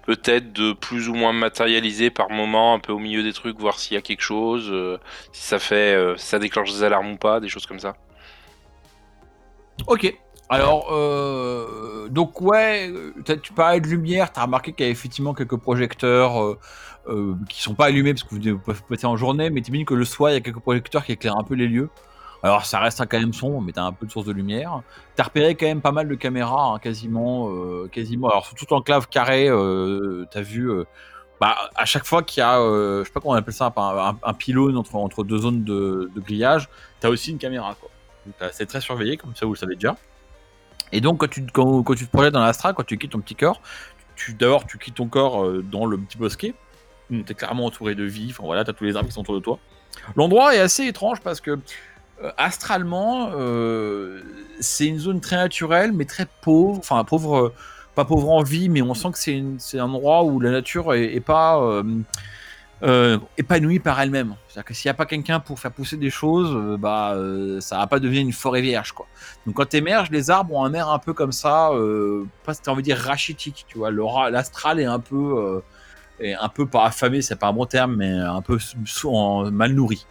Peut-être 0.06 0.52
de 0.52 0.74
plus 0.74 1.08
ou 1.08 1.14
moins 1.14 1.32
matérialiser 1.32 2.10
par 2.10 2.30
moment, 2.30 2.74
un 2.74 2.80
peu 2.80 2.92
au 2.92 3.00
milieu 3.00 3.24
des 3.24 3.32
trucs, 3.32 3.58
voir 3.58 3.80
s'il 3.80 3.94
y 3.94 3.98
a 3.98 4.02
quelque 4.02 4.22
chose, 4.22 4.74
si 5.32 5.44
ça 5.44 5.58
fait, 5.58 5.98
si 6.18 6.26
ça 6.26 6.38
déclenche 6.38 6.74
des 6.74 6.84
alarmes 6.84 7.14
ou 7.14 7.18
pas, 7.18 7.40
des 7.40 7.48
choses 7.48 7.66
comme 7.66 7.80
ça. 7.80 7.96
Ok. 9.88 10.14
Alors, 10.50 10.94
euh, 10.94 12.08
donc 12.10 12.40
ouais, 12.42 12.92
tu 13.42 13.54
parlais 13.54 13.80
de 13.80 13.88
lumière, 13.88 14.32
tu 14.32 14.40
as 14.40 14.44
remarqué 14.44 14.74
qu'il 14.74 14.86
y 14.86 14.90
a 14.90 14.92
effectivement 14.92 15.34
quelques 15.34 15.58
projecteurs 15.58 16.42
euh, 16.42 16.60
euh, 17.08 17.36
qui 17.50 17.62
sont 17.62 17.74
pas 17.74 17.86
allumés 17.86 18.14
parce 18.14 18.24
que 18.24 18.36
vous 18.36 18.62
vous 18.64 18.74
passer 18.88 19.08
en 19.08 19.18
journée, 19.18 19.50
mais 19.50 19.62
t'imagines 19.62 19.86
que 19.86 19.96
le 19.96 20.06
soir, 20.06 20.32
il 20.32 20.34
y 20.36 20.38
a 20.38 20.42
quelques 20.42 20.60
projecteurs 20.60 21.04
qui 21.04 21.14
éclairent 21.14 21.38
un 21.38 21.44
peu 21.44 21.56
les 21.56 21.68
lieux. 21.68 21.90
Alors 22.44 22.64
ça 22.66 22.80
reste 22.80 23.04
quand 23.10 23.20
même 23.20 23.34
sombre, 23.34 23.60
mais 23.62 23.72
t'as 23.72 23.84
un 23.84 23.92
peu 23.92 24.06
de 24.06 24.12
source 24.12 24.28
de 24.28 24.32
lumière. 24.32 24.82
T'as 25.16 25.24
repéré 25.24 25.56
quand 25.56 25.66
même 25.66 25.82
pas 25.82 25.92
mal 25.92 26.08
de 26.08 26.14
caméras, 26.14 26.74
hein, 26.76 26.80
quasiment, 26.80 27.50
quasiment. 27.88 28.30
Alors 28.30 28.46
sur 28.46 28.54
toute 28.54 28.72
enclave 28.72 29.08
carrée, 29.08 29.50
euh, 29.50 30.28
t'as 30.30 30.42
vu, 30.42 30.70
bah, 31.42 31.56
à 31.76 31.86
chaque 31.86 32.06
fois 32.06 32.22
qu'il 32.22 32.42
y 32.42 32.44
a, 32.44 32.60
je 32.60 33.04
sais 33.04 33.12
pas 33.12 33.20
comment 33.20 33.34
on 33.34 33.38
appelle 33.38 33.54
ça, 33.54 33.74
un, 33.76 34.34
pylône 34.36 34.78
entre, 34.78 35.24
deux 35.24 35.40
zones 35.40 35.64
de, 35.64 36.12
grillage, 36.18 36.70
t'as 37.00 37.10
aussi 37.10 37.32
une 37.32 37.40
caméra. 37.40 37.76
C'est 38.52 38.68
très 38.68 38.82
surveillé, 38.82 39.18
comme 39.18 39.36
ça 39.36 39.48
vous 39.48 39.54
le 39.54 39.58
savez 39.58 39.74
déjà. 39.74 39.96
Et 40.92 41.02
donc, 41.02 41.20
quand 41.20 41.30
tu, 41.30 41.46
quand, 41.52 41.84
tu 41.96 42.06
te 42.06 42.12
projettes 42.12 42.34
dans 42.34 42.44
l'astra, 42.44 42.74
quand 42.74 42.84
tu 42.86 42.98
quittes 42.98 43.12
ton 43.12 43.20
petit 43.20 43.36
corps, 43.36 43.62
d'abord, 44.40 44.66
tu 44.66 44.78
quittes 44.78 44.96
ton 44.96 45.08
corps 45.08 45.44
euh, 45.44 45.64
dans 45.64 45.86
le 45.86 45.98
petit 45.98 46.18
bosquet. 46.18 46.54
Tu 47.10 47.24
es 47.28 47.34
clairement 47.34 47.66
entouré 47.66 47.96
de 47.96 48.04
vie. 48.04 48.28
Enfin, 48.32 48.44
voilà, 48.44 48.64
tu 48.64 48.72
as 48.72 48.74
tous 48.74 48.86
les 48.86 48.96
arbres 48.96 49.08
qui 49.08 49.14
sont 49.14 49.22
autour 49.22 49.36
de 49.36 49.40
toi. 49.40 49.60
L'endroit 50.16 50.56
est 50.56 50.60
assez 50.60 50.86
étrange 50.86 51.22
parce 51.22 51.42
que, 51.42 51.60
euh, 52.24 52.32
astralement, 52.38 53.32
euh, 53.36 54.22
c'est 54.60 54.88
une 54.88 55.00
zone 55.00 55.22
très 55.22 55.36
naturelle, 55.36 55.92
mais 55.92 56.06
très 56.06 56.28
pauvre. 56.42 56.80
Enfin, 56.80 57.04
pauvre, 57.04 57.38
euh, 57.38 57.54
pas 57.94 58.06
pauvre 58.06 58.30
en 58.32 58.44
vie, 58.44 58.70
mais 58.70 58.82
on 58.82 58.94
sent 58.94 59.12
que 59.12 59.20
c'est, 59.60 59.80
un 59.80 59.90
endroit 59.90 60.24
où 60.24 60.40
la 60.40 60.52
nature 60.52 60.94
est, 60.94 61.20
pas. 61.20 61.82
Euh, 62.86 63.18
épanouie 63.38 63.80
par 63.80 64.00
elle-même. 64.00 64.36
C'est-à-dire 64.48 64.66
que 64.66 64.74
s'il 64.76 64.90
n'y 64.90 64.92
a 64.92 64.96
pas 64.96 65.08
quelqu'un 65.08 65.40
pour 65.40 65.60
faire 65.60 65.72
pousser 65.72 65.98
des 65.98 66.12
choses, 66.12 66.56
euh, 66.56 66.78
bah, 66.78 67.14
euh, 67.14 67.60
ça 67.60 67.80
va 67.80 67.88
pas 67.88 68.00
devenir 68.00 68.22
une 68.22 68.32
forêt 68.32 68.62
vierge, 68.62 68.92
quoi. 68.92 69.08
Donc 69.48 69.56
quand 69.56 69.66
t'émerges, 69.66 70.12
les 70.12 70.30
arbres 70.30 70.54
ont 70.54 70.64
un 70.64 70.74
air 70.74 70.90
un 70.90 71.00
peu 71.00 71.14
comme 71.14 71.32
ça, 71.32 71.72
pas 72.44 72.54
t'as 72.54 72.72
envie 72.72 72.84
de 72.84 72.86
dire 72.86 72.98
rachitique, 72.98 73.66
tu 73.68 73.80
vois. 73.80 73.90
L'astral 74.30 74.80
est 74.80 74.86
un 74.86 75.00
peu, 75.00 75.64
est 76.20 76.34
un 76.34 76.50
peu 76.50 76.68
pas 76.68 76.86
affamé, 76.86 77.24
c'est 77.24 77.38
pas 77.38 77.48
un 77.48 77.54
bon 77.54 77.66
terme, 77.66 77.96
mais 77.96 78.12
un 78.12 78.42
peu 78.42 78.60
mal 79.52 79.74
nourri. 79.74 80.06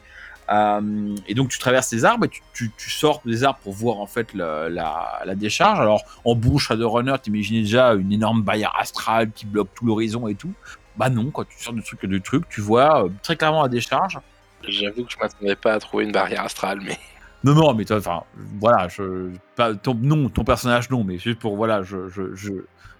Et 1.26 1.34
donc 1.34 1.48
tu 1.50 1.58
traverses 1.58 1.92
les 1.92 2.04
arbres 2.04 2.26
et 2.26 2.30
tu, 2.52 2.70
sors 2.78 3.22
des 3.24 3.44
arbres 3.44 3.58
pour 3.62 3.72
voir 3.72 3.98
en 3.98 4.06
fait 4.06 4.34
la, 4.34 5.22
décharge. 5.36 5.80
Alors 5.80 6.02
en 6.24 6.34
bouche 6.34 6.68
Shadowrunner, 6.68 7.14
t'imaginais 7.22 7.62
déjà 7.62 7.94
une 7.94 8.12
énorme 8.12 8.42
barrière 8.42 8.74
astrale 8.78 9.30
qui 9.30 9.46
bloque 9.46 9.68
tout 9.74 9.86
l'horizon 9.86 10.26
et 10.26 10.34
tout. 10.34 10.52
Bah 10.96 11.10
non, 11.10 11.30
quand 11.30 11.44
tu 11.48 11.62
sors 11.62 11.74
du 11.74 11.82
truc 11.82 12.04
du 12.06 12.20
truc, 12.22 12.48
tu 12.48 12.60
vois 12.60 13.04
euh, 13.04 13.08
très 13.22 13.36
clairement 13.36 13.62
la 13.62 13.68
décharge. 13.68 14.18
J'avoue 14.66 15.04
que 15.04 15.12
je 15.12 15.18
m'attendais 15.18 15.56
pas 15.56 15.74
à 15.74 15.78
trouver 15.80 16.04
une 16.04 16.12
barrière 16.12 16.44
astrale, 16.44 16.80
mais 16.82 16.98
Non, 17.44 17.52
non, 17.54 17.74
mais 17.74 17.84
toi, 17.84 17.98
enfin, 17.98 18.22
voilà, 18.58 18.88
je, 18.88 19.30
pas, 19.54 19.74
ton, 19.74 19.94
non, 19.94 20.30
ton 20.30 20.44
personnage, 20.44 20.88
non, 20.88 21.04
mais 21.04 21.18
juste 21.18 21.38
pour, 21.38 21.56
voilà, 21.56 21.82
je, 21.82 22.08
je, 22.08 22.34
je, 22.34 22.52